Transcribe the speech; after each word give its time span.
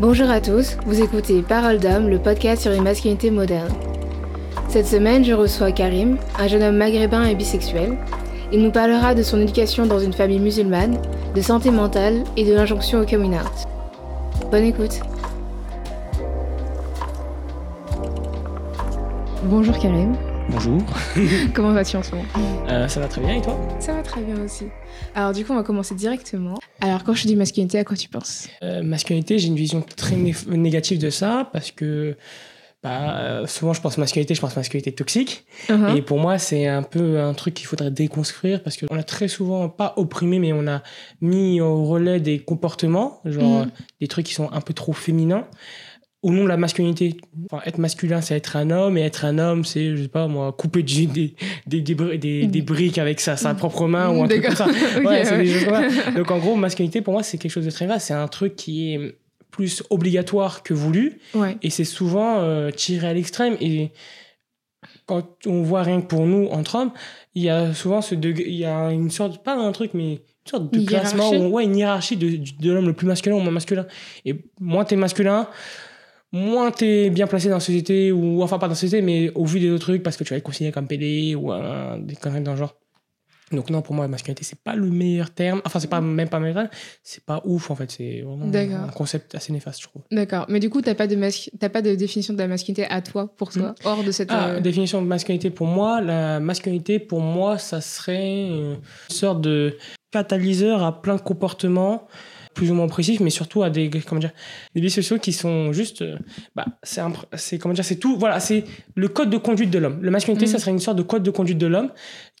Bonjour 0.00 0.30
à 0.30 0.40
tous, 0.40 0.78
vous 0.86 1.02
écoutez 1.02 1.42
Parole 1.42 1.78
d'homme, 1.78 2.08
le 2.08 2.18
podcast 2.18 2.62
sur 2.62 2.70
les 2.70 2.80
masculinités 2.80 3.30
modernes. 3.30 3.74
Cette 4.70 4.86
semaine, 4.86 5.26
je 5.26 5.34
reçois 5.34 5.72
Karim, 5.72 6.16
un 6.38 6.48
jeune 6.48 6.62
homme 6.62 6.78
maghrébin 6.78 7.26
et 7.26 7.34
bisexuel. 7.34 7.98
Il 8.50 8.62
nous 8.62 8.70
parlera 8.70 9.14
de 9.14 9.22
son 9.22 9.38
éducation 9.38 9.84
dans 9.84 9.98
une 9.98 10.14
famille 10.14 10.40
musulmane, 10.40 10.96
de 11.34 11.40
santé 11.42 11.70
mentale 11.70 12.24
et 12.38 12.46
de 12.46 12.54
l'injonction 12.54 13.02
au 13.02 13.04
coming 13.04 13.34
out. 13.34 14.48
Bonne 14.50 14.64
écoute. 14.64 15.00
Bonjour 19.44 19.78
Karim. 19.78 20.16
Bonjour. 20.48 20.82
Comment 21.54 21.72
vas-tu 21.72 21.96
en 21.96 22.02
ce 22.02 22.12
moment 22.12 22.24
Euh, 22.68 22.88
ça 22.88 23.00
va 23.00 23.08
très 23.08 23.20
bien 23.20 23.34
et 23.36 23.42
toi 23.42 23.56
Ça 23.78 23.92
va 23.92 24.02
très 24.02 24.20
bien 24.22 24.42
aussi. 24.44 24.64
Alors 25.14 25.32
du 25.32 25.44
coup, 25.44 25.52
on 25.52 25.56
va 25.56 25.62
commencer 25.62 25.94
directement. 25.94 26.58
Alors 26.80 27.04
quand 27.04 27.14
je 27.14 27.26
dis 27.26 27.36
masculinité, 27.36 27.78
à 27.78 27.84
quoi 27.84 27.96
tu 27.96 28.08
penses 28.08 28.48
Euh, 28.62 28.82
Masculinité, 28.82 29.38
j'ai 29.38 29.48
une 29.48 29.56
vision 29.56 29.82
très 29.96 30.16
né- 30.16 30.34
négative 30.48 30.98
de 30.98 31.10
ça 31.10 31.48
parce 31.52 31.70
que 31.70 32.16
bah, 32.82 33.18
euh, 33.18 33.46
souvent 33.46 33.74
je 33.74 33.80
pense 33.80 33.98
masculinité, 33.98 34.34
je 34.34 34.40
pense 34.40 34.56
masculinité 34.56 34.92
toxique. 34.92 35.44
Uh-huh. 35.68 35.96
Et 35.96 36.02
pour 36.02 36.18
moi, 36.18 36.38
c'est 36.38 36.66
un 36.66 36.82
peu 36.82 37.20
un 37.20 37.34
truc 37.34 37.54
qu'il 37.54 37.66
faudrait 37.66 37.90
déconstruire 37.90 38.62
parce 38.62 38.76
qu'on 38.76 38.96
a 38.98 39.02
très 39.02 39.28
souvent, 39.28 39.68
pas 39.68 39.92
opprimé, 39.96 40.38
mais 40.38 40.52
on 40.52 40.66
a 40.66 40.82
mis 41.20 41.60
au 41.60 41.84
relais 41.84 42.20
des 42.20 42.38
comportements, 42.40 43.20
genre 43.24 43.60
Mhm. 43.60 43.68
euh, 43.68 43.82
des 44.00 44.08
trucs 44.08 44.26
qui 44.26 44.34
sont 44.34 44.50
un 44.52 44.60
peu 44.62 44.72
trop 44.74 44.92
féminins. 44.94 45.46
Au 46.22 46.30
nom 46.32 46.42
de 46.44 46.48
la 46.48 46.58
masculinité, 46.58 47.16
enfin, 47.50 47.62
être 47.64 47.78
masculin, 47.78 48.20
c'est 48.20 48.36
être 48.36 48.56
un 48.56 48.70
homme, 48.70 48.98
et 48.98 49.00
être 49.00 49.24
un 49.24 49.38
homme, 49.38 49.64
c'est, 49.64 49.96
je 49.96 50.02
sais 50.02 50.08
pas 50.08 50.26
moi, 50.28 50.52
couper 50.52 50.82
des, 50.82 51.06
des, 51.06 51.34
des, 51.66 51.80
des, 52.18 52.46
des 52.46 52.62
briques 52.62 52.98
avec 52.98 53.20
sa, 53.20 53.36
sa 53.38 53.54
propre 53.54 53.86
main 53.86 54.10
ou 54.10 54.22
un 54.22 54.28
truc 54.28 54.42
comme 54.44 54.54
ça. 54.54 54.66
Ok, 54.66 55.04
Ouais, 55.06 55.24
c'est 55.24 55.30
ouais. 55.36 55.44
des 55.44 55.52
choses 55.52 55.64
comme 55.64 55.88
ça. 55.90 56.10
Donc 56.16 56.30
en 56.30 56.38
gros, 56.38 56.56
masculinité, 56.56 57.00
pour 57.00 57.14
moi, 57.14 57.22
c'est 57.22 57.38
quelque 57.38 57.50
chose 57.52 57.64
de 57.64 57.70
très 57.70 57.86
vaste. 57.86 58.08
C'est 58.08 58.12
un 58.14 58.28
truc 58.28 58.54
qui 58.54 58.92
est 58.92 59.16
plus 59.50 59.82
obligatoire 59.88 60.62
que 60.62 60.74
voulu. 60.74 61.20
Et 61.62 61.70
c'est 61.70 61.84
souvent 61.84 62.40
euh, 62.40 62.70
tiré 62.70 63.08
à 63.08 63.14
l'extrême. 63.14 63.56
Et 63.62 63.90
quand 65.06 65.26
on 65.46 65.62
voit 65.62 65.82
rien 65.82 66.02
que 66.02 66.06
pour 66.06 66.26
nous, 66.26 66.48
entre 66.48 66.74
hommes, 66.76 66.92
il 67.34 67.44
y 67.44 67.48
a 67.50 67.72
souvent 67.74 68.02
ce 68.02 68.14
degré, 68.14 68.44
il 68.46 68.56
y 68.56 68.64
a 68.66 68.90
une 68.92 69.10
sorte, 69.10 69.42
pas 69.42 69.56
un 69.56 69.72
truc, 69.72 69.92
mais 69.94 70.12
une 70.14 70.18
sorte 70.44 70.70
de 70.72 70.78
Une 70.80 70.86
classement, 70.86 71.30
où- 71.30 71.48
ouais, 71.48 71.64
une 71.64 71.76
hiérarchie 71.76 72.16
de, 72.16 72.38
de 72.60 72.72
l'homme 72.72 72.86
le 72.86 72.92
plus 72.92 73.06
masculin 73.06 73.36
ou 73.36 73.40
moins 73.40 73.50
masculin. 73.52 73.86
Et 74.24 74.36
moins 74.60 74.84
t'es 74.84 74.96
masculin, 74.96 75.48
moins 76.32 76.70
t'es 76.70 77.10
bien 77.10 77.26
placé 77.26 77.48
dans 77.48 77.56
la 77.56 77.60
société, 77.60 78.12
ou 78.12 78.42
enfin 78.42 78.58
pas 78.58 78.66
dans 78.66 78.70
la 78.72 78.76
société, 78.76 79.02
mais 79.02 79.30
au 79.34 79.44
vu 79.44 79.60
des 79.60 79.70
autres 79.70 79.86
trucs, 79.86 80.02
parce 80.02 80.16
que 80.16 80.24
tu 80.24 80.30
vas 80.32 80.36
être 80.38 80.44
considéré 80.44 80.72
comme 80.72 80.86
PD 80.86 81.34
ou 81.34 81.50
un- 81.52 81.98
des 81.98 82.16
conneries 82.16 82.42
dans 82.42 82.52
le 82.52 82.58
genre. 82.58 82.76
Donc 83.52 83.68
non, 83.68 83.82
pour 83.82 83.96
moi, 83.96 84.04
la 84.04 84.08
masculinité, 84.08 84.44
c'est 84.44 84.60
pas 84.62 84.76
le 84.76 84.88
meilleur 84.88 85.30
terme. 85.32 85.60
Enfin, 85.64 85.80
c'est 85.80 85.90
pas 85.90 86.00
même 86.00 86.28
pas 86.28 86.38
le 86.38 86.44
meilleur. 86.44 86.68
C'est 87.02 87.24
pas 87.24 87.42
ouf, 87.44 87.72
en 87.72 87.74
fait. 87.74 87.90
C'est 87.90 88.20
vraiment 88.20 88.46
un 88.84 88.88
concept 88.92 89.34
assez 89.34 89.52
néfaste, 89.52 89.82
je 89.82 89.88
trouve. 89.88 90.02
D'accord. 90.12 90.46
Mais 90.48 90.60
du 90.60 90.70
coup, 90.70 90.80
t'as 90.82 90.94
pas 90.94 91.08
de 91.08 91.18
t'as 91.58 91.68
pas 91.68 91.82
de 91.82 91.96
définition 91.96 92.32
de 92.32 92.38
la 92.38 92.46
masculinité 92.46 92.86
à 92.88 93.02
toi, 93.02 93.26
pour 93.36 93.50
toi, 93.50 93.74
hors 93.84 94.04
de 94.04 94.12
cette. 94.12 94.30
Ah, 94.30 94.50
euh, 94.50 94.60
définition 94.60 95.02
de 95.02 95.08
masculinité 95.08 95.50
pour 95.50 95.66
moi, 95.66 96.00
la 96.00 96.38
masculinité 96.38 97.00
pour 97.00 97.20
moi, 97.22 97.58
ça 97.58 97.80
serait 97.80 98.50
euh, 98.52 98.74
une 99.10 99.14
sorte 99.16 99.40
de 99.40 99.76
catalyseur 100.12 100.84
à 100.84 101.02
plein 101.02 101.16
de 101.16 101.20
comportements 101.20 102.06
plus 102.60 102.70
ou 102.70 102.74
moins 102.74 102.88
précis, 102.88 103.16
mais 103.20 103.30
surtout 103.30 103.62
à 103.62 103.70
des 103.70 103.88
comment 104.06 104.20
dire 104.20 104.32
des 104.74 104.82
biais 104.82 104.90
sociaux 104.90 105.18
qui 105.18 105.32
sont 105.32 105.72
juste 105.72 106.02
euh, 106.02 106.18
bah 106.54 106.66
c'est 106.82 107.00
c'est 107.36 107.58
comment 107.58 107.72
dire 107.72 107.86
c'est 107.86 107.96
tout 107.96 108.18
voilà 108.18 108.38
c'est 108.38 108.64
le 108.94 109.08
code 109.08 109.30
de 109.30 109.38
conduite 109.38 109.70
de 109.70 109.78
l'homme. 109.78 109.98
Le 110.02 110.10
masculinité, 110.10 110.44
Mhm. 110.44 110.52
ça 110.52 110.58
serait 110.58 110.70
une 110.72 110.78
sorte 110.78 110.98
de 110.98 111.02
code 111.02 111.22
de 111.22 111.30
conduite 111.30 111.56
de 111.56 111.66
l'homme 111.66 111.90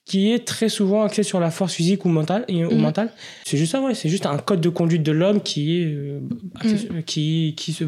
qui 0.04 0.30
est 0.32 0.44
très 0.46 0.68
souvent 0.68 1.02
axé 1.04 1.22
sur 1.22 1.40
la 1.40 1.50
force 1.50 1.72
physique 1.72 2.04
ou 2.04 2.10
mentale 2.10 2.44
et, 2.48 2.66
ou 2.66 2.70
Mhm. 2.72 2.80
mentale. 2.82 3.10
C'est 3.46 3.56
juste 3.56 3.72
ça 3.72 3.80
ouais, 3.80 3.94
c'est 3.94 4.10
juste 4.10 4.26
un 4.26 4.36
code 4.36 4.60
de 4.60 4.68
conduite 4.68 5.02
de 5.02 5.12
l'homme 5.12 5.40
qui 5.40 5.80
est 5.80 5.86
euh, 5.86 6.20
Mhm. 6.64 7.02
qui 7.04 7.54
qui 7.56 7.72
se 7.72 7.84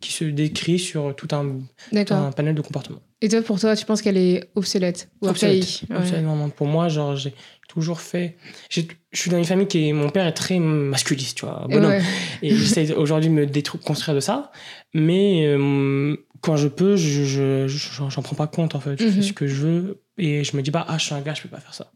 qui 0.00 0.12
se 0.12 0.24
décrit 0.24 0.80
sur 0.80 1.14
tout 1.14 1.28
un, 1.30 1.60
D'accord. 1.92 2.16
un 2.18 2.32
panel 2.32 2.56
de 2.56 2.62
comportements. 2.62 3.02
Et 3.22 3.28
toi, 3.28 3.40
pour 3.40 3.58
toi, 3.58 3.74
tu 3.76 3.86
penses 3.86 4.02
qu'elle 4.02 4.16
est 4.18 4.50
obsolète 4.56 5.08
ou 5.22 5.28
Obsolète. 5.28 5.62
archaïque 5.62 5.84
Ouais. 5.90 5.96
Absolument. 5.96 6.48
Pour 6.50 6.66
moi, 6.66 6.88
genre, 6.88 7.16
j'ai 7.16 7.32
toujours 7.68 8.00
fait. 8.00 8.36
Je 8.68 8.82
suis 9.14 9.30
dans 9.30 9.38
une 9.38 9.44
famille 9.44 9.66
qui 9.68 9.88
est. 9.88 9.92
Mon 9.92 10.10
père 10.10 10.26
est 10.26 10.32
très 10.32 10.58
masculiste, 10.58 11.38
tu 11.38 11.46
vois, 11.46 11.64
Et 11.70 11.72
bonhomme. 11.74 11.92
ouais. 11.92 12.02
Et 12.42 12.50
j'essaie 12.54 12.92
aujourd'hui 12.94 13.30
de 13.30 13.34
me 13.34 13.46
déconstruire 13.46 14.14
de 14.14 14.20
ça. 14.20 14.50
Mais 14.92 15.46
euh, 15.46 16.16
quand 16.42 16.56
je 16.56 16.68
peux, 16.68 16.96
je, 16.96 17.24
je, 17.24 17.68
je- 17.68 18.08
j'en 18.10 18.22
prends 18.22 18.36
pas 18.36 18.48
compte, 18.48 18.74
en 18.74 18.80
fait. 18.80 19.00
Je 19.00 19.06
Mhm. 19.06 19.12
fais 19.12 19.22
ce 19.22 19.32
que 19.32 19.46
je 19.46 19.54
veux. 19.54 20.02
Et 20.18 20.44
je 20.44 20.56
me 20.56 20.62
dis 20.62 20.70
pas, 20.70 20.84
ah, 20.88 20.98
je 20.98 21.04
suis 21.06 21.14
un 21.14 21.20
gars, 21.20 21.32
je 21.34 21.42
peux 21.42 21.48
pas 21.48 21.60
faire 21.60 21.74
ça. 21.74 21.90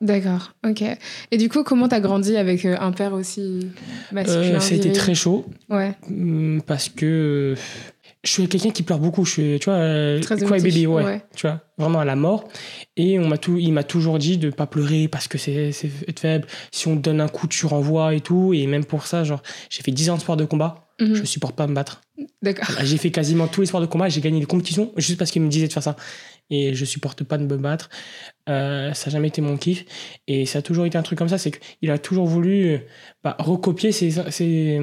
D'accord. 0.00 0.52
Ok. 0.66 0.82
Et 1.30 1.38
du 1.38 1.48
coup, 1.48 1.62
comment 1.62 1.88
t'as 1.88 2.00
grandi 2.00 2.36
avec 2.36 2.64
euh, 2.64 2.76
un 2.80 2.92
père 2.92 3.12
aussi 3.14 3.68
masculin 4.12 4.56
Euh, 4.56 4.60
C'était 4.60 4.92
très 4.92 5.14
chaud. 5.14 5.46
Ouais. 5.70 5.94
Parce 6.66 6.88
que. 6.88 7.54
Euh, 8.26 8.28
Je 8.28 8.32
suis 8.32 8.48
quelqu'un 8.48 8.70
qui 8.70 8.82
pleure 8.82 8.98
beaucoup. 8.98 9.24
Je 9.24 9.30
suis, 9.30 9.58
tu 9.58 9.66
vois, 9.66 9.74
euh, 9.74 10.20
Très 10.20 10.36
cry 10.36 10.46
émotif, 10.46 10.64
baby, 10.64 10.86
ouais, 10.86 11.04
ouais. 11.04 11.22
Tu 11.34 11.46
vois, 11.46 11.60
vraiment 11.78 12.00
à 12.00 12.04
la 12.04 12.16
mort. 12.16 12.44
Et 12.96 13.18
on 13.18 13.28
m'a 13.28 13.38
tout, 13.38 13.56
il 13.58 13.72
m'a 13.72 13.84
toujours 13.84 14.18
dit 14.18 14.38
de 14.38 14.50
pas 14.50 14.66
pleurer 14.66 15.08
parce 15.08 15.28
que 15.28 15.38
c'est, 15.38 15.72
c'est 15.72 15.90
être 16.08 16.20
faible. 16.20 16.46
Si 16.72 16.88
on 16.88 16.96
te 16.96 17.02
donne 17.02 17.20
un 17.20 17.28
coup, 17.28 17.46
tu 17.46 17.66
renvoies 17.66 18.14
et 18.14 18.20
tout. 18.20 18.52
Et 18.54 18.66
même 18.66 18.84
pour 18.84 19.06
ça, 19.06 19.24
genre, 19.24 19.42
j'ai 19.70 19.82
fait 19.82 19.92
10 19.92 20.10
ans 20.10 20.16
de 20.16 20.20
sport 20.20 20.36
de 20.36 20.44
combat. 20.44 20.86
Mhm. 21.00 21.14
Je 21.14 21.24
supporte 21.24 21.54
pas 21.56 21.66
me 21.66 21.74
battre. 21.74 22.00
D'accord. 22.42 22.68
J'ai 22.82 22.96
fait 22.96 23.10
quasiment 23.10 23.48
tous 23.48 23.60
les 23.60 23.66
sports 23.66 23.80
de 23.80 23.86
combat. 23.86 24.08
J'ai 24.08 24.20
gagné 24.20 24.40
les 24.40 24.46
compétitions 24.46 24.92
juste 24.96 25.18
parce 25.18 25.30
qu'il 25.30 25.42
me 25.42 25.48
disait 25.48 25.68
de 25.68 25.72
faire 25.72 25.82
ça. 25.82 25.96
Et 26.48 26.74
je 26.74 26.84
supporte 26.84 27.24
pas 27.24 27.38
de 27.38 27.44
me 27.44 27.56
battre. 27.56 27.90
Euh, 28.48 28.92
ça 28.94 29.10
n'a 29.10 29.12
jamais 29.12 29.28
été 29.28 29.42
mon 29.42 29.56
kiff. 29.56 29.84
Et 30.26 30.46
ça 30.46 30.60
a 30.60 30.62
toujours 30.62 30.86
été 30.86 30.96
un 30.96 31.02
truc 31.02 31.18
comme 31.18 31.28
ça. 31.28 31.38
C'est 31.38 31.50
qu'il 31.50 31.90
a 31.90 31.98
toujours 31.98 32.26
voulu 32.26 32.74
euh, 32.74 32.78
bah, 33.22 33.36
recopier 33.38 33.92
ses, 33.92 34.10
ses, 34.30 34.80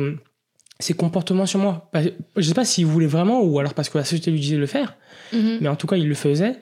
ses 0.84 0.94
comportements 0.94 1.46
sur 1.46 1.60
moi. 1.60 1.90
Je 2.36 2.42
sais 2.48 2.54
pas 2.54 2.66
s'il 2.66 2.86
voulait 2.86 3.08
vraiment 3.08 3.42
ou 3.42 3.60
alors 3.60 3.74
parce 3.74 3.90
que 3.90 3.98
la 3.98 4.04
société 4.06 4.32
lui 4.32 4.40
disait 4.40 4.56
de 4.56 4.62
le 4.62 4.68
faire. 4.68 4.96
Mhm. 5.32 5.58
Mais 5.62 5.70
en 5.70 5.76
tout 5.76 5.88
cas, 5.88 5.96
il 5.96 6.08
le 6.08 6.16
faisait. 6.16 6.58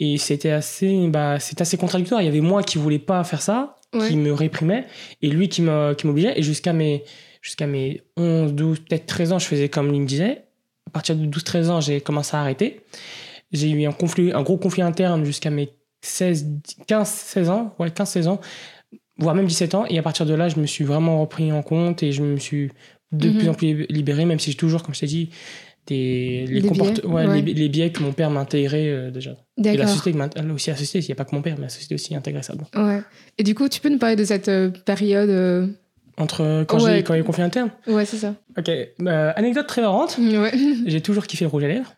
Et 0.00 0.18
c'était 0.18 0.50
assez, 0.50 1.06
bah, 1.08 1.38
assez 1.58 1.76
contradictoire. 1.76 2.20
Il 2.20 2.24
y 2.24 2.28
avait 2.28 2.40
moi 2.40 2.62
qui 2.62 2.78
voulais 2.78 2.98
pas 2.98 3.22
faire 3.24 3.42
ça, 3.42 3.76
Ouais. 3.94 4.08
qui 4.08 4.16
me 4.16 4.32
réprimait, 4.32 4.86
et 5.22 5.28
lui 5.28 5.48
qui 5.48 5.62
m'obligeait. 5.62 6.36
Et 6.38 6.42
jusqu'à 6.42 6.72
mes, 6.72 7.04
jusqu'à 7.42 7.66
mes 7.68 8.02
11, 8.16 8.52
12, 8.52 8.80
peut-être 8.80 9.06
13 9.06 9.32
ans, 9.32 9.38
je 9.38 9.46
faisais 9.46 9.68
comme 9.68 9.94
il 9.94 10.00
me 10.00 10.06
disait. 10.06 10.42
À 10.88 10.90
partir 10.90 11.14
de 11.16 11.24
12, 11.26 11.44
13 11.44 11.70
ans, 11.70 11.80
j'ai 11.80 12.00
commencé 12.00 12.36
à 12.36 12.40
arrêter. 12.40 12.80
J'ai 13.52 13.70
eu 13.70 13.86
un, 13.86 13.92
conflit, 13.92 14.32
un 14.32 14.42
gros 14.42 14.56
conflit 14.58 14.82
interne 14.82 15.24
jusqu'à 15.24 15.50
mes 15.50 15.70
16, 16.02 16.46
15, 16.88 17.08
16 17.08 17.48
ans. 17.50 17.74
Ouais, 17.78 17.88
15, 17.90 18.08
16 18.08 18.26
ans, 18.28 18.40
voire 19.18 19.36
même 19.36 19.46
17 19.46 19.74
ans. 19.76 19.84
Et 19.88 19.96
à 19.96 20.02
partir 20.02 20.26
de 20.26 20.34
là, 20.34 20.48
je 20.48 20.58
me 20.58 20.66
suis 20.66 20.82
vraiment 20.84 21.20
repris 21.20 21.52
en 21.52 21.62
compte 21.62 22.02
et 22.02 22.10
je 22.10 22.22
me 22.22 22.36
suis 22.38 22.72
de 23.18 23.28
Mhm. 23.30 23.38
plus 23.38 23.48
en 23.48 23.54
plus 23.54 23.86
libéré, 23.88 24.24
même 24.24 24.38
si 24.38 24.50
j'ai 24.50 24.56
toujours, 24.56 24.82
comme 24.82 24.94
je 24.94 25.00
t'ai 25.00 25.06
dit, 25.06 25.30
des, 25.86 26.46
les, 26.48 26.60
biais, 26.62 27.04
ouais, 27.04 27.26
ouais. 27.26 27.42
Les, 27.42 27.52
les 27.54 27.68
biais 27.68 27.90
que 27.90 28.02
mon 28.02 28.12
père 28.12 28.30
m'a 28.30 28.46
euh, 28.54 29.10
déjà. 29.10 29.36
Et 29.62 29.76
la 29.76 29.86
société, 29.86 30.16
m'int- 30.16 30.30
aussi 30.54 30.70
la 30.70 30.76
société, 30.76 31.04
il 31.04 31.08
n'y 31.08 31.12
a 31.12 31.14
pas 31.14 31.24
que 31.26 31.34
mon 31.34 31.42
père, 31.42 31.56
mais 31.56 31.64
la 31.64 31.68
société 31.68 31.94
aussi 31.94 32.14
intégré 32.14 32.42
ça. 32.42 32.54
dedans. 32.54 32.68
Ouais. 32.74 33.02
Et 33.36 33.42
du 33.42 33.54
coup, 33.54 33.68
tu 33.68 33.80
peux 33.80 33.90
nous 33.90 33.98
parler 33.98 34.16
de 34.16 34.24
cette 34.24 34.48
euh, 34.48 34.70
période 34.70 35.28
euh, 35.28 35.66
Entre 36.16 36.40
euh, 36.42 36.64
quand, 36.64 36.82
Ouais. 36.82 36.96
j'ai, 36.96 37.02
quand 37.02 37.12
il 37.12 37.16
y 37.16 37.20
a 37.20 37.22
eu 37.22 37.24
conflit 37.24 37.42
interne? 37.42 37.70
Ouais, 37.86 38.06
c'est 38.06 38.16
ça. 38.16 38.34
Ok, 38.56 38.70
bah, 38.98 39.30
anecdote 39.32 39.66
très 39.66 39.82
marrante. 39.82 40.16
Ouais. 40.18 40.52
J'ai 40.86 41.00
toujours 41.02 41.26
kiffé 41.26 41.44
le 41.44 41.50
rouge 41.50 41.64
à 41.64 41.68
lèvres. 41.68 41.92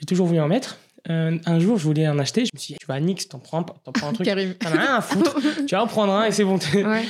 J'ai 0.00 0.06
toujours 0.06 0.26
voulu 0.26 0.40
en 0.40 0.48
mettre. 0.48 0.78
Euh, 1.10 1.36
un 1.46 1.58
jour, 1.60 1.78
je 1.78 1.84
voulais 1.84 2.08
en 2.08 2.18
acheter. 2.18 2.44
Je 2.44 2.50
me 2.54 2.58
suis 2.58 2.74
dit, 2.74 2.78
tu 2.80 2.86
vas 2.86 2.94
à 2.94 3.00
Nix, 3.00 3.28
t'en 3.28 3.38
prends, 3.38 3.62
prends 3.62 4.08
un 4.08 4.12
truc. 4.14 4.26
T'en 4.26 4.32
as 4.34 4.80
rien 4.80 4.94
à 4.96 5.00
foutre. 5.00 5.36
tu 5.68 5.74
vas 5.76 5.82
en 5.84 5.86
prendre 5.86 6.12
un 6.12 6.24
et 6.24 6.32
c'est 6.32 6.44
bon. 6.44 6.58
Ouais. 6.74 7.02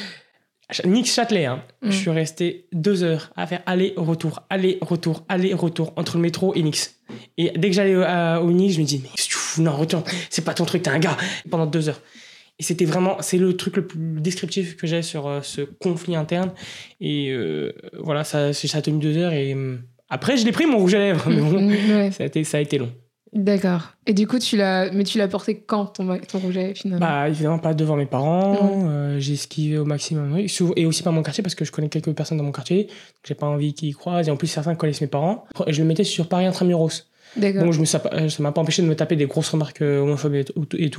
Nix 0.84 1.14
Châtelet, 1.14 1.46
hein. 1.46 1.62
Mm. 1.82 1.90
Je 1.90 1.96
suis 1.96 2.10
resté 2.10 2.66
deux 2.72 3.02
heures 3.02 3.32
à 3.36 3.46
faire 3.46 3.62
aller-retour, 3.66 4.42
aller-retour, 4.50 5.24
aller-retour 5.28 5.92
entre 5.96 6.16
le 6.16 6.22
métro 6.22 6.54
et 6.54 6.62
Nix. 6.62 6.96
Et 7.38 7.50
dès 7.56 7.68
que 7.70 7.74
j'allais 7.76 7.96
au, 7.96 8.46
au 8.46 8.52
Nix, 8.52 8.74
je 8.74 8.80
me 8.80 8.86
dis, 8.86 9.02
mais 9.02 9.62
Non, 9.62 9.76
retourne, 9.76 10.04
c'est 10.30 10.44
pas 10.44 10.54
ton 10.54 10.64
truc, 10.64 10.82
t'es 10.82 10.90
un 10.90 10.98
gars. 10.98 11.16
Pendant 11.50 11.66
deux 11.66 11.88
heures. 11.88 12.00
Et 12.58 12.62
c'était 12.62 12.84
vraiment, 12.84 13.16
c'est 13.20 13.38
le 13.38 13.56
truc 13.56 13.76
le 13.76 13.86
plus 13.86 14.20
descriptif 14.20 14.76
que 14.76 14.86
j'ai 14.86 15.02
sur 15.02 15.26
euh, 15.26 15.40
ce 15.42 15.62
conflit 15.62 16.14
interne. 16.14 16.52
Et 17.00 17.30
euh, 17.30 17.72
voilà, 17.98 18.24
ça, 18.24 18.52
ça 18.52 18.78
a 18.78 18.82
tenu 18.82 18.98
deux 18.98 19.16
heures. 19.16 19.32
Et 19.32 19.54
euh, 19.54 19.78
après, 20.08 20.36
je 20.36 20.44
l'ai 20.44 20.52
pris 20.52 20.66
mon 20.66 20.78
rouge 20.78 20.94
à 20.94 20.98
lèvres. 20.98 21.24
Mais 21.28 21.40
bon, 21.40 21.68
ouais. 21.68 22.10
ça 22.12 22.22
a 22.22 22.26
été, 22.26 22.44
ça 22.44 22.58
a 22.58 22.60
été 22.60 22.78
long. 22.78 22.92
D'accord. 23.32 23.92
Et 24.06 24.12
du 24.12 24.26
coup, 24.26 24.38
tu 24.38 24.58
l'as, 24.58 24.90
mais 24.92 25.04
tu 25.04 25.16
l'as 25.16 25.26
porté 25.28 25.58
quand 25.58 25.86
ton, 25.86 26.18
ton 26.18 26.38
rouge 26.38 26.56
à 26.58 26.60
lèvres 26.62 26.76
finalement? 26.76 27.06
Bah, 27.06 27.28
évidemment, 27.28 27.58
pas 27.58 27.72
devant 27.72 27.96
mes 27.96 28.04
parents. 28.06 28.58
euh, 28.90 29.18
j'ai 29.18 29.32
esquivé 29.34 29.78
au 29.78 29.86
maximum. 29.86 30.36
Et 30.76 30.84
aussi 30.86 31.02
pas 31.02 31.10
mon 31.12 31.22
quartier, 31.22 31.42
parce 31.42 31.54
que 31.54 31.64
je 31.64 31.72
connais 31.72 31.88
quelques 31.88 32.12
personnes 32.12 32.36
dans 32.38 32.44
mon 32.44 32.52
quartier. 32.52 32.84
donc 32.84 32.92
J'ai 33.24 33.34
pas 33.34 33.46
envie 33.46 33.72
qu'ils 33.72 33.88
y 33.88 33.92
croisent. 33.92 34.28
Et 34.28 34.30
en 34.30 34.36
plus, 34.36 34.48
certains 34.48 34.74
connaissent 34.74 35.00
mes 35.00 35.06
parents. 35.06 35.46
Je 35.66 35.80
le 35.80 35.88
mettais 35.88 36.04
sur 36.04 36.28
Paris 36.28 36.44
Intramuros. 36.44 37.08
D'accord. 37.34 37.64
Bon, 37.64 37.72
je 37.72 37.80
me, 37.80 37.86
ça 37.86 38.02
euh, 38.12 38.28
m'a 38.40 38.52
pas 38.52 38.60
empêché 38.60 38.82
de 38.82 38.86
me 38.86 38.94
taper 38.94 39.16
des 39.16 39.24
grosses 39.24 39.48
remarques 39.48 39.80
euh, 39.80 40.00
homophobes 40.02 40.34
et, 40.34 40.44
tout- 40.44 40.66
et. 40.76 40.90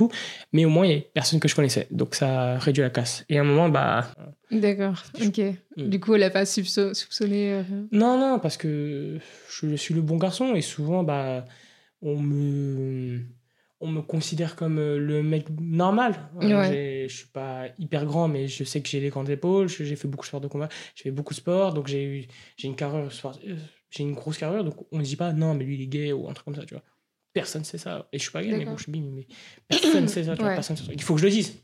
Mais 0.52 0.64
au 0.64 0.68
moins, 0.70 0.84
il 0.86 0.92
y 0.92 0.98
a 0.98 1.00
personne 1.14 1.38
que 1.38 1.46
je 1.46 1.54
connaissais. 1.54 1.86
Donc, 1.92 2.16
ça 2.16 2.58
réduit 2.58 2.82
la 2.82 2.90
casse. 2.90 3.24
Et 3.28 3.38
à 3.38 3.42
un 3.42 3.44
moment, 3.44 3.68
bah. 3.68 4.08
D'accord. 4.50 5.00
Ok. 5.24 5.38
Mm. 5.76 5.88
Du 5.88 6.00
coup, 6.00 6.16
elle 6.16 6.24
a 6.24 6.30
pas 6.30 6.42
soupço- 6.42 6.92
soupçonné. 6.94 7.52
euh. 7.52 7.62
Non, 7.92 8.18
non, 8.18 8.40
parce 8.40 8.56
que 8.56 9.18
je 9.48 9.76
suis 9.76 9.94
le 9.94 10.00
bon 10.02 10.16
garçon. 10.16 10.56
Et 10.56 10.62
souvent, 10.62 11.04
bah. 11.04 11.44
On 12.04 12.20
me. 12.20 13.20
on 13.80 13.88
me 13.88 14.00
considère 14.02 14.56
comme 14.56 14.78
euh, 14.78 14.98
le 14.98 15.22
mec 15.22 15.46
normal. 15.60 16.14
Euh, 16.42 16.48
Ouais. 16.60 17.06
Je 17.08 17.14
suis 17.16 17.26
pas 17.28 17.66
hyper 17.78 18.04
grand, 18.06 18.28
mais 18.28 18.46
je 18.46 18.62
sais 18.64 18.80
que 18.80 18.88
j'ai 18.88 19.00
les 19.00 19.08
grandes 19.10 19.28
épaules. 19.30 19.68
J'ai 19.68 19.96
fait 19.96 20.06
beaucoup 20.08 20.24
de 20.24 20.28
sport 20.28 20.40
de 20.40 20.48
combat. 20.48 20.68
J'ai 20.94 21.04
fait 21.04 21.10
beaucoup 21.10 21.34
de 21.34 21.38
sport, 21.38 21.74
donc 21.74 21.86
j'ai 21.88 22.04
eu, 22.04 22.26
j'ai 22.56 22.68
une 22.68 22.76
carrure, 22.76 23.10
euh, 23.24 23.56
j'ai 23.90 24.02
une 24.02 24.14
grosse 24.14 24.38
carrure. 24.38 24.64
Donc 24.64 24.76
on 24.92 24.98
ne 24.98 25.02
dit 25.02 25.16
pas 25.16 25.32
non, 25.32 25.54
mais 25.54 25.64
lui 25.64 25.74
il 25.76 25.82
est 25.82 25.86
gay 25.86 26.12
ou 26.12 26.28
un 26.28 26.32
truc 26.34 26.44
comme 26.44 26.54
ça, 26.54 26.64
tu 26.64 26.74
vois. 26.74 26.82
Personne 27.32 27.64
sait 27.64 27.78
ça. 27.78 28.08
Et 28.12 28.18
je 28.18 28.22
suis 28.22 28.30
pas 28.32 28.42
gay, 28.44 28.56
mais 28.56 28.64
bon, 28.64 28.76
je 28.76 28.84
suis 28.84 28.92
bi, 28.92 29.00
mais 29.00 29.26
personne 29.68 30.06
sait 30.08 30.24
ça. 30.24 30.36
Tu 30.36 30.42
vois, 30.42 30.54
personne 30.54 30.76
sait 30.76 30.84
ça. 30.84 30.92
Il 30.92 31.02
faut 31.02 31.14
que 31.14 31.20
je 31.20 31.26
le 31.26 31.32
dise. 31.32 31.56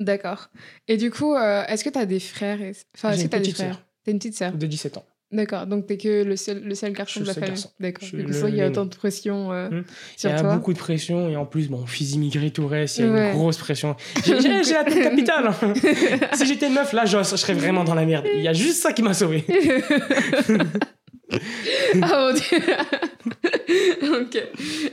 D'accord. 0.00 0.50
Et 0.88 0.96
du 0.96 1.10
coup, 1.10 1.34
euh, 1.36 1.64
est-ce 1.66 1.84
que 1.84 1.90
tu 1.90 1.98
as 1.98 2.04
des 2.06 2.18
frères 2.20 2.60
et... 2.60 2.72
Enfin, 2.96 3.12
est-ce 3.12 3.24
que 3.24 3.28
tu 3.28 3.36
as 3.36 3.40
des 3.40 3.52
frères? 3.52 3.86
T'as 4.04 4.10
une 4.10 4.18
petite 4.18 4.34
sœur 4.36 4.52
De 4.52 4.66
17 4.66 4.96
ans. 4.98 5.04
D'accord. 5.34 5.66
Donc, 5.66 5.86
t'es 5.86 5.96
que 5.98 6.22
le 6.22 6.36
seul, 6.36 6.62
le 6.62 6.74
seul 6.74 6.92
garçon 6.92 7.20
de 7.20 7.26
la 7.26 7.34
famille. 7.34 7.62
D'accord. 7.80 8.08
Coup, 8.08 8.16
le- 8.16 8.32
ça, 8.32 8.48
il 8.48 8.54
y 8.56 8.62
a 8.62 8.68
autant 8.68 8.84
de 8.86 8.94
pression 8.94 9.52
euh, 9.52 9.68
Hmm. 9.68 9.82
Il 9.82 10.16
y 10.16 10.20
sur 10.20 10.30
a 10.32 10.40
toi. 10.40 10.54
beaucoup 10.54 10.72
de 10.72 10.78
pression 10.78 11.28
et 11.28 11.36
en 11.36 11.44
plus, 11.44 11.68
bon, 11.68 11.84
fils 11.86 12.14
immigré, 12.14 12.50
tout 12.52 12.66
reste, 12.66 12.98
il 12.98 13.04
y 13.06 13.08
a 13.08 13.12
Ouais. 13.12 13.30
une 13.32 13.36
grosse 13.36 13.58
pression. 13.58 13.96
J'ai 14.24 14.32
la 14.72 14.84
tête 14.84 15.02
capitale. 15.02 15.48
hein. 15.48 15.74
si 16.34 16.46
j'étais 16.46 16.70
meuf, 16.70 16.92
là, 16.92 17.04
je, 17.04 17.18
je 17.18 17.36
serais 17.36 17.54
vraiment 17.54 17.84
dans 17.84 17.94
la 17.94 18.06
merde. 18.06 18.26
Il 18.32 18.42
y 18.42 18.48
a 18.48 18.52
juste 18.52 18.80
ça 18.82 18.92
qui 18.92 19.02
m'a 19.02 19.12
sauvé. 19.14 19.44
ah 22.02 22.28
mon 22.28 22.32
dieu 22.32 22.58
Ok. 24.20 24.42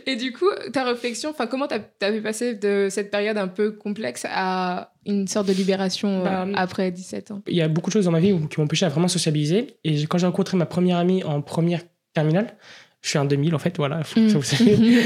Et 0.05 0.15
du 0.15 0.31
coup, 0.31 0.49
ta 0.73 0.83
réflexion, 0.83 1.29
enfin, 1.31 1.47
comment 1.47 1.67
t'as 1.67 1.79
as 2.01 2.11
pu 2.11 2.21
passer 2.21 2.55
de 2.55 2.87
cette 2.89 3.11
période 3.11 3.37
un 3.37 3.47
peu 3.47 3.71
complexe 3.71 4.25
à 4.29 4.93
une 5.05 5.27
sorte 5.27 5.47
de 5.47 5.53
libération 5.53 6.21
euh, 6.21 6.23
Bah, 6.23 6.47
après 6.55 6.91
17 6.91 7.31
ans? 7.31 7.41
Il 7.47 7.55
y 7.55 7.61
a 7.61 7.67
beaucoup 7.67 7.89
de 7.89 7.93
choses 7.93 8.05
dans 8.05 8.11
ma 8.11 8.19
vie 8.19 8.33
qui 8.49 8.59
m'ont 8.59 8.65
empêché 8.65 8.85
à 8.85 8.89
vraiment 8.89 9.07
sociabiliser. 9.07 9.75
Et 9.83 10.03
quand 10.07 10.17
j'ai 10.17 10.25
rencontré 10.27 10.57
ma 10.57 10.65
première 10.65 10.97
amie 10.97 11.23
en 11.23 11.41
première 11.41 11.81
terminale, 12.13 12.55
je 13.01 13.09
suis 13.09 13.17
en 13.19 13.25
2000 13.25 13.55
en 13.55 13.59
fait, 13.59 13.75
voilà, 13.77 14.03
faut 14.03 14.19
que 14.19 14.29
ça 14.29 14.37
vous 14.37 14.43
sachiez. 14.43 14.77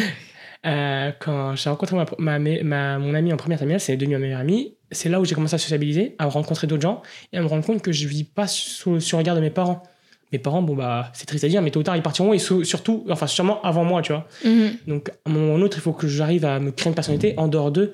Euh, 0.66 1.12
quand 1.20 1.56
j'ai 1.56 1.70
rencontré 1.70 1.96
ma, 1.96 2.40
ma, 2.40 2.40
ma- 2.64 2.98
mon 2.98 3.14
amie 3.14 3.32
en 3.32 3.38
première 3.38 3.60
terminale, 3.60 3.80
c'est 3.80 3.96
devenu 3.98 4.16
ma 4.16 4.20
meilleure 4.22 4.40
amie. 4.40 4.76
C'est 4.90 5.10
là 5.10 5.20
où 5.22 5.26
j'ai 5.26 5.36
commencé 5.36 5.54
à 5.54 5.58
sociabiliser, 5.60 6.16
à 6.18 6.26
rencontrer 6.26 6.66
d'autres 6.66 6.82
gens 6.82 7.04
et 7.32 7.38
à 7.38 7.42
me 7.44 7.46
rendre 7.46 7.64
compte 7.64 7.84
que 7.84 7.92
je 7.92 8.08
vis 8.08 8.24
pas 8.24 8.48
sous, 8.48 9.00
sur 9.00 9.18
le 9.18 9.22
regard 9.22 9.36
de 9.36 9.42
mes 9.42 9.52
parents. 9.52 9.84
Mes 10.32 10.40
parents, 10.40 10.62
bon 10.62 10.76
bah, 10.76 11.12
c'est 11.14 11.26
triste 11.26 11.44
à 11.44 11.48
dire, 11.48 11.62
mais 11.62 11.72
tôt 11.72 11.80
ou 11.80 11.84
tard 11.84 11.96
ils 11.96 12.02
partiront 12.02 12.34
et 12.34 12.40
surtout, 12.40 13.06
enfin 13.10 13.28
sûrement 13.28 13.62
avant 13.62 13.84
moi, 13.86 14.02
tu 14.02 14.12
vois. 14.12 14.28
Mhm. 14.44 14.72
Donc 14.88 15.10
à 15.10 15.14
un 15.30 15.32
moment 15.34 15.54
ou 15.54 15.56
à 15.56 15.60
un 15.60 15.62
autre, 15.62 15.78
il 15.78 15.82
faut 15.82 15.94
que 15.94 16.08
j'arrive 16.08 16.46
à 16.46 16.60
me 16.60 16.72
créer 16.72 16.90
une 16.90 16.96
personnalité 16.96 17.34
en 17.38 17.48
dehors 17.48 17.72
d'eux 17.72 17.94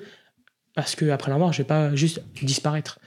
parce 0.74 0.94
que 0.96 1.10
après 1.10 1.30
la 1.30 1.36
mort, 1.38 1.52
je 1.52 1.58
vais 1.58 1.66
pas 1.68 1.94
juste 1.94 2.22
disparaître. 2.42 2.98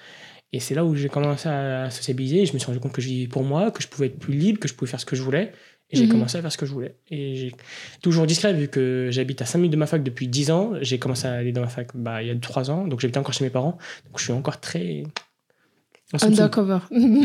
Et 0.54 0.60
c'est 0.60 0.76
là 0.76 0.86
où 0.86 0.96
j'ai 0.96 1.10
commencé 1.10 1.50
à 1.50 1.90
sociabiliser 1.90 2.44
et 2.44 2.46
je 2.46 2.54
me 2.54 2.60
suis 2.60 2.68
rendu 2.68 2.80
compte 2.80 2.94
que 2.94 3.02
je 3.02 3.08
vivais 3.08 3.28
pour 3.28 3.44
moi, 3.44 3.72
que 3.72 3.82
je 3.82 3.88
pouvais 3.88 4.08
être 4.08 4.20
plus 4.20 4.34
libre, 4.34 4.60
que 4.60 4.68
je 4.68 4.74
pouvais 4.76 4.90
faire 4.90 5.00
ce 5.00 5.06
que 5.06 5.16
je 5.16 5.22
voulais. 5.24 5.52
Et 5.92 5.98
j'ai 5.98 6.04
Mhm. 6.06 6.12
commencé 6.12 6.38
à 6.38 6.42
faire 6.42 6.52
ce 6.52 6.58
que 6.58 6.66
je 6.66 6.72
voulais. 6.72 6.96
Et 7.12 7.36
j'ai 7.36 7.52
toujours 8.02 8.26
discret, 8.26 8.54
vu 8.54 8.68
que 8.68 9.10
j'habite 9.12 9.42
à 9.42 9.46
5 9.46 9.58
minutes 9.60 9.74
de 9.74 9.78
ma 9.78 9.86
fac 9.88 10.02
depuis 10.02 10.28
10 10.28 10.50
ans. 10.52 10.74
J'ai 10.82 10.98
commencé 10.98 11.28
à 11.28 11.34
aller 11.34 11.52
dans 11.52 11.62
ma 11.62 11.68
fac 11.68 11.90
bah, 11.96 12.22
il 12.24 12.28
y 12.28 12.32
a 12.32 12.36
3 12.36 12.72
ans, 12.72 12.88
donc 12.88 13.02
j'habitais 13.02 13.18
encore 13.20 13.34
chez 13.34 13.44
mes 13.44 13.50
parents. 13.50 13.78
Donc 14.06 14.18
je 14.20 14.24
suis 14.24 14.34
encore 14.34 14.60
très. 14.60 15.04
Undercover. 16.22 16.80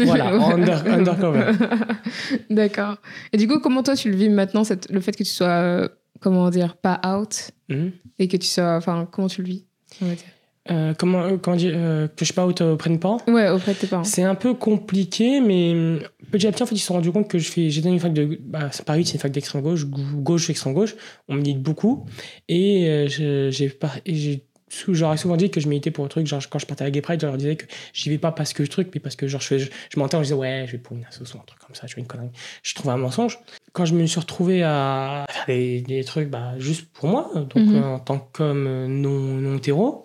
Voilà, 0.06 0.30
under- 0.54 0.86
undercover. 0.86 1.52
D'accord. 2.50 2.96
Et 3.32 3.36
du 3.36 3.46
coup, 3.46 3.60
comment 3.60 3.82
toi 3.82 3.94
tu 3.94 4.10
le 4.10 4.16
vis 4.16 4.28
maintenant, 4.28 4.64
cette, 4.64 4.90
le 4.90 5.00
fait 5.00 5.12
que 5.12 5.18
tu 5.24 5.30
sois, 5.30 5.46
euh, 5.48 5.88
comment 6.20 6.50
dire, 6.50 6.76
pas 6.76 7.00
out 7.06 7.50
Mhm. 7.68 7.92
et 8.18 8.26
que 8.28 8.36
tu 8.36 8.46
sois, 8.48 8.76
enfin, 8.76 9.06
comment 9.10 9.28
tu 9.28 9.42
le 9.42 9.48
vis 9.48 9.64
on 10.02 10.06
va 10.06 10.14
dire? 10.14 10.24
Euh, 10.70 10.92
comment, 10.98 11.22
euh, 11.22 11.36
comment 11.36 11.56
dire 11.56 11.72
euh, 11.74 12.06
Que 12.06 12.12
je 12.20 12.24
suis 12.26 12.34
pas 12.34 12.46
out 12.46 12.60
auprès 12.60 12.90
de 12.90 12.94
mes 12.94 13.00
parents? 13.00 13.20
Ouais, 13.28 13.48
auprès 13.48 13.72
de 13.74 13.78
tes 13.78 13.86
parents. 13.86 14.04
C'est 14.04 14.22
un 14.22 14.34
peu 14.34 14.54
compliqué, 14.54 15.40
mais 15.40 15.72
hum, 15.72 16.00
petit 16.30 16.46
à 16.46 16.52
petit, 16.52 16.62
en 16.62 16.66
fait, 16.66 16.74
ils 16.74 16.78
se 16.78 16.86
sont 16.86 16.94
rendus 16.94 17.12
compte 17.12 17.28
que 17.28 17.38
je 17.38 17.50
fais. 17.50 17.70
J'étais 17.70 17.88
dans 17.88 17.94
une 17.94 18.00
fac 18.00 18.12
de. 18.12 18.38
Bah, 18.42 18.68
c'est 18.70 18.84
Paris, 18.84 19.04
c'est 19.06 19.14
une 19.14 19.20
fac 19.20 19.32
d'extrême 19.32 19.62
gauche, 19.62 19.86
gau- 19.86 20.00
gauche, 20.16 20.48
extrême 20.50 20.74
gauche. 20.74 20.94
On 21.28 21.34
me 21.34 21.42
dit 21.42 21.54
beaucoup. 21.54 22.04
Et 22.48 23.06
j'ai 23.08 24.44
J'aurais 24.88 25.16
souvent 25.16 25.36
dit 25.36 25.50
que 25.50 25.60
je 25.60 25.68
militais 25.68 25.90
pour 25.90 26.04
un 26.04 26.08
truc, 26.08 26.26
genre 26.26 26.40
quand 26.48 26.58
je 26.60 26.66
partais 26.66 26.84
à 26.84 26.90
Gay 26.90 27.00
Pride, 27.00 27.20
je 27.20 27.26
leur 27.26 27.36
disais 27.36 27.56
que 27.56 27.66
j'y 27.92 28.08
vais 28.08 28.18
pas 28.18 28.30
parce 28.32 28.52
que 28.52 28.64
je 28.64 28.70
truc, 28.70 28.88
mais 28.94 29.00
parce 29.00 29.16
que 29.16 29.26
genre 29.26 29.40
je, 29.40 29.58
je, 29.58 29.68
je 29.92 29.98
mentais, 29.98 30.16
je 30.18 30.22
disais 30.22 30.34
ouais, 30.34 30.64
je 30.66 30.72
vais 30.72 30.78
pour 30.78 30.96
une 30.96 31.04
association, 31.04 31.40
un 31.40 31.44
truc 31.44 31.58
comme 31.60 31.74
ça, 31.74 31.86
je 31.86 31.94
fais 31.94 32.00
une 32.00 32.06
connerie. 32.06 32.30
Je 32.62 32.74
trouvais 32.74 32.92
un 32.94 32.96
mensonge. 32.96 33.38
Quand 33.72 33.84
je 33.84 33.94
me 33.94 34.06
suis 34.06 34.20
retrouvé 34.20 34.62
à 34.62 35.24
faire 35.28 35.46
des, 35.46 35.80
des 35.82 36.04
trucs 36.04 36.28
bah, 36.30 36.52
juste 36.58 36.86
pour 36.92 37.08
moi, 37.08 37.30
donc 37.34 37.56
Mhm. 37.56 37.76
euh, 37.76 37.94
en 37.94 37.98
tant 37.98 38.18
qu'homme 38.18 38.66
euh, 38.66 38.86
non, 38.86 39.10
non 39.10 39.56
hétéro, 39.56 40.04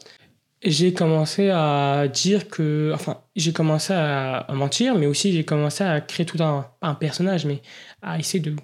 j'ai 0.63 0.93
commencé 0.93 1.49
à 1.51 2.07
dire 2.07 2.47
que. 2.49 2.91
Enfin, 2.95 3.21
j'ai 3.35 3.53
commencé 3.53 3.93
à, 3.93 4.37
à 4.37 4.53
mentir, 4.53 4.95
mais 4.95 5.05
aussi 5.05 5.31
j'ai 5.31 5.43
commencé 5.45 5.83
à 5.83 6.01
créer 6.01 6.25
tout 6.25 6.41
un. 6.41 6.65
Pas 6.79 6.87
un 6.87 6.95
personnage, 6.95 7.45
mais 7.45 7.61
à 8.01 8.17
essayer 8.17 8.39
de. 8.39 8.55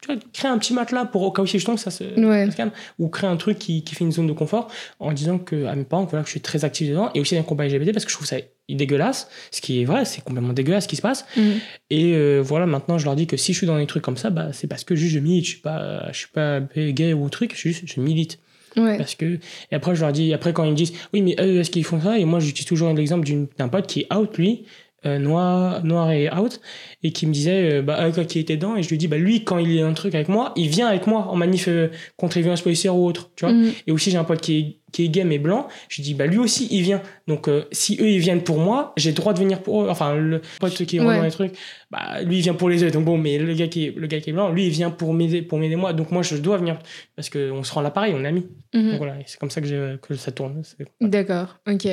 Tu 0.00 0.12
vois, 0.12 0.20
créer 0.32 0.50
un 0.50 0.58
petit 0.58 0.72
matelas 0.74 1.04
pour 1.06 1.22
au 1.22 1.32
cas 1.32 1.42
où 1.42 1.46
si 1.46 1.58
je 1.58 1.64
tombe, 1.64 1.76
ça 1.78 1.90
se, 1.90 2.04
Ouais. 2.04 2.46
ça 2.46 2.52
se 2.52 2.56
calme. 2.56 2.70
Ou 2.98 3.08
créer 3.08 3.28
un 3.28 3.36
truc 3.36 3.58
qui, 3.58 3.82
qui 3.82 3.94
fait 3.94 4.04
une 4.04 4.12
zone 4.12 4.26
de 4.28 4.32
confort 4.32 4.68
en 5.00 5.12
disant 5.12 5.38
que, 5.38 5.66
à 5.66 5.74
mes 5.74 5.84
parents 5.84 6.04
que, 6.06 6.10
voilà, 6.10 6.22
que 6.22 6.28
je 6.28 6.32
suis 6.32 6.40
très 6.40 6.64
actif 6.64 6.88
dedans. 6.88 7.10
Et 7.14 7.20
aussi 7.20 7.34
dans 7.34 7.40
le 7.40 7.46
combat 7.46 7.66
LGBT 7.66 7.92
parce 7.92 8.04
que 8.04 8.10
je 8.10 8.16
trouve 8.16 8.26
ça 8.26 8.36
dégueulasse. 8.68 9.28
Ce 9.50 9.60
qui 9.60 9.80
est 9.80 9.84
vrai, 9.84 10.04
c'est 10.04 10.22
complètement 10.22 10.52
dégueulasse 10.52 10.84
ce 10.84 10.88
qui 10.88 10.96
se 10.96 11.02
passe. 11.02 11.24
Mhm. 11.36 11.54
Et 11.90 12.12
euh, 12.14 12.40
voilà, 12.44 12.66
maintenant 12.66 12.98
je 12.98 13.04
leur 13.06 13.16
dis 13.16 13.26
que 13.26 13.36
si 13.36 13.52
je 13.52 13.58
suis 13.58 13.66
dans 13.66 13.78
des 13.78 13.86
trucs 13.86 14.02
comme 14.04 14.16
ça, 14.16 14.30
bah, 14.30 14.52
c'est 14.52 14.66
parce 14.66 14.84
que 14.84 14.94
juste 14.94 15.14
je 15.14 15.18
milite. 15.18 15.44
Je 15.44 15.50
suis 15.50 15.60
pas, 15.60 16.12
je 16.12 16.18
suis 16.18 16.28
pas 16.28 16.60
gay 16.76 17.12
ou 17.12 17.28
truc, 17.28 17.52
je 17.54 17.58
suis 17.58 17.72
juste, 17.72 17.84
je 17.92 18.00
milite. 18.00 18.38
Ouais. 18.76 18.98
Parce 18.98 19.14
que, 19.14 19.24
et 19.24 19.74
après, 19.74 19.96
je 19.96 20.02
leur 20.02 20.12
dis, 20.12 20.32
après, 20.34 20.52
quand 20.52 20.62
ils 20.64 20.70
me 20.70 20.76
disent, 20.76 20.92
oui, 21.12 21.22
mais 21.22 21.34
eux, 21.40 21.60
est-ce 21.60 21.70
qu'ils 21.70 21.84
font 21.84 22.00
ça? 22.00 22.18
Et 22.18 22.24
moi, 22.26 22.38
j'utilise 22.38 22.66
toujours 22.66 22.92
l'exemple 22.92 23.26
d'un 23.56 23.68
pote 23.68 23.86
qui 23.88 24.00
est 24.02 24.14
out, 24.14 24.36
lui, 24.36 24.64
euh, 25.06 25.18
noir, 25.18 25.84
noir 25.84 26.10
et 26.10 26.28
out, 26.32 26.60
et 27.04 27.12
qui 27.12 27.26
me 27.26 27.32
disait, 27.32 27.74
euh, 27.74 27.82
bah, 27.82 27.98
euh, 28.00 28.24
qui 28.24 28.40
était 28.40 28.56
dedans, 28.56 28.76
et 28.76 28.82
je 28.82 28.88
lui 28.88 28.98
dis, 28.98 29.06
bah, 29.06 29.16
lui, 29.16 29.44
quand 29.44 29.58
il 29.58 29.76
est 29.76 29.82
un 29.82 29.92
truc 29.92 30.14
avec 30.14 30.28
moi, 30.28 30.52
il 30.56 30.68
vient 30.68 30.88
avec 30.88 31.06
moi 31.06 31.28
en 31.28 31.36
manif 31.36 31.68
euh, 31.68 31.88
contre 32.16 32.36
les 32.36 32.42
violences 32.42 32.62
policières 32.62 32.96
ou 32.96 33.06
autre, 33.06 33.30
tu 33.36 33.44
vois. 33.44 33.54
Mhm. 33.54 33.72
Et 33.86 33.92
aussi, 33.92 34.10
j'ai 34.10 34.16
un 34.18 34.24
pote 34.24 34.40
qui 34.40 34.58
est, 34.58 34.76
qui 34.90 35.04
est 35.04 35.08
gay 35.08 35.22
mais 35.22 35.38
blanc, 35.38 35.68
je 35.88 35.96
lui 35.96 36.02
dis, 36.02 36.14
bah, 36.14 36.26
lui 36.26 36.38
aussi, 36.38 36.66
il 36.72 36.82
vient. 36.82 37.00
Donc, 37.28 37.46
euh, 37.46 37.64
si 37.70 37.96
eux, 38.00 38.08
ils 38.10 38.18
viennent 38.18 38.42
pour 38.42 38.58
moi, 38.58 38.92
j'ai 38.96 39.10
le 39.10 39.16
droit 39.16 39.32
de 39.34 39.38
venir 39.38 39.62
pour 39.62 39.84
eux. 39.84 39.88
Enfin, 39.88 40.16
le 40.16 40.40
pote 40.58 40.72
qui 40.84 40.96
est 40.96 41.00
Ouais. 41.00 41.16
dans 41.16 41.22
les 41.22 41.30
trucs, 41.30 41.52
bah, 41.92 42.20
lui, 42.22 42.38
il 42.38 42.42
vient 42.42 42.54
pour 42.54 42.68
les 42.68 42.82
eux. 42.82 42.90
Donc, 42.90 43.04
bon, 43.04 43.18
mais 43.18 43.38
le 43.38 43.54
gars 43.54 43.68
qui 43.68 43.86
est, 43.86 43.94
le 43.96 44.06
gars 44.08 44.20
qui 44.20 44.30
est 44.30 44.32
blanc, 44.32 44.50
lui, 44.50 44.64
il 44.66 44.70
vient 44.70 44.90
pour 44.90 45.14
m'aider, 45.14 45.42
pour 45.42 45.58
m'aider 45.58 45.76
moi. 45.76 45.92
Donc, 45.92 46.10
moi, 46.10 46.22
je 46.22 46.34
dois 46.36 46.56
venir. 46.56 46.78
Parce 47.14 47.30
qu'on 47.30 47.62
se 47.62 47.72
rend 47.72 47.82
là 47.82 47.90
pareil, 47.90 48.14
on 48.16 48.24
est 48.24 48.28
amis. 48.28 48.46
Mhm. 48.74 48.88
Donc 48.90 48.98
voilà, 48.98 49.14
c'est 49.26 49.38
comme 49.38 49.50
ça 49.50 49.60
que, 49.60 49.96
que 49.96 50.14
ça 50.14 50.32
tourne. 50.32 50.60
D'accord, 51.00 51.58
ok. 51.70 51.86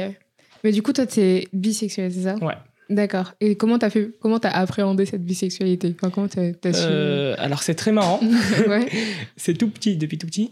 Mais 0.63 0.72
du 0.72 0.81
coup, 0.81 0.94
toi, 0.94 1.06
t'es 1.06 1.48
bisexuel, 1.54 2.12
c'est 2.12 2.22
ça? 2.24 2.36
Ouais. 2.38 2.56
D'accord. 2.90 3.34
Et 3.42 3.56
comment 3.56 3.80
t'as 3.80 3.90
fait, 3.90 4.12
comment 4.22 4.40
t'as 4.40 4.52
appréhendé 4.52 5.06
cette 5.06 5.24
bisexualité? 5.26 5.96
Enfin, 6.00 6.10
comment 6.12 6.28
t'as 6.28 6.52
t'as 6.54 6.74
su 6.74 6.84
Euh, 6.86 7.36
alors 7.40 7.64
c'est 7.64 7.76
très 7.76 7.92
marrant, 7.92 8.20
Ouais. 8.68 8.88
c'est 9.38 9.54
tout 9.56 9.70
petit, 9.70 9.98
depuis 9.98 10.18
tout 10.18 10.28
petit. 10.28 10.52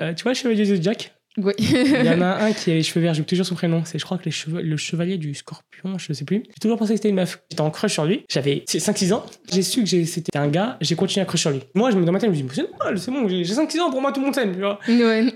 Euh, 0.00 0.14
tu 0.14 0.22
vois 0.22 0.32
le 0.32 0.36
chevalier 0.36 0.64
de 0.66 0.80
Jack 0.82 1.12
Ouais. 1.38 1.52
Il 1.58 2.02
y 2.02 2.08
en 2.08 2.22
a 2.22 2.26
un 2.44 2.52
qui 2.52 2.70
a 2.70 2.74
les 2.74 2.82
cheveux 2.82 3.02
verts, 3.02 3.12
j'oublie 3.12 3.26
toujours 3.26 3.44
son 3.44 3.54
prénom. 3.56 3.82
C'est 3.84 3.98
je 3.98 4.06
crois 4.06 4.16
que 4.16 4.24
les 4.24 4.30
cheveux, 4.30 4.62
le 4.62 4.76
chevalier 4.78 5.18
du 5.18 5.34
scorpion, 5.34 5.98
je 5.98 6.14
sais 6.14 6.24
plus. 6.24 6.44
J'ai 6.48 6.54
toujours 6.62 6.78
pensé 6.78 6.94
que 6.94 6.96
c'était 6.96 7.10
une 7.10 7.16
meuf. 7.16 7.42
J'étais 7.50 7.60
en 7.60 7.70
crush 7.70 7.92
sur 7.92 8.06
lui. 8.06 8.24
J'avais 8.30 8.64
5-6 8.66 9.12
ans. 9.12 9.26
J'ai 9.52 9.60
su 9.60 9.80
que 9.82 9.86
j'ai- 9.86 10.06
c'était 10.06 10.38
un 10.38 10.48
gars, 10.48 10.78
j'ai 10.80 10.94
continué 10.94 11.20
à 11.22 11.26
crush 11.26 11.42
sur 11.42 11.50
lui. 11.50 11.60
Moi, 11.74 11.90
je 11.90 11.98
me 11.98 12.06
dans 12.06 12.12
ma 12.12 12.20
tête, 12.20 12.32
je 12.32 12.42
me 12.42 12.48
dis, 12.48 12.54
c'est 12.54 12.62
normal, 12.70 12.98
c'est 12.98 13.10
bon, 13.10 13.28
j'ai 13.28 13.44
j'ai 13.44 13.52
5-6 13.54 13.78
ans, 13.80 13.90
pour 13.90 14.00
moi 14.00 14.12
tout 14.12 14.20
le 14.20 14.24
monde 14.26 14.34
s'aime. 14.34 14.54
tu 14.54 14.60
vois. 14.60 14.78
ouais. 14.88 15.26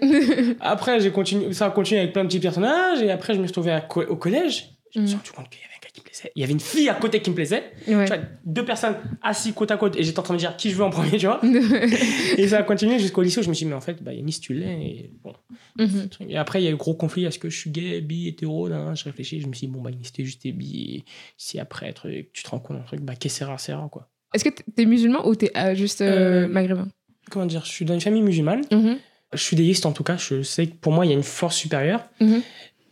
Après, 0.61 1.01
j'ai 1.01 1.11
continué, 1.11 1.53
ça 1.53 1.67
a 1.67 1.71
continué 1.71 2.01
avec 2.01 2.15
plein 2.15 2.23
de 2.25 2.29
petits 2.29 2.41
personnages. 2.41 3.03
Et 3.03 3.11
après, 3.11 3.35
je 3.35 3.39
me 3.41 3.45
suis 3.45 3.51
retrouvé 3.51 3.73
à 3.73 3.87
au 4.09 4.17
collège. 4.17 4.71
Je 4.95 5.01
me 5.01 5.07
suis 5.07 5.17
Mhm. 5.17 5.21
rendu 5.21 5.31
compte 5.37 5.49
qu'il 5.51 5.61
y 5.61 5.65
plaisait. 6.11 6.33
Il 6.35 6.41
y 6.41 6.45
avait 6.45 6.53
une 6.53 6.61
fille 6.61 6.89
à 6.89 6.95
côté 6.95 7.21
qui 7.21 7.31
me 7.31 7.35
plaisait. 7.35 7.73
ouais. 7.89 8.05
Tu 8.05 8.13
vois, 8.15 8.19
deux 8.45 8.65
personnes 8.65 8.97
assises 9.23 9.55
côte 9.55 9.71
à 9.71 9.77
côte 9.77 9.97
et 9.97 10.03
j'étais 10.03 10.19
en 10.19 10.23
train 10.23 10.35
de 10.35 10.39
dire 10.39 10.57
qui 10.57 10.71
je 10.71 10.77
veux 10.77 10.85
en 10.85 10.91
premier, 10.91 11.17
tu 11.19 11.27
vois. 11.27 11.41
Et 12.37 12.49
ça 12.49 12.59
a 12.59 12.63
continué 12.63 12.99
jusqu'au 12.99 13.23
lycée 13.23 13.41
où 13.41 13.43
je 13.43 13.49
me 13.49 13.55
suis 13.55 13.65
dit, 13.65 13.71
mais 13.71 13.77
en 13.77 13.81
fait, 13.81 14.03
bah, 14.03 14.13
Yanis, 14.13 14.41
tu 14.41 14.55
l'es. 14.55 14.67
Et, 14.87 15.11
bon. 15.23 15.33
Mhm. 15.79 16.09
et 16.29 16.37
après, 16.37 16.61
il 16.61 16.65
y 16.65 16.69
a 16.69 16.71
eu 16.71 16.77
gros 16.77 16.95
conflit 16.95 17.25
est-ce 17.25 17.39
que 17.39 17.49
je 17.51 17.57
suis 17.59 17.71
gay, 17.71 18.01
bi, 18.01 18.29
hétéro. 18.29 18.69
Je 18.69 19.05
réfléchis, 19.05 19.41
je 19.41 19.47
me 19.47 19.53
suis 19.53 19.67
dit, 19.67 19.73
bon, 19.73 19.81
bah, 19.81 19.91
Yanis, 19.91 20.11
t'es 20.13 20.25
juste 20.25 20.47
bi. 20.47 21.05
Si 21.37 21.59
après, 21.59 21.93
truc, 21.93 22.33
tu 22.33 22.43
te 22.43 22.51
rends 22.51 22.59
compte 22.59 22.77
d'un 22.79 22.83
truc, 22.85 23.01
bah, 23.01 23.15
qu'est-ce 23.19 23.35
que 23.35 23.39
c'est 23.39 23.45
rare, 23.45 23.61
c'est 23.61 23.73
rare, 23.75 23.89
quoi. 23.91 24.09
Est-ce 24.35 24.45
que 24.45 24.51
t'es 24.51 24.85
musulman 24.87 25.27
ou 25.27 25.35
t'es 25.35 25.51
euh, 25.57 25.75
juste 25.75 26.01
euh, 26.03 26.45
Euh, 26.45 26.49
maghrébin? 26.49 26.89
Comment 27.31 27.47
dire, 27.47 27.65
je 27.65 27.71
suis 27.71 27.85
dans 27.85 27.95
une 27.95 28.01
famille 28.01 28.23
musulmane. 28.23 28.63
Mhm. 28.71 28.99
Je 29.33 29.39
suis 29.43 29.57
déiste 29.57 29.87
en 29.87 29.93
tout 29.93 30.03
cas. 30.03 30.17
Je 30.17 30.43
sais 30.43 30.67
que 30.67 30.75
pour 30.75 30.93
moi, 30.93 31.07
il 31.07 31.11
y 31.11 31.13
a 31.13 31.17
une 31.17 31.23
force 31.23 31.57
supérieure. 31.57 32.09
Mhm. 32.21 32.43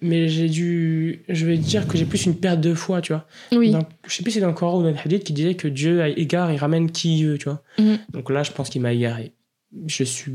Mais 0.00 0.28
j'ai 0.28 0.48
dû. 0.48 1.24
Je 1.28 1.44
vais 1.44 1.56
dire 1.56 1.88
que 1.88 1.98
j'ai 1.98 2.04
plus 2.04 2.26
une 2.26 2.36
perte 2.36 2.60
de 2.60 2.72
foi, 2.74 3.00
tu 3.00 3.12
vois. 3.12 3.26
Oui. 3.52 3.72
Dans- 3.72 3.86
je 4.06 4.14
sais 4.14 4.22
plus 4.22 4.30
si 4.30 4.36
c'est 4.36 4.40
dans 4.40 4.46
le 4.48 4.52
Coran 4.54 4.78
ou 4.78 4.82
dans 4.82 4.90
le 4.90 4.96
Hadith 4.96 5.24
qui 5.24 5.32
disait 5.32 5.54
que 5.54 5.66
Dieu 5.68 6.06
égare 6.18 6.50
et 6.50 6.56
ramène 6.56 6.90
qui 6.90 7.18
il 7.18 7.26
veut, 7.26 7.38
tu 7.38 7.44
vois. 7.46 7.62
Mhm. 7.78 7.98
Donc 8.12 8.30
là, 8.30 8.42
je 8.44 8.52
pense 8.52 8.68
qu'il 8.70 8.80
m'a 8.80 8.92
égaré. 8.92 9.32
Je 9.86 10.04
suis 10.04 10.32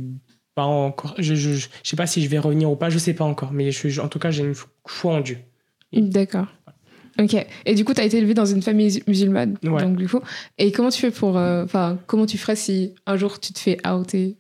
pas 0.53 0.63
encore. 0.65 1.15
Je, 1.17 1.33
je, 1.35 1.67
sais 1.83 1.95
pas 1.95 2.07
si 2.07 2.21
je 2.21 2.27
vais 2.29 2.39
revenir 2.39 2.69
ou 2.69 2.75
pas, 2.75 2.89
je 2.89 2.97
sais 2.97 3.13
pas 3.13 3.23
encore. 3.23 3.53
Mais 3.53 3.71
je, 3.71 3.99
en 4.01 4.07
tout 4.09 4.19
cas, 4.19 4.31
j'ai 4.31 4.43
une 4.43 4.53
foi 4.85 5.13
en 5.15 5.21
Dieu. 5.21 5.37
D'accord. 5.93 6.47
Ok. 7.19 7.35
Et 7.65 7.75
du 7.75 7.85
coup, 7.85 7.93
t'as 7.93 8.03
été 8.05 8.17
élevé 8.17 8.33
dans 8.33 8.45
une 8.45 8.61
famille 8.63 9.01
musulmane. 9.07 9.57
Ouais. 9.63 9.81
Donc, 9.83 9.97
du 9.97 10.07
coup. 10.09 10.19
Et 10.57 10.71
comment 10.71 10.89
tu 10.89 10.99
fais 10.99 11.11
pour. 11.11 11.37
euh, 11.37 11.63
Enfin, 11.63 11.99
comment 12.07 12.25
tu 12.25 12.37
ferais 12.37 12.55
si 12.55 12.95
un 13.05 13.17
jour 13.17 13.39
tu 13.39 13.53
te 13.53 13.59
fais 13.59 13.77
outer? 13.87 14.35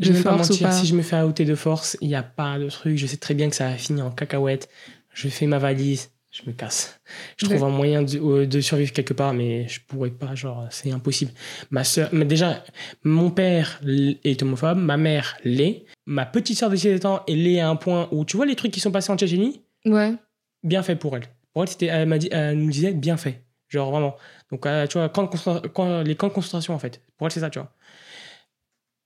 Je 0.00 0.08
de 0.08 0.16
vais 0.16 0.22
pas 0.22 0.36
mentir, 0.36 0.72
si 0.72 0.86
je 0.86 0.94
me 0.94 1.02
fais 1.02 1.20
outer 1.20 1.44
de 1.44 1.54
force, 1.54 1.96
il 2.00 2.08
n'y 2.08 2.14
a 2.14 2.22
pas 2.22 2.58
de 2.58 2.68
truc. 2.68 2.96
Je 2.96 3.06
sais 3.06 3.18
très 3.18 3.34
bien 3.34 3.50
que 3.50 3.56
ça 3.56 3.68
va 3.68 3.76
finir 3.76 4.06
en 4.06 4.10
cacahuète. 4.10 4.68
Je 5.12 5.28
fais 5.28 5.46
ma 5.46 5.58
valise, 5.58 6.10
je 6.30 6.42
me 6.46 6.52
casse. 6.52 7.00
Je 7.36 7.46
trouve 7.46 7.64
un 7.64 7.70
moyen 7.70 8.02
de, 8.02 8.18
euh, 8.18 8.46
de, 8.46 8.60
survivre 8.60 8.92
quelque 8.92 9.12
part, 9.12 9.34
mais 9.34 9.68
je 9.68 9.80
pourrais 9.86 10.10
pas, 10.10 10.34
genre, 10.34 10.66
c'est 10.70 10.90
impossible. 10.90 11.32
Ma 11.70 11.84
soeur, 11.84 12.08
mais 12.12 12.24
déjà, 12.24 12.64
mon 13.02 13.30
père 13.30 13.80
est 13.84 14.42
homophobe, 14.42 14.78
ma 14.78 14.96
mère 14.96 15.36
l'est, 15.44 15.84
ma 16.06 16.24
petite 16.24 16.58
soeur 16.58 16.70
de 16.70 16.76
17 16.76 17.04
ans, 17.04 17.22
elle 17.28 17.46
est 17.46 17.60
à 17.60 17.68
un 17.68 17.76
point 17.76 18.08
où, 18.12 18.24
tu 18.24 18.36
vois 18.36 18.46
les 18.46 18.56
trucs 18.56 18.72
qui 18.72 18.80
sont 18.80 18.92
passés 18.92 19.10
en 19.10 19.16
Tchétchénie? 19.16 19.62
Ouais. 19.84 20.14
Bien 20.62 20.82
fait 20.82 20.96
pour 20.96 21.16
elle. 21.16 21.24
Pour 21.52 21.62
elle, 21.62 21.68
c'était, 21.68 21.86
elle, 21.86 22.08
m'a 22.08 22.18
dit, 22.18 22.28
elle 22.30 22.56
nous 22.58 22.70
disait 22.70 22.92
bien 22.92 23.16
fait. 23.16 23.42
Genre, 23.68 23.90
vraiment. 23.90 24.16
Donc, 24.50 24.66
euh, 24.66 24.86
tu 24.86 24.98
vois, 24.98 25.08
quand, 25.08 25.28
quand, 25.72 26.02
les 26.02 26.14
camps 26.14 26.28
de 26.28 26.32
concentration, 26.32 26.74
en 26.74 26.78
fait. 26.78 27.02
Pour 27.16 27.26
elle, 27.26 27.32
c'est 27.32 27.40
ça, 27.40 27.50
tu 27.50 27.58
vois. 27.58 27.72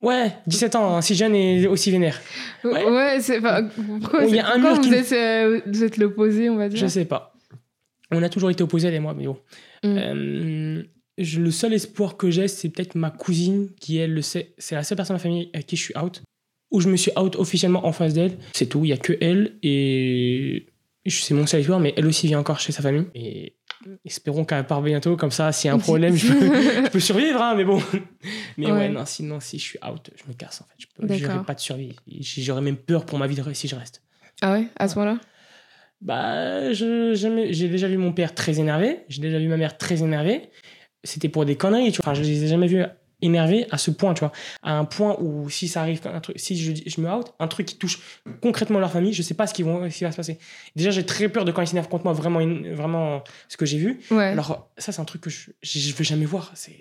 Ouais, 0.05 0.31
17 0.45 0.75
ans, 0.75 0.97
hein, 0.97 1.01
si 1.01 1.15
jeune 1.15 1.33
et 1.33 1.65
aussi 1.65 1.89
vénère. 1.89 2.21
Ouais, 2.63 3.17
c'est 3.21 3.41
pas. 3.41 3.63
Pourquoi, 3.63 4.23
il 4.25 4.35
y 4.35 4.39
a 4.39 4.53
un 4.53 4.59
mur 4.59 4.75
vous, 4.75 4.93
êtes, 4.93 5.11
euh, 5.11 5.61
vous 5.65 5.83
êtes 5.83 5.97
l'opposé, 5.97 6.47
on 6.47 6.57
va 6.57 6.69
dire 6.69 6.77
Je 6.77 6.85
sais 6.85 7.05
pas. 7.05 7.33
On 8.11 8.21
a 8.21 8.29
toujours 8.29 8.51
été 8.51 8.61
opposés, 8.61 8.87
elle 8.87 8.93
et 8.93 8.99
moi, 8.99 9.15
mais 9.17 9.25
bon. 9.25 9.39
Mm. 9.83 9.97
Euh, 9.97 10.83
je, 11.17 11.41
le 11.41 11.49
seul 11.49 11.73
espoir 11.73 12.17
que 12.17 12.29
j'ai, 12.29 12.47
c'est 12.47 12.69
peut-être 12.69 12.93
ma 12.93 13.09
cousine, 13.09 13.69
qui 13.79 13.97
elle 13.97 14.13
le 14.13 14.21
sait. 14.21 14.53
C'est 14.59 14.75
la 14.75 14.83
seule 14.83 14.95
personne 14.95 15.15
de 15.15 15.19
la 15.19 15.23
famille 15.23 15.49
à 15.53 15.63
qui 15.63 15.75
je 15.75 15.81
suis 15.81 15.97
out. 15.97 16.21
Où 16.69 16.81
je 16.81 16.87
me 16.87 16.97
suis 16.97 17.11
out 17.17 17.35
officiellement 17.37 17.87
en 17.87 17.91
face 17.91 18.13
d'elle. 18.13 18.37
C'est 18.53 18.67
tout, 18.67 18.85
il 18.85 18.89
y 18.89 18.93
a 18.93 18.97
que 18.97 19.13
elle. 19.21 19.55
Et 19.63 20.67
c'est 21.07 21.33
mon 21.33 21.47
seul 21.47 21.61
espoir, 21.61 21.79
mais 21.79 21.95
elle 21.97 22.05
aussi 22.05 22.27
vient 22.27 22.37
encore 22.37 22.59
chez 22.59 22.71
sa 22.71 22.83
famille. 22.83 23.07
Et 23.15 23.54
espérons 24.03 24.45
qu'elle 24.45 24.65
part 24.65 24.81
bientôt, 24.81 25.15
comme 25.15 25.31
ça, 25.31 25.51
s'il 25.51 25.67
y 25.67 25.71
a 25.71 25.75
un 25.75 25.79
problème, 25.79 26.15
je, 26.15 26.31
peux, 26.31 26.85
je 26.85 26.89
peux, 26.89 26.99
survivre, 26.99 27.41
hein, 27.41 27.55
mais 27.55 27.65
bon. 27.65 27.81
Mais 28.57 28.71
ouais. 28.71 28.89
non, 28.89 29.05
sinon, 29.05 29.39
si 29.39 29.59
je 29.59 29.63
suis 29.63 29.79
out, 29.85 30.09
je 30.15 30.29
me 30.29 30.33
casse, 30.33 30.61
en 30.61 30.65
fait. 30.65 31.17
Je 31.17 31.27
n'aurai 31.27 31.43
pas 31.43 31.53
de 31.53 31.59
survie. 31.59 31.95
J'aurais 32.07 32.61
même 32.61 32.77
peur 32.77 33.05
pour 33.05 33.19
ma 33.19 33.27
vie 33.27 33.37
si 33.53 33.67
je 33.67 33.75
reste. 33.75 34.01
Ah 34.41 34.53
ouais, 34.53 34.67
à 34.77 34.87
ce 34.87 34.97
moment-là? 34.99 35.19
Bah, 36.01 36.73
j'ai 36.73 37.69
déjà 37.69 37.87
vu 37.87 37.97
mon 37.97 38.13
père 38.13 38.35
très 38.35 38.59
énervé, 38.59 38.99
j'ai 39.09 39.21
déjà 39.21 39.39
vu 39.39 39.47
ma 39.47 39.57
mère 39.57 39.77
très 39.77 40.03
énervée. 40.03 40.49
C'était 41.03 41.29
pour 41.29 41.45
des 41.45 41.55
conneries, 41.55 41.91
tu 41.91 42.01
vois. 42.01 42.11
Enfin, 42.11 42.21
je 42.21 42.27
les 42.27 42.43
ai 42.43 42.47
jamais 42.47 42.67
vus 42.67 42.83
énervé 43.25 43.65
à 43.71 43.77
ce 43.77 43.91
point, 43.91 44.13
tu 44.13 44.21
vois. 44.21 44.31
À 44.63 44.77
un 44.77 44.85
point 44.85 45.17
où 45.19 45.49
si 45.49 45.67
ça 45.67 45.81
arrive, 45.81 46.01
un 46.05 46.19
truc, 46.19 46.39
si 46.39 46.57
je, 46.57 46.73
je, 46.85 47.01
me 47.01 47.09
out, 47.09 47.27
un 47.39 47.47
truc 47.47 47.65
qui 47.65 47.77
touche 47.77 47.99
concrètement 48.41 48.79
leur 48.79 48.91
famille, 48.91 49.13
je 49.13 49.21
sais 49.21 49.33
pas 49.33 49.47
ce 49.47 49.53
qui, 49.53 49.63
vont, 49.63 49.89
ce 49.89 49.97
qui 49.97 50.03
va 50.03 50.11
se 50.11 50.17
passer. 50.17 50.37
Déjà, 50.75 50.91
j'ai 50.91 51.05
très 51.05 51.29
peur 51.29 51.45
de 51.45 51.51
quand 51.51 51.61
ils 51.61 51.67
s'énervent 51.67 51.89
contre 51.89 52.05
moi, 52.05 52.13
vraiment, 52.13 52.39
vraiment 52.73 53.23
ce 53.47 53.57
que 53.57 53.65
j'ai 53.65 53.77
vu. 53.77 53.99
Alors, 54.11 54.69
ça, 54.77 54.91
c'est 54.91 55.01
un 55.01 55.05
truc 55.05 55.21
que 55.21 55.29
je 55.29 55.49
ne 55.51 55.93
veux 55.93 56.03
jamais 56.03 56.25
voir. 56.25 56.51
C'est. 56.55 56.73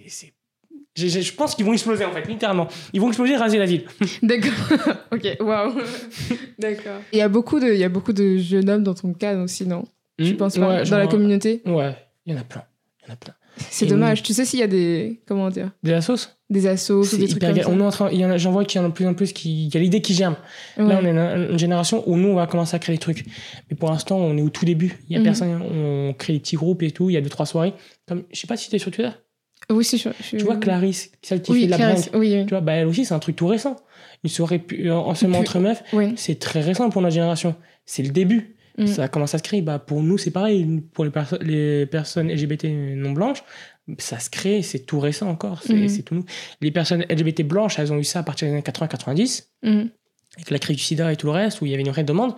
Je, 0.97 1.33
pense 1.33 1.57
qu'ils 1.57 1.65
vont 1.65 1.73
exploser 1.73 2.05
en 2.05 2.13
fait, 2.13 2.27
littéralement. 2.29 2.69
Ils 2.93 3.01
vont 3.01 3.09
exploser, 3.09 3.37
raser 3.37 3.59
la 3.59 3.67
ville. 3.67 3.85
D'accord. 4.23 4.53
ok, 5.13 5.37
waouh. 5.41 5.75
D'accord. 6.59 7.01
Il 7.13 7.19
y 7.19 7.23
a 7.23 7.29
beaucoup 7.29 7.59
de, 7.59 7.73
il 7.73 7.79
y 7.79 7.85
a 7.85 7.89
beaucoup 7.89 8.13
de 8.13 8.37
jeunes 8.37 8.71
hommes 8.71 8.85
dans 8.85 8.95
ton 8.95 9.13
cas 9.13 9.37
aussi, 9.37 9.67
non? 9.67 9.85
Je 10.19 10.33
hmm? 10.33 10.37
pense 10.37 10.57
pas 10.57 10.85
dans 10.85 10.99
la 10.99 11.07
communauté? 11.09 11.63
Ouais, 11.67 11.97
il 12.27 12.33
y 12.33 12.37
en 12.37 12.41
a 12.41 12.45
plein. 12.45 12.63
Il 13.03 13.09
y 13.09 13.11
en 13.11 13.15
a 13.15 13.17
plein. 13.17 13.35
C'est 13.57 13.87
dommage. 13.87 14.23
Tu 14.23 14.33
sais 14.33 14.45
s'il 14.45 14.61
y 14.61 14.63
a 14.63 14.69
des. 14.69 15.21
Comment 15.27 15.51
dire? 15.51 15.71
Des 15.83 15.93
assos? 15.93 16.29
Des 16.51 16.67
assos 16.67 17.03
des 17.17 17.27
trucs 17.27 17.41
comme 17.41 17.57
ça. 17.57 17.71
On 17.71 17.81
est 17.81 17.83
en 17.83 17.91
train, 17.91 18.37
j'en 18.37 18.53
vois 18.53 18.67
qu'il 18.67 18.79
y 18.79 18.85
en 18.85 18.87
a 18.87 18.91
de 18.91 18.95
plus 18.95 19.07
en 19.07 19.15
plus 19.15 19.33
qui. 19.33 19.67
Il 19.67 19.75
y 19.75 19.77
a 19.79 19.81
l'idée 19.81 20.03
qui 20.03 20.13
germe. 20.13 20.37
Là, 20.77 20.99
on 21.01 21.07
est 21.07 21.11
une, 21.11 21.19
une, 21.53 21.59
génération 21.59 22.03
où 22.07 22.17
nous, 22.17 22.29
on 22.29 22.35
va 22.35 22.47
commencer 22.47 22.77
à 22.77 22.79
créer 22.79 22.97
des 22.97 23.01
trucs. 23.01 23.25
Mais 23.71 23.77
pour 23.77 23.91
l'instant, 23.91 24.19
on 24.19 24.37
est 24.37 24.43
au 24.43 24.51
tout 24.51 24.67
début. 24.67 24.99
Il 25.09 25.15
y 25.15 25.17
a 25.17 25.21
mhm. 25.21 25.25
personne. 25.25 25.63
On 25.63 26.13
crée 26.13 26.35
des 26.35 26.41
petits 26.41 26.57
groupes 26.57 26.83
et 26.83 26.91
tout. 26.91 27.09
Il 27.09 27.15
y 27.15 27.17
a 27.17 27.23
deux, 27.23 27.31
trois 27.31 27.47
soirées. 27.47 27.73
Comme, 28.07 28.25
je 28.31 28.39
sais 28.39 28.47
pas 28.47 28.59
si 28.59 28.69
tu 28.69 28.77
es 28.77 28.79
sur 28.79 28.91
Twitter. 28.91 29.11
Oui, 29.71 29.85
c'est 29.85 29.97
sûr. 29.97 30.13
Tu 30.21 30.39
vois 30.39 30.57
Clarisse, 30.57 31.11
celle 31.23 31.41
qui 31.41 31.63
fait 31.63 31.67
la 31.67 31.77
Clarisse, 31.77 32.11
oui, 32.15 32.45
Tu 32.45 32.51
vois, 32.51 32.61
bah, 32.61 32.73
elle 32.73 32.87
aussi, 32.87 33.07
c'est 33.07 33.15
un 33.15 33.19
truc 33.19 33.37
tout 33.37 33.47
récent. 33.47 33.77
Une 34.23 34.31
soirée 34.31 34.63
en 34.91 35.15
seulement 35.15 35.39
entre 35.39 35.59
meufs, 35.59 35.83
c'est 36.17 36.39
très 36.39 36.61
récent 36.61 36.91
pour 36.91 37.03
notre 37.03 37.15
génération. 37.15 37.55
C'est 37.87 38.03
le 38.03 38.11
début. 38.11 38.57
Mhm. 38.77 38.87
Ça 38.89 39.09
commence 39.09 39.35
à 39.35 39.39
se 39.39 39.43
créer. 39.43 39.63
Bah, 39.63 39.79
pour 39.79 40.03
nous, 40.03 40.19
c'est 40.19 40.31
pareil. 40.31 40.83
Pour 40.93 41.05
les, 41.05 41.13
les 41.43 41.87
personnes 41.87 42.31
LGBT 42.31 42.65
non 42.65 43.13
blanches, 43.13 43.45
ça 43.99 44.19
se 44.19 44.31
crée, 44.31 44.62
c'est 44.62 44.81
tout 44.81 44.99
récent 44.99 45.29
encore, 45.29 45.62
c'est 45.62 45.75
mhm. 45.75 46.03
tout 46.03 46.14
nous. 46.14 46.25
Les 46.61 46.71
personnes 46.71 47.05
LGBT 47.11 47.43
blanches, 47.43 47.79
elles 47.79 47.93
ont 47.93 47.99
eu 47.99 48.05
ça 48.05 48.21
à 48.21 48.23
partir 48.23 48.49
des 48.49 48.55
années 48.55 48.62
80-90, 48.62 49.49
mhm. 49.62 49.91
avec 50.37 50.50
la 50.50 50.59
crise 50.59 50.76
du 50.76 50.83
sida 50.83 51.12
et 51.12 51.17
tout 51.17 51.26
le 51.26 51.33
reste, 51.33 51.61
où 51.61 51.67
il 51.67 51.71
y 51.71 51.75
avait 51.75 51.83
une 51.83 51.91
vraie 51.91 52.05
demande. 52.05 52.35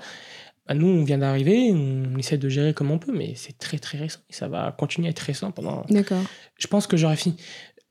Bah, 0.66 0.74
nous, 0.74 0.88
on 0.88 1.04
vient 1.04 1.18
d'arriver, 1.18 1.70
on 1.72 2.18
essaie 2.18 2.38
de 2.38 2.48
gérer 2.48 2.74
comme 2.74 2.90
on 2.90 2.98
peut, 2.98 3.12
mais 3.16 3.34
c'est 3.36 3.56
très 3.58 3.78
très 3.78 3.98
récent. 3.98 4.20
Et 4.28 4.32
ça 4.32 4.48
va 4.48 4.74
continuer 4.76 5.08
à 5.08 5.10
être 5.10 5.20
récent 5.20 5.52
pendant. 5.52 5.84
D'accord. 5.88 6.22
Je 6.58 6.66
pense 6.66 6.86
que 6.86 6.96
j'aurais 6.96 7.16
fini. 7.16 7.36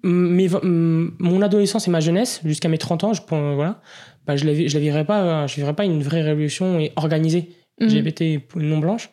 Mais, 0.03 0.47
mon 0.61 1.41
adolescence 1.41 1.87
et 1.87 1.91
ma 1.91 2.01
jeunesse, 2.01 2.41
jusqu'à 2.43 2.67
mes 2.67 2.77
30 2.77 3.03
ans, 3.05 3.13
je, 3.13 3.21
voilà, 3.27 3.81
bah, 4.25 4.35
je 4.35 4.45
ne 4.45 4.51
la, 4.51 4.79
vivrai 4.79 5.05
pas, 5.05 5.47
je 5.47 5.55
vivrai 5.55 5.73
pas 5.73 5.85
une 5.85 6.03
vraie 6.03 6.21
révolution 6.21 6.79
et 6.79 6.91
organisée 6.97 7.49
mhm. 7.79 7.87
LGBT 7.87 8.23
non 8.55 8.79
blanche, 8.79 9.09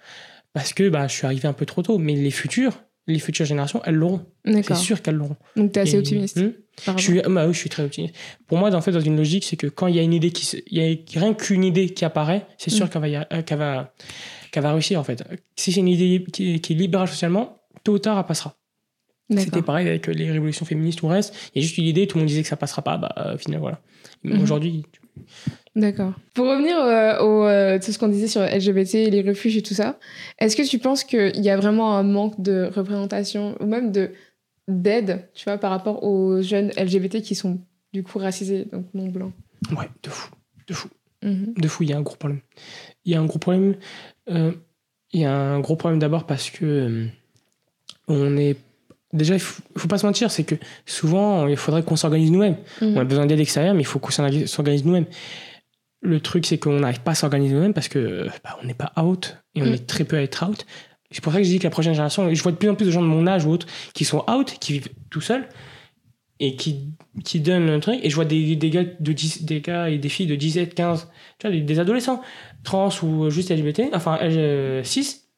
parce 0.53 0.73
que 0.73 0.89
bah, 0.89 1.07
je 1.07 1.15
suis 1.15 1.27
arrivé 1.27 1.47
un 1.47 1.53
peu 1.53 1.65
trop 1.65 1.83
tôt. 1.83 1.99
Mais 1.99 2.15
les 2.15 2.33
futurs, 2.33 2.83
les 3.07 3.19
futures 3.19 3.45
générations, 3.45 3.81
elles 3.85 3.95
l'auront. 3.95 4.25
C'est 4.45 4.75
sûr 4.75 5.03
qu'elles 5.03 5.17
l'auront. 5.17 5.37
Donc 5.57 5.73
tu 5.73 5.79
es 5.79 5.83
assez 5.83 5.99
optimiste 5.99 6.39
hmm, 6.39 6.53
je, 6.97 7.03
suis, 7.03 7.21
bah 7.23 7.47
oui, 7.47 7.53
je 7.53 7.59
suis 7.59 7.69
très 7.69 7.85
optimiste. 7.85 8.15
Pour 8.47 8.59
moi, 8.59 8.75
en 8.75 8.81
fait, 8.81 8.93
dans 8.93 9.01
une 9.01 9.17
logique, 9.17 9.45
c'est 9.45 9.57
que 9.57 9.67
quand 9.67 9.89
il 9.89 9.97
y 9.97 9.99
a 9.99 10.03
une 10.03 10.15
idée 10.15 10.31
qui, 10.31 10.63
y 10.71 10.81
a 10.81 11.21
rien 11.21 11.35
qu'une 11.35 11.65
idée 11.65 11.91
qui 11.91 12.05
apparaît, 12.05 12.47
c'est 12.59 12.71
sûr 12.71 12.87
hmm. 12.87 12.89
qu'elle 12.89 13.13
va, 13.13 13.27
euh, 13.33 13.43
qu'elle 13.43 13.59
va, 13.59 13.93
qu'elle 14.51 14.63
va 14.63 14.73
réussir 14.73 15.01
en 15.01 15.05
fait. 15.05 15.25
Si 15.57 15.73
c'est 15.73 15.81
une 15.81 15.89
idée 15.89 16.25
qui, 16.33 16.61
qui, 16.61 16.73
est 16.73 16.77
libérale 16.77 17.09
socialement, 17.09 17.61
tôt 17.85 17.95
ou 17.95 17.99
tard, 17.99 18.19
elle 18.19 18.27
passera. 18.27 18.57
C'était 19.35 19.63
pareil 19.63 19.89
avec 19.89 20.07
les 20.09 20.31
révolutions 20.31 20.67
féministes 20.67 21.03
ou 21.03 21.09
reste. 21.09 21.35
Il 21.55 21.63
y 21.63 21.65
a 21.65 21.67
juste 21.67 21.79
une 21.79 21.87
idée, 21.87 22.07
tout 22.07 22.19
le 22.19 22.23
monde 22.23 22.29
disait 22.29 22.43
que 22.43 22.49
ça 22.49 22.57
passera 22.57 22.83
pas. 22.83 22.99
Bah, 22.99 23.15
euh, 23.17 23.39
finalement, 23.39 23.63
voilà. 23.63 23.81
Hmm. 24.25 24.43
Aujourd'hui, 24.43 24.85
D'accord. 25.75 26.13
Pour 26.35 26.47
revenir 26.49 26.77
euh, 26.79 27.21
au 27.21 27.47
euh, 27.47 27.81
ce 27.81 27.99
qu'on 27.99 28.09
disait 28.09 28.29
sur 28.29 28.43
LGBT, 28.43 29.11
les 29.11 29.23
refuges 29.23 29.57
et 29.57 29.63
tout 29.63 29.75
ça, 29.75 29.99
est-ce 30.39 30.55
que 30.55 30.69
tu 30.69 30.79
penses 30.79 31.03
qu'il 31.03 31.41
y 31.41 31.49
a 31.49 31.57
vraiment 31.57 31.97
un 31.97 32.03
manque 32.03 32.41
de 32.41 32.71
représentation 32.75 33.57
ou 33.61 33.67
même 33.67 33.91
de 33.91 34.11
d'aide, 34.69 35.29
tu 35.35 35.45
vois, 35.45 35.59
par 35.59 35.71
rapport 35.71 36.05
aux 36.05 36.43
jeunes 36.43 36.71
LGBT 36.77 37.23
qui 37.23 37.35
sont 37.35 37.61
du 37.93 38.03
coup 38.03 38.19
racisés, 38.19 38.67
donc 38.71 38.87
non 38.95 39.09
blancs? 39.09 39.33
Ouais, 39.77 39.89
de 40.03 40.11
fou, 40.11 40.31
de 40.67 40.75
fou, 40.75 40.89
mhm. 41.23 41.55
de 41.57 41.69
fou. 41.69 41.83
Il 41.85 41.91
y 41.91 41.93
a 41.95 41.97
un 41.97 42.03
gros 42.03 42.17
problème. 42.17 42.41
Il 43.05 43.13
y 43.13 43.15
a 43.15 43.21
un 43.21 43.27
gros 43.27 43.39
problème. 43.39 43.77
Euh, 44.31 44.53
il 45.13 45.21
y 45.21 45.25
a 45.25 45.35
un 45.35 45.61
gros 45.61 45.77
problème 45.77 45.99
d'abord 45.99 46.27
parce 46.27 46.51
que 46.51 47.07
on 48.09 48.37
est 48.37 48.57
déjà, 49.13 49.35
il 49.35 49.41
faut, 49.41 49.63
faut 49.77 49.89
pas 49.89 49.99
se 49.99 50.07
mentir, 50.07 50.31
c'est 50.31 50.45
que 50.45 50.55
souvent, 50.87 51.47
il 51.47 51.57
faudrait 51.57 51.83
qu'on 51.83 51.97
s'organise 51.97 52.31
nous-mêmes. 52.31 52.57
Mhm. 52.81 52.97
On 52.97 53.01
a 53.01 53.05
besoin 53.05 53.27
d'aide 53.27 53.41
extérieure, 53.41 53.75
mais 53.75 53.83
il 53.83 53.87
faut 53.87 53.99
qu'on 53.99 54.11
s'organise 54.11 54.85
nous-mêmes. 54.85 55.07
Le 56.01 56.21
truc, 56.21 56.47
c'est 56.47 56.59
qu'on 56.59 56.81
n'arrive 56.81 57.01
pas 57.01 57.13
à 57.13 57.15
s'organiser 57.15 57.55
nous-mêmes 57.55 57.75
parce 57.75 57.89
que 57.89 58.27
bah, 58.43 58.59
on 58.63 58.67
n'est 58.67 58.75
pas 58.75 58.93
out 59.01 59.37
et 59.55 59.63
on 59.63 59.67
mm. 59.67 59.75
est 59.75 59.87
très 59.87 60.05
peu 60.05 60.17
à 60.17 60.23
être 60.23 60.45
out. 60.49 60.67
C'est 61.13 61.23
pour 61.23 61.33
ça 61.33 61.39
que 61.39 61.45
je 61.45 61.51
dis 61.51 61.59
que 61.59 61.65
la 61.65 61.71
prochaine 61.71 61.93
génération, 61.93 62.33
je 62.33 62.43
vois 62.43 62.53
de 62.53 62.57
plus 62.57 62.69
en 62.69 62.75
plus 62.75 62.87
de 62.87 62.91
gens 62.91 63.03
de 63.03 63.07
mon 63.07 63.27
âge 63.27 63.45
ou 63.45 63.51
autres 63.51 63.67
qui 63.95 64.05
sont 64.05 64.25
out, 64.29 64.57
qui 64.61 64.73
vivent 64.73 64.89
tout 65.11 65.21
seuls 65.21 65.47
et 66.41 66.57
qui, 66.57 66.89
qui 67.25 67.39
donnent 67.39 67.69
un 67.69 67.79
truc. 67.79 68.01
Et 68.03 68.11
je 68.11 68.15
vois 68.15 68.25
des, 68.25 68.57
des, 68.57 68.71
gars, 68.71 68.85
de 68.99 69.13
10, 69.13 69.45
des 69.45 69.61
gars 69.61 69.91
et 69.91 69.99
des 69.99 70.09
filles 70.09 70.27
de 70.27 70.35
17, 70.35 70.75
15, 70.75 71.09
tu 71.39 71.49
vois, 71.49 71.57
des, 71.57 71.79
adolescents, 71.79 72.21
trans 72.65 72.89
ou 73.03 73.31
juste 73.31 73.51
LGBT, 73.51 73.83
enfin 73.93 74.19
6, 74.83 75.29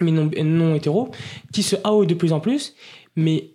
mais 0.00 0.12
non, 0.12 0.30
non 0.44 0.74
hétéros, 0.74 1.10
qui 1.52 1.62
se 1.62 1.76
out 1.88 2.08
de 2.08 2.14
plus 2.14 2.32
en 2.32 2.40
plus. 2.40 2.74
Mais 3.18 3.50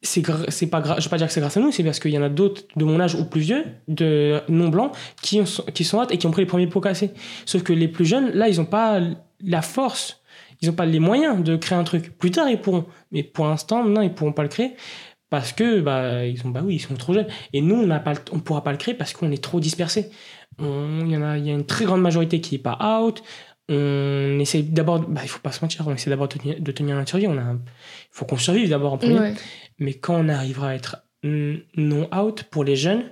c'est 0.00 0.22
c'est 0.48 0.68
pas 0.68 0.80
je 0.98 1.04
vais 1.04 1.10
pas 1.10 1.16
dire 1.16 1.26
que 1.26 1.32
c'est 1.32 1.40
grâce 1.40 1.56
à 1.56 1.60
nous 1.60 1.72
c'est 1.72 1.82
parce 1.82 1.98
qu'il 1.98 2.12
y 2.12 2.18
en 2.18 2.22
a 2.22 2.28
d'autres 2.28 2.62
de 2.76 2.84
mon 2.84 3.00
âge 3.00 3.16
ou 3.16 3.24
plus 3.24 3.40
vieux 3.40 3.64
de 3.88 4.40
non 4.48 4.68
blancs 4.68 4.92
qui 5.20 5.40
qui 5.74 5.84
sont 5.84 6.00
hâte 6.00 6.12
et 6.12 6.18
qui 6.18 6.26
ont 6.26 6.30
pris 6.30 6.42
les 6.42 6.46
premiers 6.46 6.68
pots 6.68 6.80
cassés. 6.80 7.10
Sauf 7.46 7.64
que 7.64 7.72
les 7.72 7.88
plus 7.88 8.04
jeunes 8.04 8.30
là 8.30 8.48
ils 8.48 8.60
ont 8.60 8.64
pas 8.64 9.00
la 9.44 9.62
force 9.62 10.20
ils 10.60 10.70
ont 10.70 10.72
pas 10.72 10.86
les 10.86 11.00
moyens 11.00 11.42
de 11.42 11.56
créer 11.56 11.76
un 11.76 11.82
truc. 11.82 12.16
Plus 12.16 12.30
tard 12.30 12.48
ils 12.48 12.60
pourront. 12.60 12.84
Mais 13.10 13.24
pour 13.24 13.46
l'instant 13.46 13.84
non 13.84 14.02
ils 14.02 14.12
pourront 14.12 14.32
pas 14.32 14.44
le 14.44 14.48
créer 14.48 14.76
parce 15.30 15.52
que 15.52 15.80
bah 15.80 16.24
ils 16.24 16.46
ont 16.46 16.50
bah 16.50 16.60
oui 16.64 16.76
ils 16.76 16.80
sont 16.80 16.94
trop 16.94 17.12
jeunes. 17.12 17.28
Et 17.52 17.60
nous 17.60 17.74
on 17.74 17.86
n'a 17.86 17.98
pas 17.98 18.14
on 18.30 18.38
pourra 18.38 18.62
pas 18.62 18.70
le 18.70 18.78
créer 18.78 18.94
parce 18.94 19.12
qu'on 19.12 19.32
est 19.32 19.42
trop 19.42 19.58
dispersés. 19.58 20.10
Il 20.60 21.10
y 21.10 21.16
en 21.16 21.22
a 21.22 21.38
il 21.38 21.46
y 21.46 21.50
a 21.50 21.54
une 21.54 21.66
très 21.66 21.84
grande 21.84 22.02
majorité 22.02 22.40
qui 22.40 22.56
est 22.56 22.58
pas 22.58 22.78
out 23.00 23.22
on 23.68 24.38
essaie 24.40 24.62
d'abord 24.62 25.00
bah 25.00 25.20
il 25.22 25.28
faut 25.28 25.40
pas 25.40 25.52
se 25.52 25.60
mentir 25.64 25.86
on 25.86 25.94
essaie 25.94 26.10
d'abord 26.10 26.28
de 26.28 26.36
tenir, 26.36 26.60
de 26.60 26.72
tenir 26.72 26.96
on 26.96 27.38
a 27.38 27.52
il 27.52 27.58
faut 28.10 28.24
qu'on 28.24 28.36
survive 28.36 28.68
d'abord 28.68 28.94
en 28.94 28.98
premier 28.98 29.34
mais 29.78 29.94
quand 29.94 30.16
on 30.16 30.28
arrivera 30.28 30.70
à 30.70 30.74
être 30.74 31.04
non 31.24 32.08
out 32.14 32.44
pour 32.44 32.64
les 32.64 32.76
jeunes, 32.76 33.04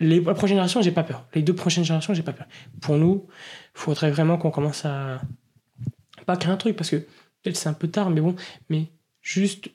les, 0.00 0.20
la 0.20 0.34
prochaine 0.34 0.56
génération, 0.56 0.82
j'ai 0.82 0.92
pas 0.92 1.04
peur. 1.04 1.26
Les 1.34 1.42
deux 1.42 1.54
prochaines 1.54 1.84
générations, 1.84 2.14
j'ai 2.14 2.22
pas 2.22 2.32
peur. 2.32 2.46
Pour 2.80 2.96
nous, 2.96 3.26
il 3.28 3.80
faudrait 3.80 4.10
vraiment 4.10 4.38
qu'on 4.38 4.50
commence 4.50 4.84
à 4.84 5.20
pas 6.26 6.36
créer 6.36 6.52
un 6.52 6.56
truc 6.56 6.76
parce 6.76 6.90
que 6.90 6.96
peut-être 6.96 7.56
c'est 7.56 7.68
un 7.68 7.74
peu 7.74 7.88
tard, 7.88 8.10
mais 8.10 8.20
bon, 8.20 8.34
mais 8.70 8.86
juste 9.22 9.70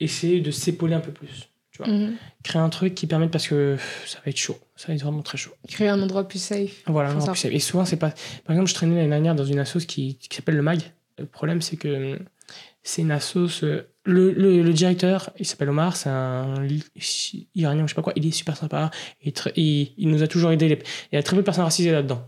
essayer 0.00 0.40
de 0.40 0.50
s'épauler 0.50 0.94
un 0.94 1.00
peu 1.00 1.12
plus. 1.12 1.48
Tu 1.74 1.82
vois. 1.82 1.92
Mhm. 1.92 2.14
Créer 2.44 2.62
un 2.62 2.68
truc 2.68 2.94
qui 2.94 3.06
permette 3.06 3.30
parce 3.30 3.48
que 3.48 3.76
ça 4.06 4.18
va 4.24 4.30
être 4.30 4.36
chaud. 4.36 4.56
Ça 4.76 4.88
va 4.88 4.94
être 4.94 5.02
vraiment 5.02 5.22
très 5.22 5.36
chaud. 5.36 5.50
Créer 5.68 5.88
un 5.88 6.00
endroit 6.00 6.26
plus 6.26 6.38
safe. 6.38 6.82
Voilà, 6.86 7.10
un 7.10 7.16
endroit 7.16 7.32
plus 7.32 7.40
safe. 7.40 7.52
Et 7.52 7.58
souvent, 7.58 7.84
c'est 7.84 7.96
pas. 7.96 8.10
Par 8.44 8.54
exemple, 8.54 8.68
je 8.68 8.74
traînais 8.74 8.94
l'année 8.94 9.08
dernière 9.08 9.34
dans 9.34 9.44
une 9.44 9.58
assoce 9.58 9.84
qui, 9.84 10.16
qui 10.16 10.34
s'appelle 10.34 10.56
le 10.56 10.62
MAG. 10.62 10.92
Le 11.18 11.26
problème, 11.26 11.60
c'est 11.62 11.76
que 11.76 12.18
c'est 12.84 13.02
une 13.02 13.10
assoce. 13.10 13.64
Euh, 13.64 13.88
le, 14.04 14.32
le, 14.32 14.72
directeur, 14.72 15.30
il 15.38 15.46
s'appelle 15.46 15.70
Omar, 15.70 15.96
c'est 15.96 16.10
un 16.10 16.66
iranien, 17.54 17.86
je 17.86 17.88
sais 17.88 17.94
pas 17.94 18.02
quoi, 18.02 18.12
il 18.16 18.26
est 18.26 18.30
super 18.30 18.54
sympa. 18.54 18.90
Et, 19.22 19.32
il, 19.56 19.94
il 19.96 20.08
nous 20.10 20.22
a 20.22 20.26
toujours 20.26 20.52
aidé. 20.52 20.78
Il 21.10 21.14
y 21.14 21.18
a 21.18 21.22
très 21.22 21.34
peu 21.34 21.40
de 21.40 21.46
personnes 21.46 21.64
racisées 21.64 21.90
là-dedans. 21.90 22.22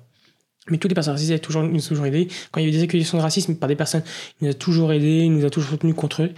Mais 0.69 0.79
toutes 0.79 0.91
les 0.91 0.95
personnes 0.95 1.13
racisées 1.13 1.39
toujours, 1.39 1.63
nous 1.63 1.85
ont 1.85 1.89
toujours 1.89 2.07
aidés. 2.07 2.29
Quand 2.51 2.61
il 2.61 2.65
y 2.65 2.69
avait 2.69 2.77
des 2.77 2.83
accusations 2.83 3.19
de 3.19 3.23
racisme 3.23 3.57
par 3.57 3.69
des 3.69 3.77
personnes, 3.77 4.03
il 4.41 4.47
nous 4.47 4.51
a 4.51 4.55
toujours 4.55 4.93
aidés, 4.93 5.21
il 5.25 5.33
nous 5.33 5.45
a 5.45 5.51
toujours 5.51 5.71
soutenus 5.71 5.95
contre 5.95 6.23
eux. 6.23 6.33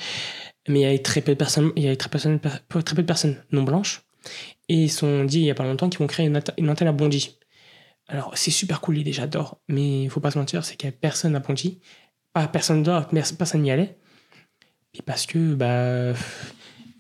Mais 0.68 0.80
il 0.80 0.82
y 0.82 0.86
avait 0.86 0.98
très 0.98 1.20
peu 1.20 1.32
de 1.32 1.38
personnes, 1.38 1.72
il 1.76 1.82
y 1.82 1.86
avait 1.86 1.96
très, 1.96 2.08
personnes, 2.08 2.40
très 2.40 2.94
peu 2.94 3.02
de 3.02 3.06
personnes 3.06 3.36
non 3.52 3.62
blanches. 3.62 4.02
Et 4.68 4.74
ils 4.74 4.90
sont 4.90 5.24
dit 5.24 5.40
il 5.40 5.44
y 5.46 5.50
a 5.50 5.54
pas 5.54 5.64
longtemps 5.64 5.88
qu'ils 5.88 6.00
vont 6.00 6.06
créer 6.06 6.26
une, 6.26 6.40
une 6.58 6.70
antenne 6.70 6.88
à 6.88 6.92
Bondy. 6.92 7.38
Alors 8.08 8.32
c'est 8.36 8.50
super 8.50 8.80
cool 8.80 8.96
l'idée, 8.96 9.12
j'adore. 9.12 9.60
Mais 9.68 10.04
il 10.04 10.10
faut 10.10 10.20
pas 10.20 10.30
se 10.30 10.38
mentir, 10.38 10.64
c'est 10.64 10.76
qu'il 10.76 10.88
y 10.88 10.92
a 10.92 10.92
personne 10.92 11.36
à 11.36 11.40
Bondy. 11.40 11.80
Pas 12.32 12.46
personne 12.48 12.82
d'autre, 12.82 13.08
personne 13.36 13.62
n'y 13.62 13.70
allait. 13.70 13.96
Et 14.94 15.02
parce 15.02 15.26
que, 15.26 15.54
bah, 15.54 16.18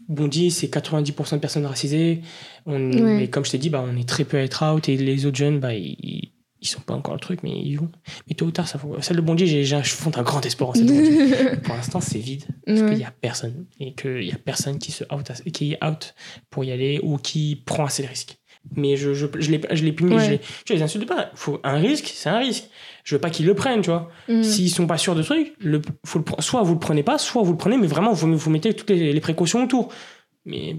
Bondy, 0.08 0.50
c'est 0.50 0.68
90% 0.68 1.34
de 1.34 1.38
personnes 1.38 1.66
racisées. 1.66 2.22
On, 2.66 2.78
Mais 2.78 3.28
comme 3.28 3.44
je 3.44 3.50
t'ai 3.50 3.58
dit, 3.58 3.70
bah, 3.70 3.84
on 3.86 3.96
est 3.96 4.08
très 4.08 4.24
peu 4.24 4.36
à 4.36 4.42
être 4.42 4.64
out 4.64 4.88
et 4.88 4.96
les 4.96 5.26
autres 5.26 5.36
jeunes, 5.36 5.60
bah, 5.60 5.74
ils, 5.74 6.32
ils 6.60 6.66
sont 6.66 6.80
pas 6.80 6.94
encore 6.94 7.14
le 7.14 7.20
truc, 7.20 7.42
mais 7.42 7.50
ils 7.50 7.76
vont. 7.76 7.90
Mais 8.28 8.34
tôt 8.34 8.46
ou 8.46 8.50
tard, 8.50 8.66
ça. 8.66 8.80
Celle 9.00 9.16
de 9.16 9.20
Bondy, 9.20 9.46
j'ai, 9.46 9.64
je 9.64 9.94
fonde 9.94 10.16
un 10.18 10.22
grand 10.22 10.44
espoir 10.44 10.70
en 10.70 10.74
cette 10.74 11.62
Pour 11.62 11.74
l'instant, 11.74 12.00
c'est 12.00 12.18
vide. 12.18 12.44
Parce 12.66 12.80
qu'il 12.80 12.98
y 12.98 13.04
a 13.04 13.12
personne. 13.12 13.66
Et 13.78 13.94
qu'il 13.94 14.24
y 14.24 14.32
a 14.32 14.36
personne 14.36 14.78
qui, 14.78 14.90
se 14.90 15.04
out, 15.04 15.30
qui 15.52 15.72
est 15.72 15.84
out 15.84 16.14
pour 16.50 16.64
y 16.64 16.72
aller 16.72 17.00
ou 17.02 17.16
qui 17.16 17.62
prend 17.64 17.84
assez 17.84 18.02
de 18.02 18.08
risques. 18.08 18.38
Mais 18.74 18.96
je, 18.96 19.14
je, 19.14 19.26
je, 19.38 19.50
les, 19.50 19.60
je 19.70 19.84
les 19.84 19.92
punis, 19.92 20.18
je 20.18 20.30
les, 20.32 20.40
tu 20.64 20.74
les 20.74 20.82
insultes 20.82 21.06
pas. 21.06 21.30
Faut, 21.34 21.60
un 21.62 21.76
risque, 21.76 22.12
c'est 22.12 22.28
un 22.28 22.38
risque. 22.38 22.64
Je 23.04 23.14
veux 23.14 23.20
pas 23.20 23.30
qu'ils 23.30 23.46
le 23.46 23.54
prennent, 23.54 23.80
tu 23.80 23.90
vois. 23.90 24.10
Mm. 24.28 24.42
S'ils 24.42 24.70
sont 24.70 24.86
pas 24.86 24.98
sûrs 24.98 25.14
de 25.14 25.22
truc, 25.22 25.54
le, 25.58 25.80
faut 26.04 26.18
le, 26.18 26.42
soit 26.42 26.62
vous 26.62 26.74
le 26.74 26.80
prenez 26.80 27.02
pas, 27.02 27.18
soit 27.18 27.42
vous 27.42 27.52
le 27.52 27.56
prenez, 27.56 27.78
mais 27.78 27.86
vraiment, 27.86 28.12
vous, 28.12 28.36
vous 28.36 28.50
mettez 28.50 28.74
toutes 28.74 28.90
les, 28.90 29.12
les 29.12 29.20
précautions 29.20 29.62
autour. 29.62 29.90
Mais 30.44 30.76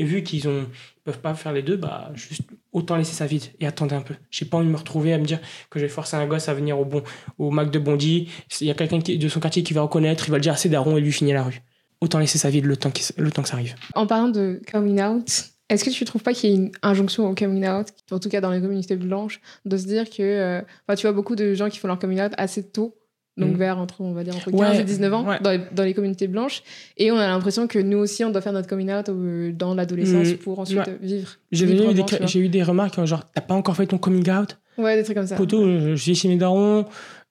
vu 0.00 0.22
qu'ils 0.22 0.48
ont 0.48 0.66
peuvent 1.04 1.20
pas 1.20 1.34
faire 1.34 1.52
les 1.52 1.62
deux, 1.62 1.76
bah 1.76 2.10
juste 2.14 2.42
autant 2.72 2.96
laisser 2.96 3.14
ça 3.14 3.26
vide 3.26 3.44
et 3.60 3.66
attendre 3.66 3.94
un 3.94 4.00
peu. 4.00 4.14
J'ai 4.30 4.46
pas 4.46 4.56
envie 4.56 4.66
de 4.66 4.72
me 4.72 4.76
retrouver 4.76 5.12
à 5.12 5.18
me 5.18 5.24
dire 5.24 5.38
que 5.70 5.78
je 5.78 5.84
vais 5.84 5.90
forcer 5.90 6.16
un 6.16 6.26
gosse 6.26 6.48
à 6.48 6.54
venir 6.54 6.78
au 6.78 6.84
bon 6.84 7.02
au 7.38 7.50
Mac 7.50 7.70
de 7.70 7.78
Bondy. 7.78 8.28
Il 8.60 8.66
y 8.66 8.70
a 8.70 8.74
quelqu'un 8.74 8.98
de 8.98 9.28
son 9.28 9.40
quartier 9.40 9.62
qui 9.62 9.74
va 9.74 9.82
reconnaître, 9.82 10.26
il 10.26 10.30
va 10.30 10.38
le 10.38 10.42
dire 10.42 10.54
assez 10.54 10.68
daron 10.68 10.96
et 10.96 11.00
lui 11.00 11.12
finir 11.12 11.34
la 11.34 11.42
rue. 11.44 11.60
Autant 12.00 12.18
laisser 12.18 12.38
ça 12.38 12.50
vide 12.50 12.64
le 12.64 12.76
temps, 12.76 12.90
le 13.16 13.30
temps 13.30 13.42
que 13.42 13.48
ça 13.48 13.54
arrive. 13.54 13.74
En 13.94 14.06
parlant 14.06 14.28
de 14.28 14.60
coming 14.70 15.02
out, 15.02 15.54
est-ce 15.68 15.84
que 15.84 15.90
tu 15.90 16.04
trouves 16.04 16.22
pas 16.22 16.32
qu'il 16.32 16.50
y 16.50 16.52
a 16.52 16.56
une 16.56 16.72
injonction 16.82 17.28
au 17.28 17.34
coming 17.34 17.66
out, 17.68 17.88
en 18.10 18.18
tout 18.18 18.28
cas 18.28 18.40
dans 18.40 18.50
les 18.50 18.60
communautés 18.60 18.96
blanches, 18.96 19.40
de 19.64 19.76
se 19.76 19.86
dire 19.86 20.08
que, 20.10 20.22
euh, 20.22 20.60
tu 20.96 21.02
vois 21.02 21.12
beaucoup 21.12 21.36
de 21.36 21.54
gens 21.54 21.68
qui 21.68 21.78
font 21.78 21.88
leur 21.88 21.98
coming 21.98 22.20
out 22.20 22.32
assez 22.36 22.68
tôt, 22.70 22.96
donc 23.36 23.54
mm. 23.54 23.56
vers 23.56 23.78
entre, 23.78 24.00
on 24.00 24.12
va 24.12 24.24
dire, 24.24 24.36
entre 24.36 24.50
15 24.50 24.78
et 24.78 24.84
19 24.84 25.14
ans, 25.14 25.24
dans, 25.40 25.50
les, 25.50 25.60
dans, 25.72 25.82
les, 25.82 25.94
communautés 25.94 26.28
blanches, 26.28 26.62
et 26.96 27.10
on 27.10 27.16
a 27.16 27.26
l'impression 27.26 27.66
que 27.66 27.78
nous 27.78 27.98
aussi, 27.98 28.24
on 28.24 28.30
doit 28.30 28.40
faire 28.40 28.52
notre 28.52 28.68
coming 28.68 28.92
out 28.92 29.08
euh, 29.08 29.52
dans 29.52 29.74
l'adolescence 29.74 30.28
mm. 30.28 30.36
pour 30.36 30.58
ensuite 30.58 30.88
vivre. 31.00 31.30
J'ai 31.50 31.64
eu, 31.64 31.94
des, 31.94 32.38
eu 32.38 32.48
des 32.48 32.62
remarques, 32.62 33.04
genre, 33.04 33.24
t'as 33.32 33.40
pas 33.40 33.54
encore 33.54 33.76
fait 33.76 33.86
ton 33.86 33.98
coming 33.98 34.30
out? 34.30 34.58
Ouais, 34.78 34.96
des 34.96 35.04
trucs 35.04 35.16
comme 35.16 35.26
ça. 35.26 35.36
Poto, 35.36 35.62
je 35.62 35.94
suis 35.94 36.14
chez 36.14 36.28
mes 36.28 36.36
darons, 36.36 36.86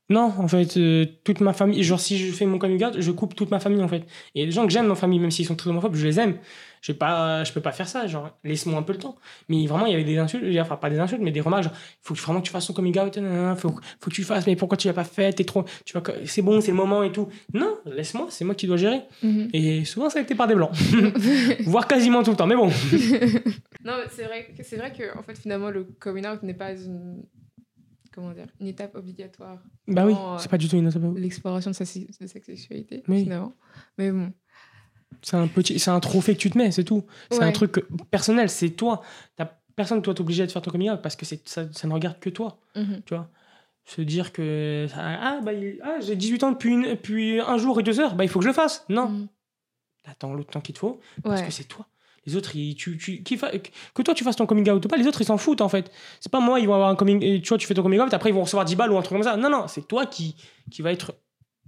non, 0.09 0.33
en 0.37 0.47
fait, 0.47 0.77
euh, 0.77 1.05
toute 1.23 1.39
ma 1.39 1.53
famille, 1.53 1.81
genre 1.81 1.99
si 1.99 2.17
je 2.17 2.31
fais 2.33 2.45
mon 2.45 2.59
coming 2.59 2.83
out, 2.83 2.95
je 2.99 3.11
coupe 3.11 3.35
toute 3.35 3.51
ma 3.51 3.59
famille 3.59 3.81
en 3.81 3.87
fait. 3.87 4.03
Et 4.35 4.45
des 4.45 4.51
gens 4.51 4.65
que 4.65 4.71
j'aime 4.71 4.83
dans 4.83 4.89
ma 4.89 4.95
famille, 4.95 5.19
même 5.19 5.31
s'ils 5.31 5.45
sont 5.45 5.55
très 5.55 5.69
homophobes, 5.69 5.95
je 5.95 6.05
les 6.05 6.19
aime. 6.19 6.35
Je 6.83 6.91
pas, 6.91 7.45
je 7.45 7.53
peux 7.53 7.61
pas 7.61 7.71
faire 7.71 7.87
ça, 7.87 8.07
genre 8.07 8.37
laisse-moi 8.43 8.77
un 8.77 8.83
peu 8.83 8.91
le 8.91 8.99
temps. 8.99 9.15
Mais 9.47 9.65
vraiment, 9.67 9.85
il 9.85 9.91
y 9.91 9.95
avait 9.95 10.03
des 10.03 10.17
insultes, 10.17 10.43
enfin 10.59 10.75
pas 10.75 10.89
des 10.89 10.99
insultes, 10.99 11.21
mais 11.21 11.31
des 11.31 11.39
remarques, 11.39 11.63
genre 11.63 11.73
il 11.73 11.97
faut 12.01 12.13
que 12.13 12.19
vraiment 12.19 12.41
que 12.41 12.45
tu 12.45 12.51
fasses 12.51 12.67
ton 12.67 12.73
coming 12.73 12.99
out, 12.99 13.15
il 13.15 13.55
faut, 13.57 13.69
faut 14.01 14.09
que 14.09 14.13
tu 14.13 14.23
fasses, 14.23 14.45
mais 14.45 14.57
pourquoi 14.57 14.75
tu 14.75 14.87
l'as 14.87 14.93
pas 14.93 15.05
fait, 15.05 15.31
t'es 15.31 15.45
trop, 15.45 15.63
tu 15.85 15.97
vois, 15.97 16.03
c'est 16.25 16.41
bon, 16.41 16.59
c'est 16.59 16.71
le 16.71 16.77
moment 16.77 17.01
et 17.03 17.13
tout. 17.13 17.29
Non, 17.53 17.77
laisse-moi, 17.85 18.27
c'est 18.31 18.43
moi 18.43 18.53
qui 18.53 18.67
dois 18.67 18.75
gérer. 18.75 19.01
Mhm. 19.23 19.49
Et 19.53 19.85
souvent 19.85 20.09
ça 20.09 20.19
a 20.19 20.23
été 20.23 20.35
par 20.35 20.47
des 20.47 20.55
blancs, 20.55 20.73
voire 21.65 21.87
quasiment 21.87 22.21
tout 22.21 22.31
le 22.31 22.35
temps, 22.35 22.47
mais 22.47 22.57
bon. 22.57 22.67
non, 23.85 23.93
c'est 24.11 24.25
vrai, 24.25 24.53
c'est 24.61 24.75
vrai 24.75 24.91
que 24.91 25.17
en 25.17 25.23
fait 25.23 25.37
finalement 25.37 25.69
le 25.69 25.85
coming 25.85 26.27
out 26.27 26.43
n'est 26.43 26.53
pas 26.53 26.73
une 26.73 27.23
comment 28.13 28.33
dire, 28.33 28.47
une 28.59 28.67
étape 28.67 28.93
obligatoire. 28.95 29.63
Bah 29.87 30.05
oui, 30.05 30.15
c'est 30.37 30.51
pas 30.51 30.57
du 30.57 30.67
tout 30.67 30.75
une 30.75 30.89
étape 30.89 31.01
L'exploration 31.15 31.71
de 31.71 31.75
sa, 31.75 31.85
de 31.85 32.27
sa 32.27 32.27
sexualité, 32.27 33.03
finalement. 33.05 33.55
Mais 33.97 34.11
bon. 34.11 34.33
C'est 35.21 35.37
un 35.37 35.47
petit, 35.47 35.79
c'est 35.79 35.91
un 35.91 35.99
trophée 35.99 36.33
que 36.35 36.39
tu 36.39 36.49
te 36.49 36.57
mets, 36.57 36.71
c'est 36.71 36.83
tout. 36.83 37.03
C'est 37.31 37.43
un 37.43 37.51
truc 37.51 37.85
personnel, 38.11 38.49
c'est 38.49 38.71
toi. 38.71 39.01
T'as 39.35 39.49
personne, 39.75 40.01
toi, 40.01 40.13
t'es 40.13 40.21
obligé 40.21 40.45
de 40.45 40.51
faire 40.51 40.61
ton 40.61 40.71
coming 40.71 40.89
out 40.89 41.01
parce 41.01 41.15
que 41.15 41.25
ça, 41.25 41.35
ça 41.45 41.87
ne 41.87 41.93
regarde 41.93 42.19
que 42.19 42.29
toi. 42.29 42.59
Mhm. 42.75 43.01
Tu 43.05 43.13
vois? 43.13 43.29
Se 43.85 44.01
dire 44.01 44.31
que 44.31 44.87
ah, 44.95 45.39
bah, 45.43 45.51
ah, 45.83 45.99
j'ai 45.99 46.15
18 46.15 46.43
ans 46.43 46.51
depuis, 46.51 46.71
une, 46.71 47.39
un 47.41 47.57
jour 47.57 47.79
et 47.79 47.83
deux 47.83 47.99
heures, 47.99 48.15
bah, 48.15 48.23
il 48.23 48.29
faut 48.29 48.39
que 48.39 48.43
je 48.43 48.49
le 48.49 48.53
fasse. 48.53 48.85
Non. 48.89 49.09
Mhm. 49.09 49.27
Attends 50.05 50.33
l'autre 50.33 50.51
temps 50.51 50.61
qu'il 50.61 50.73
te 50.73 50.79
faut 50.79 50.99
parce 51.23 51.41
que 51.41 51.51
c'est 51.51 51.63
toi. 51.63 51.87
Les 52.25 52.37
autres, 52.37 52.55
ils, 52.55 52.75
tu, 52.75 52.97
tu, 52.97 53.21
qui 53.21 53.37
que 53.37 54.01
toi 54.01 54.13
tu 54.13 54.23
fasses 54.23 54.37
ton 54.37 54.45
coming 54.45 54.69
out 54.69 54.85
ou 54.85 54.87
pas, 54.87 54.95
les 54.95 55.07
autres 55.07 55.21
ils 55.21 55.25
s'en 55.25 55.37
foutent 55.37 55.61
en 55.61 55.67
fait. 55.67 55.91
C'est 56.21 56.31
pas 56.31 56.39
moi, 56.39 56.59
ils 56.59 56.67
vont 56.67 56.73
avoir 56.73 56.89
un 56.89 56.95
coming 56.95 57.41
tu 57.41 57.49
vois, 57.49 57.57
tu 57.57 57.67
fais 57.67 57.73
ton 57.73 57.83
coming 57.83 57.99
out, 57.99 58.13
après 58.13 58.29
ils 58.29 58.33
vont 58.33 58.43
recevoir 58.43 58.65
10 58.65 58.75
balles 58.75 58.91
ou 58.91 58.97
un 58.97 59.01
truc 59.01 59.17
comme 59.17 59.23
ça. 59.23 59.35
Non, 59.35 59.49
non, 59.49 59.67
c'est 59.67 59.87
toi 59.87 60.05
qui, 60.05 60.35
qui 60.71 60.81
va 60.81 60.93
être 60.93 61.15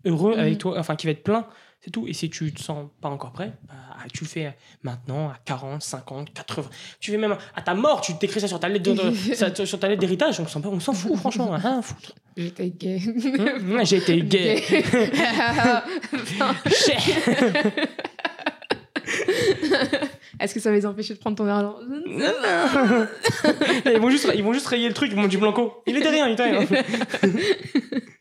heureux 0.05 0.33
avec 0.37 0.53
mhm. 0.53 0.57
toi, 0.59 0.79
enfin 0.79 0.95
qui 0.95 1.07
va 1.07 1.11
être 1.11 1.23
plein, 1.23 1.45
c'est 1.81 1.91
tout. 1.91 2.07
Et 2.07 2.13
si 2.13 2.29
tu 2.29 2.51
te 2.53 2.61
sens 2.61 2.89
pas 3.01 3.09
encore 3.09 3.31
prêt, 3.31 3.53
bah, 3.67 3.73
tu 4.11 4.23
le 4.23 4.29
fais 4.29 4.57
maintenant 4.83 5.29
à 5.29 5.37
40, 5.45 5.81
50, 5.81 6.33
80. 6.33 6.69
Tu 6.99 7.11
fais 7.11 7.17
même 7.17 7.37
à 7.55 7.61
ta 7.61 7.73
mort, 7.73 8.01
tu 8.01 8.17
t'écris 8.17 8.39
ça 8.39 8.47
sur 8.47 8.59
ta 8.59 8.69
lettre 8.69 8.91
sur 9.65 9.79
ta 9.79 9.87
lettre 9.87 9.99
d'héritage, 10.01 10.39
on 10.39 10.47
s'en, 10.47 10.61
on 10.65 10.79
s'en 10.79 10.93
fout 10.93 11.15
franchement, 11.17 11.53
hein, 11.63 11.81
foutre. 11.81 12.13
J'étais 12.37 12.69
gay. 12.69 12.99
Mmh, 12.99 13.85
j'ai 13.85 13.97
été 13.97 14.21
gay. 14.23 14.63
Est-ce 20.39 20.53
que 20.53 20.59
ça 20.59 20.69
va 20.69 20.75
les 20.75 20.85
empêcher 20.85 21.13
de 21.13 21.19
prendre 21.19 21.37
ton 21.37 21.45
verre 21.45 21.75
ils, 23.85 23.99
vont 23.99 24.09
juste, 24.09 24.29
ils 24.35 24.43
vont 24.43 24.53
juste 24.53 24.67
rayer 24.67 24.87
le 24.87 24.93
truc, 24.93 25.11
ils 25.11 25.17
m'ont 25.17 25.27
dit 25.27 25.37
Blanco. 25.37 25.81
Il 25.87 25.97
était 25.97 26.09
rien, 26.09 26.27
il 26.27 26.33
était 26.33 26.43
rien. 26.43 26.65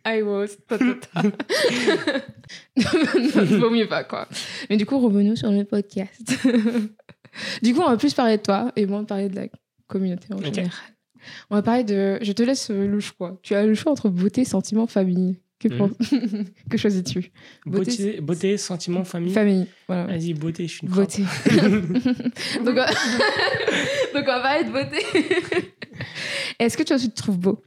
I 0.07 0.23
was. 0.23 0.57
Vaut 3.59 3.71
mieux 3.71 3.89
pas, 3.89 4.05
quoi. 4.05 4.29
Mais 4.69 4.77
du 4.77 4.87
coup, 4.87 4.99
revenons 4.99 5.35
sur 5.35 5.51
le 5.51 5.65
podcast. 5.65 6.33
du 7.63 7.75
coup, 7.75 7.81
on 7.81 7.89
va 7.89 7.97
plus 7.97 8.15
parler 8.15 8.37
de 8.37 8.43
toi 8.43 8.71
et 8.77 8.87
moins 8.87 9.05
parler 9.05 9.29
de 9.29 9.37
la 9.37 9.47
communauté 9.87 10.27
en 10.33 10.43
général. 10.43 10.71
On 11.49 11.55
va 11.55 11.63
parler 11.63 11.85
de. 11.85 12.19
Je 12.21 12.33
te 12.33 12.43
laisse 12.43 12.71
le 12.71 13.01
choix. 13.01 13.39
Tu 13.43 13.55
as 13.55 13.65
le 13.65 13.75
choix 13.75 13.93
entre 13.93 14.11
beauté, 14.11 14.45
sentiment, 14.45 14.87
famille. 14.87 15.39
Que, 15.65 15.73
hmm. 15.73 16.45
que 16.71 16.77
choisis-tu? 16.77 17.33
Beauté, 17.65 18.21
beauté, 18.21 18.59
sentiment, 18.59 19.03
famille? 19.03 19.33
Famille, 19.33 19.67
voilà. 19.87 20.05
Vas-y, 20.05 20.35
beauté, 20.35 20.67
je 20.69 20.75
suis 20.75 20.87
une 20.87 20.93
Beauté. 20.93 21.23
Donc, 22.65 22.77
on... 22.77 24.15
Donc, 24.15 24.27
on 24.29 24.43
va 24.43 24.63
de 24.63 24.71
beauté. 24.71 25.03
Est-ce 26.59 26.77
que 26.77 26.83
toi, 26.83 26.99
tu 26.99 27.09
te 27.09 27.17
trouves 27.17 27.39
beau? 27.39 27.63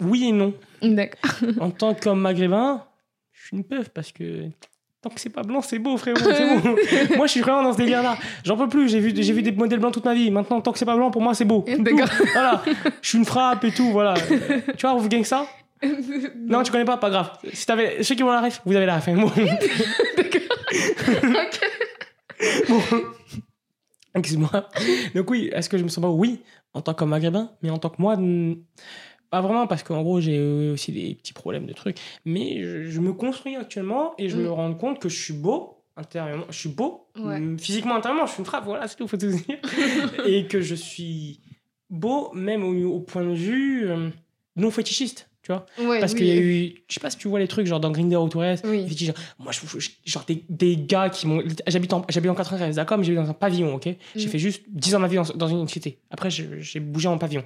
Oui 0.00 0.28
et 0.28 0.32
non. 0.32 0.54
D'accord. 0.82 1.30
En 1.60 1.70
tant 1.70 1.94
qu'homme 1.94 2.20
maghrébin, 2.20 2.84
je 3.32 3.46
suis 3.46 3.56
une 3.56 3.64
peuf 3.64 3.90
parce 3.90 4.10
que 4.10 4.48
tant 5.00 5.10
que 5.10 5.20
c'est 5.20 5.30
pas 5.30 5.42
blanc, 5.42 5.62
c'est 5.62 5.78
beau, 5.78 5.96
frérot. 5.96 6.18
Beau. 6.18 6.76
moi, 7.16 7.26
je 7.26 7.30
suis 7.30 7.40
vraiment 7.40 7.62
dans 7.62 7.72
ce 7.74 7.78
délire-là. 7.78 8.16
J'en 8.44 8.56
peux 8.56 8.68
plus. 8.68 8.88
J'ai 8.88 8.98
vu, 8.98 9.12
j'ai 9.14 9.32
vu 9.32 9.42
des 9.42 9.52
modèles 9.52 9.78
blancs 9.78 9.94
toute 9.94 10.04
ma 10.04 10.14
vie. 10.14 10.32
Maintenant, 10.32 10.60
tant 10.60 10.72
que 10.72 10.78
c'est 10.80 10.84
pas 10.84 10.96
blanc, 10.96 11.12
pour 11.12 11.22
moi, 11.22 11.34
c'est 11.34 11.44
beau. 11.44 11.64
D'accord. 11.78 12.08
Voilà. 12.32 12.62
Je 13.02 13.08
suis 13.08 13.18
une 13.18 13.24
frappe 13.24 13.64
et 13.64 13.70
tout. 13.70 13.90
Voilà. 13.92 14.14
tu 14.14 14.82
vois, 14.82 14.94
vous 14.94 15.08
gagnez 15.08 15.22
ça 15.22 15.46
non. 16.36 16.62
tu 16.62 16.72
connais 16.72 16.84
pas, 16.84 16.96
pas 16.96 17.10
grave. 17.10 17.30
Si 17.52 17.66
t'avais 17.66 18.02
ceux 18.02 18.14
qui 18.14 18.22
vont 18.22 18.30
la 18.30 18.40
ref, 18.40 18.60
vous 18.64 18.74
avez 18.74 18.86
la 18.86 18.96
ref. 18.96 19.08
Hein. 19.08 19.16
Bon. 19.16 19.26
ok. 20.18 20.40
Bon. 22.68 22.82
Excuse-moi. 24.14 24.68
Donc 25.14 25.30
oui, 25.30 25.50
est-ce 25.52 25.68
que 25.68 25.78
je 25.78 25.84
me 25.84 25.88
sens 25.88 26.02
pas 26.02 26.10
Oui, 26.10 26.40
en 26.74 26.80
tant 26.80 26.94
que 26.94 27.04
maghrébin, 27.04 27.50
mais 27.62 27.70
en 27.70 27.78
tant 27.78 27.90
que 27.90 28.00
moi, 28.00 28.16
pas 29.30 29.40
vraiment 29.40 29.66
parce 29.66 29.82
qu'en 29.82 30.02
gros 30.02 30.20
j'ai 30.20 30.70
aussi 30.70 30.92
des 30.92 31.14
petits 31.14 31.32
problèmes 31.32 31.66
de 31.66 31.72
trucs. 31.72 31.98
Mais 32.24 32.62
je, 32.62 33.00
me 33.00 33.12
construis 33.12 33.56
actuellement 33.56 34.14
et 34.18 34.28
je 34.28 34.36
me 34.36 34.48
mm. 34.48 34.52
rends 34.52 34.74
compte 34.74 35.00
que 35.00 35.08
je 35.08 35.22
suis 35.22 35.34
beau 35.34 35.82
intérieurement. 35.96 36.46
Je 36.50 36.58
suis 36.58 36.68
beau 36.68 37.08
physiquement 37.58 37.96
intérieurement. 37.96 38.26
Je 38.26 38.32
suis 38.32 38.40
une 38.40 38.46
frappe. 38.46 38.64
Voilà, 38.64 38.88
c'est 38.88 38.96
tout. 38.96 39.06
Faut 39.06 39.16
te 39.16 39.26
dire. 39.26 39.58
et 40.26 40.46
que 40.46 40.60
je 40.60 40.74
suis 40.74 41.40
beau 41.90 42.30
même 42.32 42.64
au, 42.64 43.00
point 43.00 43.24
de 43.24 43.34
vue 43.34 43.88
euh, 43.88 44.10
non 44.56 44.70
fétichiste 44.70 45.27
parce 46.00 46.14
qu'il 46.14 46.26
y 46.26 46.30
a 46.30 46.36
eu 46.36 46.74
je 46.88 46.94
sais 46.94 47.00
pas 47.00 47.10
si 47.10 47.16
tu 47.16 47.28
vois 47.28 47.38
les 47.38 47.48
trucs 47.48 47.66
genre 47.66 47.80
dans 47.80 47.90
Grinder 47.90 48.16
ou 48.16 48.28
Tourès 48.28 48.62
genre, 48.62 49.14
moi 49.38 49.52
je, 49.52 49.88
genre 50.04 50.24
des, 50.26 50.44
des, 50.48 50.76
gars 50.76 51.08
qui 51.08 51.26
m'ont 51.26 51.42
j'habite 51.66 51.92
en 51.92 52.04
j'habite 52.08 52.30
en 52.30 52.34
93 52.34 52.76
d'accord 52.76 52.98
mais 52.98 53.04
j'habite 53.04 53.22
dans 53.22 53.30
un 53.30 53.34
pavillon 53.34 53.74
ok. 53.74 53.88
J'ai 54.16 54.26
mm. 54.26 54.30
fait 54.30 54.38
juste 54.38 54.62
10 54.68 54.94
ans 54.94 54.98
de 54.98 55.02
ma 55.02 55.08
vie 55.08 55.18
dans, 55.34 55.48
une 55.48 55.68
cité. 55.68 55.98
Après 56.10 56.30
j'ai 56.30 56.80
bougé 56.80 57.08
en 57.08 57.18
pavillon. 57.18 57.44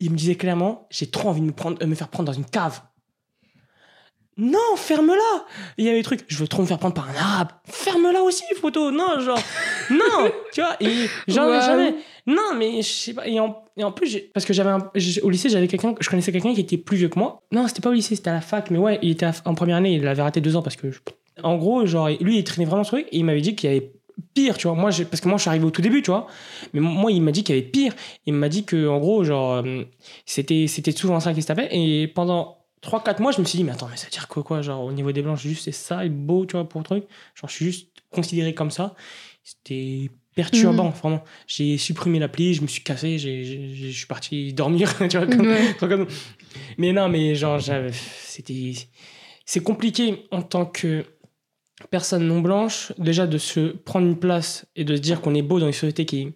Il 0.00 0.10
me 0.12 0.16
disait 0.16 0.36
clairement 0.36 0.86
j'ai 0.90 1.06
trop 1.06 1.28
envie 1.28 1.40
de 1.40 1.46
me 1.46 1.52
prendre 1.52 1.84
me 1.84 1.94
faire 1.94 2.08
prendre 2.08 2.26
dans 2.26 2.38
une 2.38 2.46
cave 2.46 2.80
non, 4.38 4.76
ferme-la 4.76 5.44
Il 5.78 5.84
y 5.84 5.88
avait 5.88 5.98
des 5.98 6.04
trucs, 6.04 6.24
je 6.28 6.36
veux 6.38 6.46
trop 6.46 6.62
me 6.62 6.66
faire 6.66 6.78
prendre 6.78 6.94
par 6.94 7.10
un 7.10 7.14
arabe. 7.14 7.48
Ferme-la 7.64 8.22
aussi, 8.22 8.44
photo 8.60 8.92
Non, 8.92 9.18
genre, 9.18 9.38
non 9.90 10.30
Tu 10.52 10.60
vois, 10.60 10.76
et 10.80 11.08
j'en 11.26 11.52
ai 11.52 11.60
jamais. 11.60 11.94
Non, 12.24 12.54
mais 12.56 12.82
je 12.82 12.88
sais 12.88 13.14
pas. 13.14 13.26
Et 13.26 13.40
en, 13.40 13.64
et 13.76 13.82
en 13.82 13.90
plus, 13.90 14.16
parce 14.32 14.46
que 14.46 14.52
j'avais 14.52 14.70
au 15.22 15.30
lycée, 15.30 15.48
j'avais 15.48 15.66
quelqu'un, 15.66 15.94
je 15.98 16.08
connaissais 16.08 16.30
quelqu'un 16.30 16.54
qui 16.54 16.60
était 16.60 16.76
plus 16.76 16.96
vieux 16.96 17.08
que 17.08 17.18
moi. 17.18 17.42
Non, 17.50 17.66
c'était 17.66 17.80
pas 17.80 17.90
au 17.90 17.94
lycée, 17.94 18.14
c'était 18.14 18.30
à 18.30 18.34
la 18.34 18.40
fac, 18.40 18.70
mais 18.70 18.78
ouais, 18.78 19.00
il 19.02 19.10
était 19.10 19.26
en 19.44 19.54
première 19.54 19.76
année, 19.76 19.94
il 19.94 20.06
avait 20.06 20.22
raté 20.22 20.40
deux 20.40 20.54
ans 20.54 20.62
parce 20.62 20.76
que. 20.76 20.86
En 21.42 21.56
gros, 21.56 21.84
genre, 21.86 22.08
lui, 22.20 22.38
il 22.38 22.44
traînait 22.44 22.68
vraiment 22.68 22.84
ce 22.84 22.90
truc 22.90 23.06
et 23.10 23.18
il 23.18 23.24
m'avait 23.24 23.40
dit 23.40 23.54
qu'il 23.54 23.70
y 23.70 23.76
avait 23.76 23.92
pire, 24.34 24.56
tu 24.56 24.68
vois. 24.68 24.76
Moi, 24.76 24.90
parce 25.10 25.20
que 25.20 25.28
moi, 25.28 25.36
je 25.38 25.42
suis 25.42 25.48
arrivé 25.48 25.64
au 25.64 25.70
tout 25.70 25.82
début, 25.82 26.02
tu 26.02 26.10
vois. 26.10 26.26
Mais 26.72 26.80
moi, 26.80 27.10
il 27.12 27.22
m'a 27.22 27.30
dit 27.32 27.44
qu'il 27.44 27.54
y 27.54 27.58
avait 27.58 27.66
pire. 27.66 27.94
Il 28.26 28.34
m'a 28.34 28.48
dit 28.48 28.64
que, 28.64 28.88
en 28.88 28.98
gros, 28.98 29.24
genre, 29.24 29.54
euh, 29.64 29.84
c'était, 30.26 30.66
c'était 30.66 30.90
souvent 30.92 31.20
ça 31.20 31.32
qui 31.32 31.42
se 31.42 31.46
tapait. 31.46 31.68
Et 31.72 32.08
pendant 32.08 32.57
3-4 32.82 33.20
mois, 33.22 33.32
je 33.32 33.40
me 33.40 33.44
suis 33.46 33.56
dit, 33.56 33.64
mais 33.64 33.72
attends, 33.72 33.88
mais 33.90 33.96
ça 33.96 34.04
veut 34.06 34.10
dire 34.12 34.28
quoi, 34.28 34.42
quoi 34.42 34.62
Genre, 34.62 34.82
au 34.84 34.92
niveau 34.92 35.10
des 35.12 35.22
blancs, 35.22 35.38
juste 35.38 35.64
c'est 35.64 35.72
ça 35.72 36.04
et 36.04 36.08
beau, 36.08 36.46
tu 36.46 36.52
vois, 36.56 36.68
pour 36.68 36.80
le 36.80 36.84
truc. 36.84 37.04
Genre, 37.34 37.48
je 37.48 37.54
suis 37.54 37.64
juste 37.66 37.88
considéré 38.10 38.54
comme 38.54 38.70
ça. 38.70 38.94
C'était 39.42 40.10
perturbant, 40.34 40.90
vraiment. 40.90 41.24
J'ai 41.46 41.78
supprimé 41.78 42.18
l'appli, 42.18 42.54
je 42.54 42.62
me 42.62 42.66
suis 42.66 42.82
cassé, 42.82 43.18
je 43.18 43.88
suis 43.90 44.06
parti 44.06 44.52
dormir, 44.54 44.94
tu 45.08 45.16
vois. 45.18 45.26
comme- 45.26 45.46
Ouais. 45.48 45.74
comme- 45.80 46.06
Mais 46.76 46.92
non, 46.92 47.08
mais 47.08 47.34
genre, 47.34 47.60
c'était. 48.22 48.72
C'est 49.44 49.62
compliqué 49.62 50.26
en 50.30 50.42
tant 50.42 50.66
que 50.66 51.04
personne 51.90 52.26
non 52.26 52.40
blanche, 52.40 52.92
déjà 52.98 53.26
de 53.26 53.38
se 53.38 53.70
prendre 53.70 54.06
une 54.06 54.18
place 54.18 54.66
et 54.76 54.84
de 54.84 54.94
se 54.96 55.00
dire 55.00 55.20
qu'on 55.22 55.34
est 55.34 55.42
beau 55.42 55.58
dans 55.58 55.66
une 55.66 55.72
société 55.72 56.04
qui 56.04 56.20
est 56.22 56.32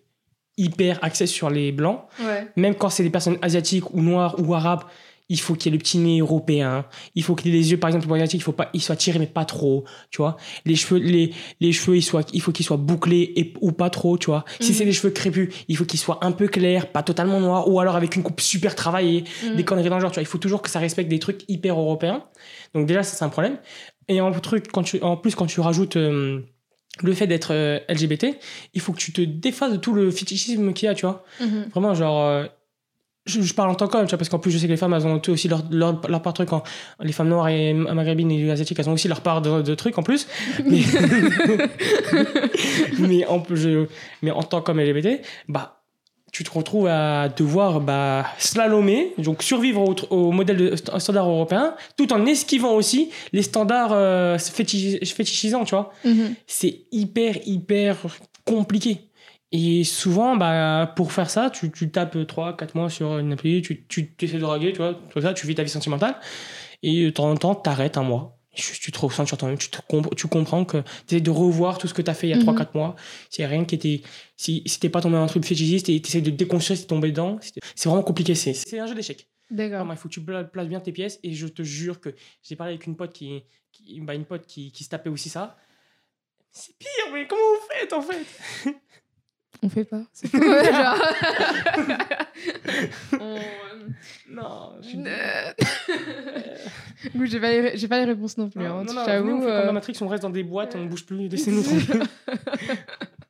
hyper 0.57 0.98
axée 1.02 1.26
sur 1.26 1.50
les 1.50 1.72
blancs. 1.72 2.00
Ouais. 2.20 2.46
Même 2.57 2.74
quand 2.74 2.88
c'est 2.88 3.02
des 3.02 3.11
personnes 3.11 3.38
asiatiques 3.42 3.92
ou 3.92 4.00
noires 4.00 4.37
ou 4.38 4.55
arabes, 4.55 4.85
il 5.33 5.40
faut 5.40 5.55
qu'il 5.55 5.73
y 5.73 5.75
ait 5.75 5.79
le 5.79 5.83
petit 5.83 5.97
nez 5.97 6.18
européen. 6.21 6.85
Il 7.14 7.23
faut 7.23 7.35
qu'il 7.35 7.53
ait 7.55 7.57
les 7.59 7.71
yeux, 7.71 7.79
par 7.79 7.88
exemple, 7.88 8.07
pour 8.07 8.14
les 8.16 8.21
asiatiques, 8.23 8.42
il 8.42 8.45
faut 8.45 8.53
pas, 8.53 8.68
ils 8.75 8.83
soient 8.83 8.97
tirés, 8.97 9.18
mais 9.18 9.27
pas 9.27 9.47
trop, 9.47 9.85
tu 10.11 10.18
vois. 10.18 10.37
Les 10.66 10.75
cheveux, 10.77 11.01
les, 11.01 11.33
les 11.61 11.73
cheveux, 11.73 11.97
ils 11.97 12.03
soient, 12.03 12.23
il 12.35 12.40
faut 12.42 12.53
qu'ils 12.53 12.66
soient 12.66 12.77
bouclés 12.77 13.33
et, 13.37 13.55
ou 13.62 13.73
pas 13.73 13.88
trop, 13.88 14.18
tu 14.18 14.27
vois. 14.27 14.45
Si 14.61 14.73
Mhm. 14.73 14.77
c'est 14.77 14.85
des 14.85 14.92
cheveux 14.92 15.11
crépus, 15.11 15.49
il 15.68 15.77
faut 15.79 15.87
qu'ils 15.87 15.99
soient 15.99 16.18
un 16.23 16.33
peu 16.33 16.49
clairs, 16.49 16.92
pas 16.92 17.03
totalement 17.03 17.40
noirs, 17.40 17.66
ou 17.68 17.81
alors 17.81 17.97
avec 17.97 18.14
une 18.14 18.23
coupe 18.23 18.40
super 18.42 18.75
travaillée 18.75 19.25
Mm. 19.42 19.57
des 19.57 19.64
conneries 19.64 19.88
dans 19.88 19.97
le 19.97 20.03
genre, 20.03 20.11
tu 20.11 20.16
vois. 20.16 20.23
Il 20.23 20.27
faut 20.27 20.38
toujours 20.38 20.61
que 20.61 20.68
ça 20.68 20.79
respecte 20.79 21.09
des 21.09 21.18
trucs 21.18 21.42
hyper 21.49 21.79
européens. 21.81 22.25
Donc 22.75 22.87
déjà, 22.87 23.03
ça, 23.03 23.16
c'est 23.16 23.25
un 23.25 23.29
problème. 23.31 23.57
Et 24.09 24.21
en, 24.21 24.31
truc, 24.33 24.66
quand 24.71 24.83
tu, 24.83 25.01
en 25.01 25.16
plus, 25.16 25.35
quand 25.35 25.47
tu 25.47 25.61
rajoutes 25.61 25.97
euh, 25.97 26.40
le 27.03 27.12
fait 27.14 27.27
d'être 27.27 27.53
euh, 27.55 27.79
LGBT, 27.88 28.37
il 28.75 28.81
faut 28.83 28.92
que 28.92 28.99
tu 28.99 29.12
te 29.12 29.23
défasses 29.23 29.73
de 29.73 29.77
tout 29.79 29.95
le 29.95 30.11
fétichisme 30.11 30.73
qu'il 30.75 30.87
y 30.87 30.88
a, 30.90 30.95
tu 30.95 31.07
vois. 31.07 31.25
Mhm. 31.40 31.68
Vraiment, 31.73 31.95
genre... 31.95 32.45
je, 33.26 33.40
je 33.40 33.54
parle 33.54 33.70
en 33.70 33.74
tant 33.74 33.87
qu'homme, 33.88 34.04
tu 34.06 34.11
vois, 34.11 34.18
parce 34.18 34.28
qu'en 34.28 34.38
plus, 34.40 34.50
je 34.50 34.58
sais 34.58 34.66
que 34.66 34.72
les 34.72 34.76
femmes, 34.76 34.94
elles 34.94 35.06
ont 35.06 35.20
aussi 35.28 35.46
leur, 35.48 35.62
leur, 35.70 36.00
leur 36.08 36.22
part 36.22 36.32
de 36.32 36.37
trucs. 36.38 36.52
en- 36.52 36.62
les 37.00 37.12
femmes 37.12 37.28
noires 37.28 37.48
et 37.48 37.72
maghrébines 37.72 38.32
et 38.32 38.50
asiatiques, 38.50 38.78
elles 38.80 38.88
ont 38.88 38.94
aussi 38.94 39.06
leur 39.08 39.20
part 39.20 39.40
de, 39.42 39.62
de 39.62 39.74
trucs 39.76 39.96
en 39.98 40.02
plus. 40.02 40.26
Mais, 40.66 40.80
mais, 42.98 43.26
en, 43.26 43.40
plus, 43.40 43.56
je- 43.56 43.87
mais 44.22 44.30
en 44.30 44.42
tant 44.42 44.61
qu'homme 44.61 44.80
LGBT, 44.80 45.20
bah, 45.48 45.78
tu 46.32 46.44
te 46.44 46.50
retrouves 46.50 46.87
à 46.87 47.28
devoir 47.28 47.80
bah, 47.80 48.26
slalomer, 48.38 49.12
donc 49.18 49.42
survivre 49.42 49.82
au, 49.82 49.94
au 50.14 50.32
modèle 50.32 50.56
de 50.56 50.76
standard 50.76 51.28
européen, 51.28 51.74
tout 51.96 52.12
en 52.12 52.24
esquivant 52.26 52.72
aussi 52.74 53.11
les 53.32 53.42
standards 53.42 53.92
euh, 53.92 54.37
fétichi- 54.38 55.04
fétichisants, 55.14 55.64
tu 55.64 55.74
vois 55.74 55.92
Mhm. 56.04 56.35
c'est 56.46 56.80
hyper, 56.90 57.37
hyper 57.46 57.96
compliqué. 58.46 59.08
Et 59.52 59.84
souvent, 59.84 60.36
bah, 60.36 60.92
pour 60.96 61.12
faire 61.12 61.28
ça, 61.28 61.50
tu, 61.50 61.70
tu 61.70 61.90
tapes 61.90 62.26
3, 62.26 62.56
4 62.56 62.74
mois 62.74 62.88
sur 62.88 63.18
une 63.18 63.32
appli, 63.34 63.60
tu, 63.62 63.84
tu 63.86 64.10
essaies 64.20 64.36
de 64.36 64.40
draguer, 64.40 64.72
tu 64.72 64.78
vois, 64.78 64.94
tout 65.10 65.20
ça, 65.20 65.34
tu 65.34 65.46
vis 65.46 65.54
ta 65.54 65.62
vie 65.62 65.68
sentimentale, 65.68 66.16
et 66.82 67.04
de 67.04 67.10
temps 67.10 67.30
en 67.30 67.36
temps, 67.36 67.54
t'arrêtes 67.54 67.98
un 67.98 68.02
mois. 68.02 68.38
Juste, 68.54 68.82
tu 68.82 68.92
te 68.92 68.98
ressens 68.98 69.26
sur 69.26 69.36
toi-même, 69.38 69.56
tu, 69.58 69.70
te 69.70 69.78
comp- 69.88 70.14
tu 70.14 70.26
comprends 70.26 70.64
que 70.64 70.78
tu 71.06 71.14
essaies 71.14 71.20
de 71.22 71.30
revoir 71.30 71.78
tout 71.78 71.86
ce 71.88 71.94
que 71.94 72.02
tu 72.02 72.10
as 72.10 72.14
fait 72.14 72.28
il 72.28 72.30
y 72.30 72.32
a 72.34 72.36
Mhm. 72.36 72.42
3-4 72.44 72.74
mois. 72.74 72.96
A 73.38 73.46
rien 73.46 73.64
qui 73.64 73.74
était. 73.76 74.02
Si, 74.36 74.62
si 74.66 74.78
t'es 74.78 74.90
pas 74.90 75.00
tombé 75.00 75.14
dans 75.16 75.22
un 75.22 75.26
truc 75.26 75.44
fétichiste 75.46 75.88
et 75.88 76.00
tu 76.02 76.08
essaies 76.08 76.20
de 76.20 76.30
déconstruire 76.30 76.76
si 76.76 76.84
t'es 76.84 76.88
tombé 76.88 77.10
dedans, 77.12 77.38
c'est 77.40 77.54
c'est 77.74 77.88
vraiment 77.88 78.02
compliqué. 78.02 78.34
C'est 78.34 78.52
c'est 78.52 78.78
un 78.78 78.86
jeu 78.86 78.94
d'échecs. 78.94 79.26
D'accord. 79.50 79.86
Il 79.90 79.96
faut 79.96 80.08
que 80.08 80.12
tu 80.14 80.20
pla- 80.22 80.44
places 80.44 80.68
bien 80.68 80.80
tes 80.80 80.92
pièces 80.92 81.18
et 81.22 81.32
je 81.32 81.46
te 81.46 81.62
jure 81.62 81.98
que 82.00 82.14
j'ai 82.42 82.54
parlé 82.56 82.74
avec 82.74 82.86
une 82.86 82.94
pote 82.96 83.12
qui, 83.14 83.42
qui 83.70 84.00
bah, 84.00 84.14
une 84.14 84.26
pote 84.26 84.46
qui, 84.46 84.70
qui 84.70 84.84
se 84.84 84.90
tapait 84.90 85.08
aussi 85.10 85.30
ça. 85.30 85.56
C'est 86.50 86.76
pire, 86.78 86.88
mais 87.14 87.26
comment 87.26 87.40
vous 87.40 87.68
faites 87.78 87.92
en 87.94 88.02
fait? 88.02 88.26
On 89.64 89.68
fait 89.68 89.85
pas. 89.85 90.03
C'est. 90.12 90.35
Ouais, 90.35 90.64
genre. 90.72 90.96
On- 93.20 93.38
Non, 94.31 94.72
je 94.83 94.88
suis 94.88 94.98
Euh, 94.98 95.53
Écoute, 97.05 97.27
j'ai 97.31 97.40
pas, 97.40 97.51
les 97.51 97.88
pas 97.88 97.98
les 97.98 98.05
réponses 98.07 98.38
non 98.38 98.48
plus. 98.48 98.61
non, 98.62 98.79
hein, 98.81 98.85
non, 98.85 98.92
non, 98.94 99.03
on 99.03 99.05
fait 99.05 99.18
comme 99.18 99.42
euh, 99.42 99.66
dans 99.66 99.72
Matrix, 99.72 99.98
on 100.01 100.09
reste 100.09 100.22
dans 100.22 100.31
des 100.31 100.42
boîtes, 100.42 100.75
on 100.77 100.87
bouge 100.87 101.05
plus, 101.07 101.29
laissez-nous 101.29 101.62
tranquille. 101.62 102.03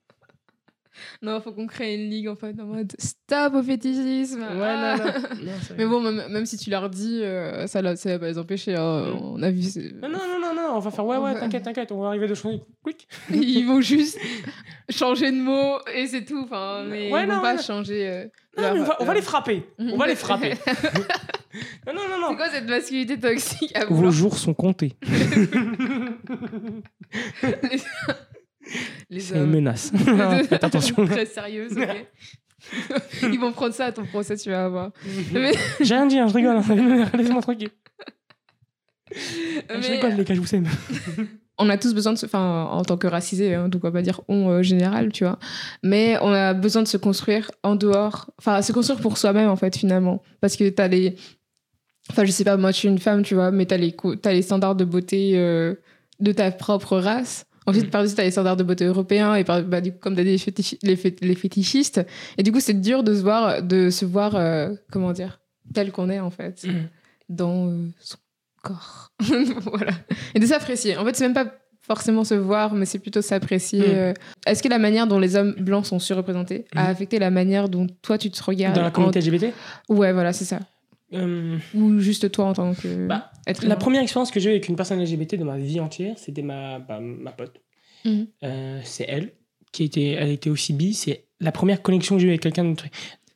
Non, 1.24 1.40
faut 1.40 1.52
qu'on 1.52 1.68
crée 1.68 1.94
une 1.94 2.10
ligue 2.10 2.26
en 2.26 2.34
fait 2.34 2.58
en 2.60 2.64
mode 2.64 2.92
stop 2.98 3.54
au 3.54 3.62
fétichisme. 3.62 4.40
Ouais, 4.40 4.46
Ah. 4.60 4.96
non, 4.98 5.04
non. 5.04 5.12
non, 5.44 5.52
Mais 5.78 5.86
bon, 5.86 6.00
même, 6.00 6.22
même 6.32 6.46
si 6.46 6.56
tu 6.56 6.68
leur 6.68 6.90
dis, 6.90 7.20
euh, 7.22 7.66
ça, 7.68 7.80
là, 7.80 7.94
ça 7.94 8.10
va 8.10 8.18
pas 8.18 8.26
les 8.26 8.38
empêcher. 8.38 8.74
hein. 8.74 9.02
Mm. 9.14 9.18
On 9.22 9.42
a 9.42 9.50
vu. 9.52 9.62
c'est- 9.62 9.92
non, 10.02 10.08
non, 10.08 10.18
non, 10.18 10.40
non, 10.40 10.54
non, 10.54 10.76
on 10.76 10.78
va 10.80 10.90
faire 10.90 11.06
ouais, 11.06 11.18
ouais, 11.18 11.34
t'inquiète, 11.38 11.62
t'inquiète, 11.62 11.92
on 11.92 12.00
va 12.00 12.08
arriver 12.08 12.26
de 12.26 12.34
changer. 12.34 12.60
Quick. 12.82 13.06
Ils 13.30 13.64
vont 13.64 13.80
juste 13.92 14.18
changer 14.90 15.30
de 15.30 15.36
mot 15.36 15.76
et 15.94 16.06
c'est 16.08 16.24
tout. 16.24 16.42
Enfin, 16.44 16.84
mais 16.88 17.12
Ouais, 17.12 17.22
ils 17.22 17.30
vont 17.30 17.40
pas 17.40 17.56
changer. 17.62 18.08
euh, 18.08 18.24
Non, 18.56 18.62
leur- 18.64 18.74
mais 18.74 18.80
on 18.80 18.84
va, 18.84 18.96
on 18.98 19.04
va 19.04 19.06
leur- 19.06 19.14
les 19.14 19.22
frapper. 19.22 19.62
On 19.78 19.96
va 19.96 20.06
les 20.08 20.16
frapper. 20.16 20.54
non, 21.86 21.92
non, 21.94 22.02
non, 22.10 22.18
non. 22.20 22.28
C'est 22.30 22.36
quoi 22.36 22.48
cette 22.50 22.68
masculinité 22.68 23.18
toxique 23.20 23.76
à 23.76 23.84
Vos 23.84 24.10
jours 24.10 24.36
sont 24.36 24.54
comptés. 24.54 24.96
Les 29.12 29.20
C'est 29.20 29.34
une 29.36 29.42
hommes 29.42 29.50
menace. 29.50 29.92
Faites 30.48 30.64
attention. 30.64 31.04
Très 31.06 31.26
sérieuse, 31.26 31.72
ok. 31.76 32.06
Ils 33.22 33.38
vont 33.40 33.52
prendre 33.52 33.74
ça 33.74 33.86
à 33.86 33.92
ton 33.92 34.04
procès, 34.04 34.36
tu 34.36 34.50
vas 34.50 34.68
voir. 34.68 34.90
Mais- 35.32 35.52
J'ai 35.80 35.94
rien 35.94 36.06
dit, 36.06 36.18
hein, 36.18 36.28
je 36.28 36.34
rigole. 36.34 36.56
hein. 36.56 37.08
Laissez-moi 37.16 37.42
tranquille. 37.42 37.70
Je 39.10 39.76
mais- 39.78 39.86
rigole, 39.88 40.12
les 40.14 40.24
gars, 40.24 40.34
je 40.34 40.40
vous 40.40 40.54
aime. 40.54 40.66
on 41.58 41.68
a 41.68 41.76
tous 41.76 41.92
besoin 41.94 42.12
de 42.12 42.18
se. 42.18 42.26
Enfin, 42.26 42.68
en 42.70 42.82
tant 42.82 42.96
que 42.96 43.06
racisé, 43.06 43.54
hein, 43.54 43.68
donc 43.68 43.82
on 43.84 43.88
va 43.88 43.92
pas 43.92 44.02
dire 44.02 44.20
on 44.28 44.48
euh, 44.50 44.62
général, 44.62 45.12
tu 45.12 45.24
vois. 45.24 45.38
Mais 45.82 46.16
on 46.22 46.32
a 46.32 46.54
besoin 46.54 46.82
de 46.82 46.88
se 46.88 46.96
construire 46.96 47.50
en 47.62 47.74
dehors. 47.76 48.30
Enfin, 48.38 48.62
se 48.62 48.72
construire 48.72 49.00
pour 49.00 49.18
soi-même, 49.18 49.48
en 49.50 49.56
fait, 49.56 49.76
finalement. 49.76 50.22
Parce 50.40 50.56
que 50.56 50.68
t'as 50.70 50.88
les. 50.88 51.16
Enfin, 52.10 52.24
je 52.24 52.30
sais 52.30 52.44
pas, 52.44 52.56
moi, 52.56 52.70
je 52.72 52.76
suis 52.78 52.88
une 52.88 52.98
femme, 52.98 53.22
tu 53.22 53.34
vois, 53.34 53.50
mais 53.50 53.66
t'as 53.66 53.76
les, 53.76 53.94
t'as 54.22 54.32
les 54.32 54.42
standards 54.42 54.74
de 54.76 54.84
beauté 54.84 55.32
euh, 55.36 55.74
de 56.20 56.32
ta 56.32 56.50
propre 56.50 56.96
race. 56.96 57.46
Ensuite, 57.66 57.86
Mm. 57.86 57.90
par-dessus, 57.90 58.14
t'as 58.16 58.24
les 58.24 58.30
standards 58.32 58.56
de 58.56 58.64
beauté 58.64 58.84
européens, 58.84 59.34
et 59.36 59.44
par, 59.44 59.62
bah, 59.62 59.80
du 59.80 59.92
coup, 59.92 59.98
comme 60.00 60.16
t'as 60.16 60.24
dit, 60.24 60.30
les, 60.30 60.38
fétichi- 60.38 60.78
les, 60.82 60.96
fé- 60.96 61.16
les 61.20 61.34
fétichistes. 61.34 62.00
Et 62.38 62.42
du 62.42 62.50
coup, 62.52 62.60
c'est 62.60 62.80
dur 62.80 63.02
de 63.04 63.14
se 63.14 63.20
voir, 63.22 63.62
de 63.62 63.90
se 63.90 64.04
voir 64.04 64.34
euh, 64.34 64.70
comment 64.90 65.12
dire, 65.12 65.40
tel 65.74 65.92
qu'on 65.92 66.10
est, 66.10 66.20
en 66.20 66.30
fait, 66.30 66.64
Mm. 66.64 66.70
dans 67.28 67.68
euh, 67.68 67.86
son 68.00 68.16
corps. 68.62 69.12
voilà. 69.66 69.92
Et 70.34 70.40
de 70.40 70.46
s'apprécier. 70.46 70.96
En 70.96 71.04
fait, 71.04 71.14
c'est 71.16 71.24
même 71.24 71.34
pas 71.34 71.52
forcément 71.84 72.22
se 72.24 72.34
voir, 72.34 72.74
mais 72.74 72.84
c'est 72.86 72.98
plutôt 73.00 73.22
s'apprécier. 73.22 73.80
Mm. 73.80 73.90
euh. 73.94 74.14
Est-ce 74.46 74.62
que 74.62 74.68
la 74.68 74.78
manière 74.78 75.06
dont 75.06 75.18
les 75.18 75.36
hommes 75.36 75.54
blancs 75.58 75.86
sont 75.86 75.98
surreprésentés 75.98 76.64
a 76.76 76.86
affecté 76.88 77.18
la 77.18 77.30
manière 77.30 77.68
dont 77.68 77.86
toi, 78.02 78.18
tu 78.18 78.30
te 78.30 78.42
regardes 78.42 78.76
Dans 78.76 78.82
la 78.82 78.90
communauté 78.90 79.20
LGBT 79.20 79.52
Ouais, 79.88 80.12
voilà, 80.12 80.32
c'est 80.32 80.44
ça. 80.44 80.60
Euh, 81.14 81.58
Ou 81.74 81.98
juste 81.98 82.30
toi 82.32 82.46
en 82.46 82.52
tant 82.52 82.74
que 82.74 83.06
Bah, 83.06 83.30
être 83.46 83.64
La 83.66 83.76
première 83.76 84.02
expérience 84.02 84.30
que 84.30 84.40
j'ai 84.40 84.50
eue 84.50 84.52
avec 84.52 84.68
une 84.68 84.76
personne 84.76 85.02
LGBT 85.02 85.36
de 85.36 85.44
ma 85.44 85.58
vie 85.58 85.80
entière, 85.80 86.18
c'était 86.18 86.42
ma, 86.42 86.78
bah, 86.78 87.00
ma 87.00 87.32
pote. 87.32 87.60
Mhm. 88.04 88.26
Euh, 88.42 88.80
c'est 88.84 89.04
elle, 89.08 89.32
qui 89.72 89.84
était, 89.84 90.10
elle 90.10 90.30
était 90.30 90.50
aussi 90.50 90.72
bi. 90.72 90.94
C'est 90.94 91.26
la 91.40 91.52
première 91.52 91.82
connexion 91.82 92.16
que 92.16 92.22
j'ai 92.22 92.28
eue 92.28 92.30
avec 92.30 92.42
quelqu'un 92.42 92.64
de 92.64 92.76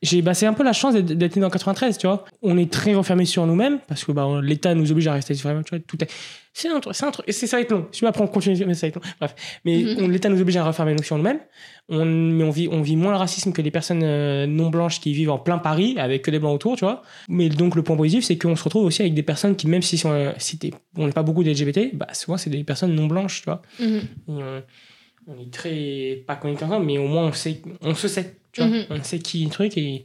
J'ai, 0.03 0.21
bah, 0.23 0.35
c'est 0.35 0.47
un 0.47 0.53
peu 0.53 0.63
la 0.63 0.73
chance 0.73 0.95
d'être, 0.95 1.37
né 1.37 1.43
dans 1.43 1.51
93, 1.51 1.97
tu 1.99 2.07
vois. 2.07 2.25
On 2.43 2.59
est 2.59 2.71
très 2.71 2.95
renfermé 2.95 3.25
sur 3.25 3.47
nous-mêmes 3.47 3.79
parce 3.89 4.05
que 4.05 4.13
bah, 4.13 4.27
on- 4.27 4.41
l'État 4.41 4.75
nous 4.75 4.91
oblige 4.93 5.07
à 5.09 5.13
rester 5.15 5.35
vraiment, 5.35 5.63
tu 5.63 5.71
vois, 5.71 5.79
tout 5.87 6.03
est... 6.03 6.11
C'est 6.53 6.69
un 6.71 6.81
truc, 6.81 6.95
c'est 6.97 7.05
un 7.05 7.11
truc, 7.11 7.29
et 7.29 7.33
c'est, 7.33 7.47
ça 7.47 7.59
va 7.59 7.63
être 7.63 7.71
long. 7.71 7.87
Si 7.93 8.07
après 8.07 8.23
on 8.23 8.27
continue, 8.29 8.57
mais 8.67 8.73
ça 8.73 8.87
va 8.87 8.89
être 8.89 8.97
long. 8.97 9.03
Bref. 9.21 9.35
Mais 9.67 9.77
Mhm. 9.79 9.97
on- 10.05 10.09
l'État 10.09 10.29
nous 10.31 10.41
oblige 10.41 10.57
à 10.57 10.65
refermer 10.65 10.95
nous 10.95 11.03
sur 11.03 11.17
nous-mêmes. 11.19 11.41
On, 11.91 12.05
mais 12.07 12.45
on 12.45 12.51
vit, 12.51 12.69
on 12.73 12.81
vit 12.81 12.97
moins 12.97 13.13
le 13.13 13.19
racisme 13.19 13.53
que 13.53 13.61
les 13.61 13.71
personnes 13.71 14.01
euh, 14.03 14.47
non 14.47 14.71
blanches 14.71 15.01
qui 15.01 15.13
vivent 15.13 15.31
en 15.31 15.39
plein 15.39 15.59
Paris 15.59 15.97
avec 15.99 16.23
que 16.23 16.31
des 16.31 16.39
blancs 16.39 16.55
autour, 16.55 16.77
tu 16.77 16.85
vois. 16.87 17.03
Mais 17.29 17.49
donc 17.51 17.75
le 17.77 17.83
point 17.83 17.95
positif, 17.97 18.25
c'est 18.25 18.39
qu'on 18.39 18.57
se 18.57 18.65
retrouve 18.65 18.85
aussi 18.87 19.03
avec 19.03 19.13
des 19.15 19.23
personnes 19.23 19.55
qui, 19.55 19.67
même 19.69 19.83
si, 19.83 19.99
sont, 19.99 20.11
euh, 20.13 20.33
si 20.39 20.59
on 20.97 21.07
n'est 21.07 21.13
pas 21.13 21.23
beaucoup 21.23 21.45
d'LGBT, 21.45 21.91
bah, 21.95 22.07
souvent 22.15 22.39
c'est 22.39 22.49
des 22.51 22.65
personnes 22.65 22.95
non 22.95 23.07
blanches, 23.07 23.41
tu 23.43 23.45
vois. 23.45 23.61
Mhm. 23.79 23.97
Et 23.97 24.03
on, 24.29 24.63
on 25.29 25.41
est 25.43 25.53
très 25.53 26.25
pas 26.27 26.37
connectés 26.37 26.65
ensemble, 26.65 26.87
mais 26.87 26.97
au 26.99 27.07
moins 27.07 27.27
on 27.27 27.33
sait, 27.33 27.61
on 27.83 27.95
se 27.95 28.09
sait, 28.09 28.37
tu 28.57 28.63
vois. 28.63 28.71
Mhm. 28.71 28.85
On 28.91 29.03
sait 29.03 29.19
qui 29.19 29.43
est 29.43 29.45
le 29.47 29.51
truc 29.51 29.77
et 29.79 30.05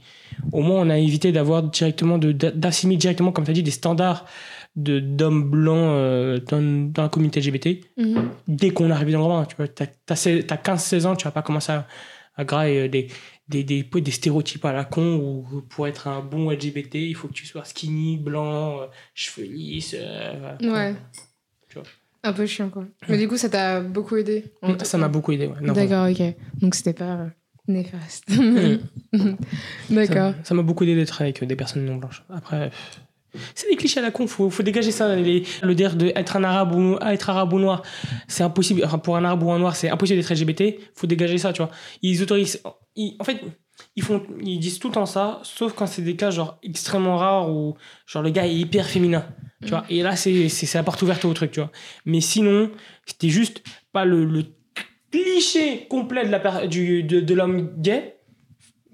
au 0.51 0.61
moins 0.61 0.81
on 0.81 0.89
a 0.89 0.97
évité 0.97 1.31
d'avoir 1.31 1.63
directement 1.63 2.17
d'assimiler 2.17 2.97
directement, 2.97 3.31
comme 3.31 3.45
tu 3.45 3.51
as 3.51 3.53
dit, 3.53 3.63
des 3.63 3.71
standards 3.71 4.25
de 4.75 4.99
d'hommes 4.99 5.49
blancs 5.49 5.77
euh, 5.77 6.39
dans, 6.49 6.91
dans 6.91 7.03
la 7.03 7.09
communauté 7.09 7.39
LGBT 7.41 7.81
Mhm. 7.97 8.29
dès 8.47 8.69
qu'on 8.71 8.89
arrive 8.91 9.11
dans 9.11 9.19
le 9.19 9.23
roman. 9.25 9.45
Tu 9.45 9.55
vois, 9.55 9.67
t'as, 9.67 9.87
t'as, 10.05 10.15
16 10.15 10.45
t'as 10.47 10.55
15-16 10.57 11.05
ans, 11.07 11.15
tu 11.15 11.25
vas 11.25 11.31
pas 11.31 11.41
commencer 11.41 11.71
à, 11.73 11.87
à 12.35 12.45
grailler 12.45 12.81
euh, 12.83 12.87
des, 12.87 13.07
des, 13.49 13.63
des, 13.65 13.83
des 13.83 14.11
stéréotypes 14.11 14.63
à 14.65 14.71
la 14.71 14.85
con 14.85 15.17
où 15.17 15.61
pour 15.63 15.87
être 15.87 16.07
un 16.07 16.21
bon 16.21 16.49
LGBT, 16.51 16.95
il 16.95 17.15
faut 17.15 17.27
que 17.27 17.33
tu 17.33 17.45
sois 17.45 17.65
skinny, 17.65 18.17
blanc, 18.17 18.79
euh, 18.81 18.85
cheveux 19.13 19.45
lisses. 19.47 19.95
euh. 19.99 20.55
Ouais. 20.61 20.95
Un 22.23 22.33
peu 22.33 22.45
chiant, 22.45 22.69
quoi. 22.69 22.85
Mais 23.09 23.17
du 23.17 23.27
coup, 23.27 23.35
ça 23.35 23.49
t'a 23.49 23.81
beaucoup 23.81 24.15
aidé. 24.15 24.45
en 24.61 24.77
Ça 24.83 24.97
m'a 24.97 25.07
beaucoup 25.07 25.31
aidé. 25.31 25.47
Ouais. 25.47 25.73
D'accord, 25.73 26.07
ok. 26.09 26.21
Donc 26.61 26.75
c'était 26.75 26.93
pas 26.93 27.27
néfaste. 27.67 28.25
Mm. 29.13 29.35
D'accord. 29.89 30.31
Ça- 30.31 30.35
Ça 30.43 30.53
m'a 30.55 30.61
beaucoup 30.61 30.85
aidé 30.85 30.95
d'être 30.95 31.21
avec 31.21 31.43
des 31.43 31.55
personnes 31.57 31.83
non 31.83 31.97
blanches. 31.97 32.23
Après, 32.29 32.71
C'est 33.55 33.69
des 33.69 33.75
clichés 33.75 33.99
à 33.99 34.03
la 34.03 34.11
con, 34.11 34.25
faut, 34.27 34.49
faut 34.49 34.63
dégager 34.63 34.91
ça. 34.91 35.15
Les- 35.17 35.43
le 35.61 35.75
dire 35.75 35.95
de 35.97 36.13
être 36.15 36.37
un 36.37 36.43
arabe 36.45 36.73
ou 36.75 36.97
ah, 37.01 37.13
être 37.13 37.29
arabe 37.29 37.51
ou 37.53 37.59
noir, 37.59 37.81
c'est 38.29 38.43
impossible. 38.43 38.83
Enfin, 38.85 38.99
pour 38.99 39.17
un 39.17 39.23
arabe 39.25 39.43
ou 39.43 39.51
un 39.51 39.59
noir, 39.59 39.75
c'est 39.75 39.89
impossible 39.89 40.19
d'être 40.21 40.31
LGBT. 40.33 40.79
Faut 40.95 41.07
dégager 41.07 41.37
ça, 41.37 41.51
tu 41.53 41.61
vois. 41.61 41.71
Ils 42.01 42.21
autorisent. 42.23 42.61
ils- 42.95 43.15
en 43.19 43.23
fait, 43.25 43.41
ils 43.97 44.03
font, 44.03 44.21
ils 44.41 44.59
disent 44.59 44.79
tout 44.79 44.87
le 44.89 44.93
temps 44.93 45.05
ça, 45.05 45.39
sauf 45.43 45.73
quand 45.73 45.87
c'est 45.87 46.01
des 46.01 46.15
cas 46.15 46.29
genre 46.31 46.57
extrêmement 46.63 47.17
rares 47.17 47.49
où 47.51 47.75
genre 48.05 48.23
le 48.23 48.29
gars 48.31 48.45
est 48.47 48.53
hyper 48.55 48.85
féminin, 48.87 49.25
tu 49.63 49.69
vois. 49.69 49.83
Et 49.89 50.03
là, 50.03 50.15
c'est 50.15 50.49
la 50.73 50.83
porte 50.83 51.01
ouverte 51.01 51.23
au 51.25 51.33
truc, 51.33 51.51
tu 51.51 51.59
vois. 51.59 51.71
Mais 52.05 52.21
sinon, 52.21 52.69
c'était 53.05 53.29
juste 53.29 53.61
pas 53.91 54.05
le, 54.05 54.23
le 54.25 54.45
cliché 55.11 55.85
complet 55.89 56.25
de 56.25 56.31
la 56.31 56.67
du, 56.67 57.03
de, 57.03 57.19
de 57.19 57.33
l'homme 57.33 57.69
gay. 57.77 58.15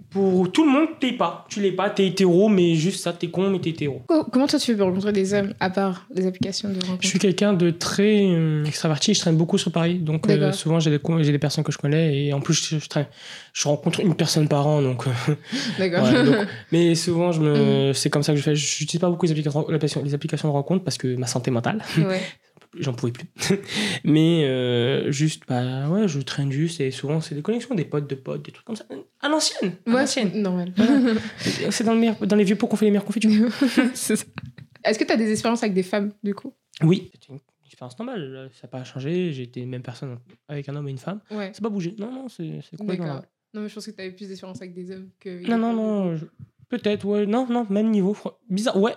Pour 0.10 0.50
tout 0.54 0.64
le 0.64 0.72
monde, 0.72 0.88
t'es 1.02 1.12
pas. 1.12 1.46
Tu 1.50 1.60
l'es 1.60 1.74
pas, 1.74 1.90
t'es 1.90 2.08
hétéro, 2.08 2.48
mais 2.48 2.76
juste 2.76 3.04
ça, 3.04 3.12
t'es 3.12 3.28
con, 3.28 3.50
mais 3.50 3.60
t'es 3.60 3.72
hétéro. 3.72 4.02
Co- 4.08 4.24
Comment 4.24 4.48
toi 4.48 4.58
tu 4.58 4.68
fais 4.68 4.76
pour 4.78 4.88
rencontrer 4.88 5.12
des 5.12 5.34
hommes, 5.34 5.54
à 5.60 5.70
part 5.70 6.08
les 6.16 6.26
applications 6.26 6.70
de 6.70 6.76
rencontre? 6.76 7.00
Je 7.02 7.08
suis 7.10 7.20
quelqu'un 7.20 7.52
de 7.54 7.72
très 7.72 8.24
euh, 8.26 8.64
extraverti, 8.64 9.14
je 9.14 9.20
traîne 9.20 9.36
beaucoup 9.36 9.58
sur 9.58 9.70
Paris, 9.70 9.96
donc 9.96 10.30
euh, 10.30 10.54
souvent 10.54 10.80
j'ai 10.80 10.92
des, 10.92 11.00
j'ai 11.24 11.32
des 11.34 11.40
personnes 11.40 11.66
que 11.66 11.74
je 11.74 11.78
connais 11.78 12.26
et 12.26 12.32
en 12.34 12.40
plus 12.40 12.54
je, 12.54 12.80
je, 12.80 12.88
traîne- 12.88 13.08
je 13.52 13.68
rencontre 13.68 14.00
une 14.00 14.16
personne 14.16 14.48
par 14.48 14.66
an, 14.66 14.82
donc, 14.82 15.06
euh, 15.08 15.36
D'accord. 15.78 16.04
ouais, 16.06 16.46
mais 16.72 16.96
souvent 16.96 17.34
je 17.34 17.42
me, 17.42 17.92
c'est 17.94 18.10
comme 18.10 18.24
ça 18.24 18.32
que 18.32 18.38
je 18.40 18.44
fais. 18.44 18.56
Je 18.56 18.82
n'utilise 18.82 19.02
pas 19.02 19.10
beaucoup 19.10 19.26
les 19.26 19.32
applications, 19.34 19.66
les 20.04 20.14
applications 20.14 20.48
de 20.48 20.54
rencontre 20.54 20.86
parce 20.86 20.98
que 20.98 21.18
ma 21.18 21.28
santé 21.28 21.52
mentale, 21.52 21.84
ouais. 21.98 22.22
j'en 22.80 22.94
pouvais 22.94 23.12
plus. 23.12 23.28
mais 24.04 24.44
euh, 24.46 25.12
juste, 25.12 25.44
bah 25.48 25.90
ouais, 25.90 26.08
je 26.08 26.20
traîne 26.22 26.52
juste 26.52 26.80
et 26.82 26.92
souvent 26.92 27.22
c'est 27.22 27.36
des 27.36 27.42
connexions, 27.42 27.76
des 27.76 27.86
potes 27.86 28.10
de 28.10 28.16
potes, 28.16 28.44
des 28.44 28.52
trucs 28.52 28.66
comme 28.66 28.76
ça, 28.76 28.86
à 29.22 29.30
l'ancienne, 29.30 29.74
à 29.86 29.90
Ouais, 29.92 30.00
l'ancienne. 30.02 30.42
normal. 30.42 30.74
C'est 31.70 31.84
dans, 31.84 31.94
le 31.94 32.00
meilleur- 32.00 32.26
dans 32.26 32.36
les 32.36 32.44
vieux 32.44 32.56
pots 32.56 32.68
qu'on 32.68 32.76
fait 32.78 32.86
les 32.86 32.92
meilleures 32.92 33.06
confitures. 33.06 33.52
C'est 33.94 34.16
ça. 34.16 34.26
Est-ce 34.84 34.98
que 35.00 35.04
tu 35.04 35.12
as 35.12 35.18
des 35.18 35.32
expériences 35.32 35.64
avec 35.64 35.74
des 35.74 35.84
femmes, 35.84 36.12
du 36.24 36.34
coup? 36.34 36.54
Oui, 36.84 37.10
c'était 37.14 37.34
une 37.34 37.40
expérience 37.66 37.98
normale, 38.00 38.50
ça 38.54 38.68
n'a 38.68 38.70
pas 38.70 38.84
changé, 38.84 39.34
j'ai 39.34 39.44
été 39.44 39.60
la 39.62 39.66
même 39.66 39.82
personne 39.82 40.18
avec 40.48 40.70
un 40.70 40.76
homme 40.76 40.88
et 40.88 40.92
une 40.92 40.98
femme. 40.98 41.20
Ouais. 41.32 41.50
C'est 41.54 41.62
pas 41.64 41.70
bougé. 41.70 41.96
Non, 41.98 42.12
non, 42.12 42.28
c'est 42.30 42.62
complètement 42.78 43.06
D'accord. 43.08 43.26
Non, 43.54 43.62
mais 43.62 43.70
je 43.70 43.74
pense 43.76 43.86
que 43.86 43.92
tu 43.92 44.02
avais 44.02 44.12
plus 44.12 44.28
d'expérience 44.28 44.62
avec 44.62 44.74
des 44.74 44.92
hommes 44.92 45.10
que. 45.20 45.48
Non, 45.50 45.58
non, 45.58 45.74
non. 45.74 46.16
je- 46.16 46.26
Peut-être, 46.70 47.06
ouais. 47.06 47.26
Non, 47.26 47.48
non, 47.50 47.66
même 47.70 47.90
niveau. 47.90 48.16
Bizarre, 48.50 48.78
ouais. 48.80 48.94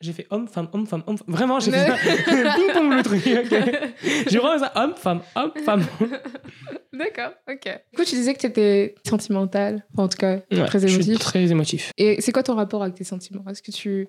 J'ai 0.00 0.12
fait 0.14 0.26
homme, 0.30 0.48
femme, 0.48 0.66
homme, 0.72 0.86
femme, 0.86 1.02
homme. 1.06 1.18
femme. 1.18 1.26
Vraiment, 1.28 1.60
j'ai 1.60 1.70
fait 1.72 1.86
ça. 1.86 1.96
Le 2.06 3.02
truc. 3.02 3.22
ok. 3.26 4.00
J'ai 4.30 4.38
vraiment 4.38 4.58
ça. 4.58 4.72
Homme, 4.74 4.94
femme, 4.96 5.20
homme, 5.36 5.52
femme. 5.64 5.84
D'accord, 6.92 7.32
ok. 7.50 7.64
Du 7.92 7.96
coup, 7.98 8.04
tu 8.04 8.14
disais 8.14 8.34
que 8.34 8.40
tu 8.40 8.46
étais 8.46 8.94
sentimentale, 9.06 9.84
en 9.96 10.08
tout 10.08 10.16
cas, 10.18 10.40
Ouais, 10.50 10.64
très 10.66 10.80
je 10.80 10.86
suis 10.88 10.96
émotif. 10.96 11.18
très 11.18 11.50
émotif. 11.50 11.92
Et 11.98 12.20
c'est 12.20 12.32
quoi 12.32 12.42
ton 12.42 12.54
rapport 12.56 12.82
avec 12.82 12.94
tes 12.94 13.04
sentiments? 13.04 13.44
Est-ce 13.50 13.62
que 13.62 13.70
tu. 13.70 14.08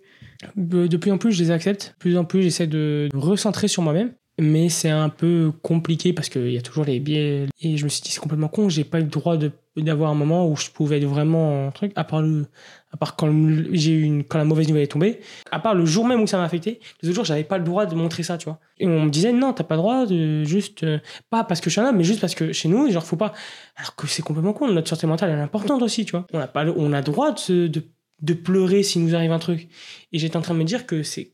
De 0.55 0.97
plus 0.97 1.11
en 1.11 1.17
plus, 1.17 1.31
je 1.33 1.43
les 1.43 1.51
accepte. 1.51 1.89
De 1.89 1.99
plus 1.99 2.17
en 2.17 2.25
plus, 2.25 2.41
j'essaie 2.43 2.67
de 2.67 3.09
me 3.13 3.19
recentrer 3.19 3.67
sur 3.67 3.83
moi-même. 3.83 4.13
Mais 4.39 4.69
c'est 4.69 4.89
un 4.89 5.09
peu 5.09 5.51
compliqué 5.61 6.13
parce 6.13 6.29
qu'il 6.29 6.51
y 6.51 6.57
a 6.57 6.61
toujours 6.61 6.85
les 6.85 6.99
biais. 6.99 7.45
Et 7.59 7.77
je 7.77 7.83
me 7.83 7.89
suis 7.89 8.01
dit, 8.01 8.09
c'est 8.11 8.19
complètement 8.19 8.47
con. 8.47 8.69
J'ai 8.69 8.83
pas 8.85 8.99
eu 8.99 9.03
le 9.03 9.07
droit 9.09 9.37
d'avoir 9.75 10.09
un 10.09 10.15
moment 10.15 10.47
où 10.49 10.55
je 10.55 10.69
pouvais 10.71 10.97
être 10.97 11.05
vraiment 11.05 11.67
un 11.67 11.71
truc, 11.71 11.91
à 11.95 12.03
part, 12.03 12.21
le, 12.21 12.47
à 12.91 12.97
part 12.97 13.15
quand, 13.15 13.29
j'ai 13.71 13.93
une, 13.93 14.23
quand 14.23 14.37
la 14.39 14.45
mauvaise 14.45 14.67
nouvelle 14.67 14.83
est 14.83 14.87
tombée. 14.87 15.19
À 15.51 15.59
part 15.59 15.75
le 15.75 15.85
jour 15.85 16.05
même 16.07 16.21
où 16.21 16.27
ça 16.27 16.37
m'a 16.37 16.43
affecté, 16.45 16.79
les 17.01 17.09
autres 17.09 17.15
jours, 17.17 17.25
j'avais 17.25 17.43
pas 17.43 17.57
le 17.57 17.63
droit 17.65 17.85
de 17.85 17.93
montrer 17.93 18.23
ça, 18.23 18.37
tu 18.37 18.45
vois. 18.45 18.59
Et 18.79 18.87
on 18.87 19.03
me 19.05 19.09
disait, 19.11 19.31
non, 19.33 19.53
t'as 19.53 19.63
pas 19.65 19.75
le 19.75 19.81
droit 19.81 20.05
de 20.05 20.43
juste. 20.43 20.83
euh, 20.83 20.97
pas 21.29 21.43
parce 21.43 21.59
que 21.61 21.69
je 21.69 21.73
suis 21.73 21.81
un 21.81 21.89
homme, 21.89 21.97
mais 21.97 22.03
juste 22.03 22.21
parce 22.21 22.33
que 22.33 22.51
chez 22.53 22.67
nous, 22.69 22.89
genre, 22.89 23.03
faut 23.05 23.17
pas. 23.17 23.33
Alors 23.75 23.95
que 23.95 24.07
c'est 24.07 24.23
complètement 24.23 24.53
con. 24.53 24.67
Notre 24.69 24.87
santé 24.89 25.05
mentale, 25.07 25.29
elle 25.31 25.39
est 25.39 25.41
importante 25.43 25.81
aussi, 25.83 26.05
tu 26.05 26.11
vois. 26.11 26.25
On 26.33 26.39
a, 26.39 26.47
pas, 26.47 26.63
le- 26.63 26.73
on 26.75 26.93
a 26.93 27.01
droit 27.01 27.31
de, 27.33 27.67
de, 27.67 27.83
de 28.21 28.33
pleurer 28.33 28.81
s'il 28.81 29.03
nous 29.03 29.13
arrive 29.13 29.31
un 29.33 29.39
truc. 29.39 29.67
Et 30.13 30.19
j'étais 30.19 30.37
en 30.37 30.41
train 30.41 30.53
de 30.53 30.59
me 30.59 30.63
dire 30.65 30.85
que 30.87 31.03
c'est 31.03 31.31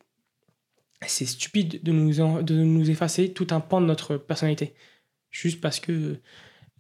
c'est 1.06 1.26
stupide 1.26 1.82
de 1.84 1.92
nous, 1.92 2.22
en- 2.22 2.42
de 2.42 2.56
nous 2.56 2.90
effacer 2.90 3.30
tout 3.34 3.48
un 3.52 3.60
pan 3.60 3.82
de 3.82 3.86
notre 3.86 4.18
personnalité. 4.18 4.74
Juste 5.30 5.62
parce 5.62 5.80
que, 5.80 6.18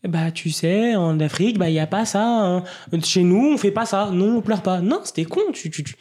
bah, 0.07 0.31
tu 0.31 0.49
sais, 0.49 0.95
en 0.95 1.19
Afrique, 1.19 1.57
bah, 1.57 1.69
il 1.69 1.73
n'y 1.73 1.79
a 1.79 1.87
pas 1.87 2.05
ça. 2.05 2.23
hein. 2.25 2.63
Chez 3.03 3.23
nous, 3.23 3.51
on 3.53 3.57
fait 3.57 3.71
pas 3.71 3.85
ça. 3.85 4.09
Non, 4.11 4.37
on 4.37 4.41
pleure 4.41 4.63
pas. 4.63 4.79
Non, 4.81 5.01
c'était 5.03 5.25
con. 5.25 5.41
Tu, 5.53 5.69
tu, 5.69 5.83
tu- 5.83 5.95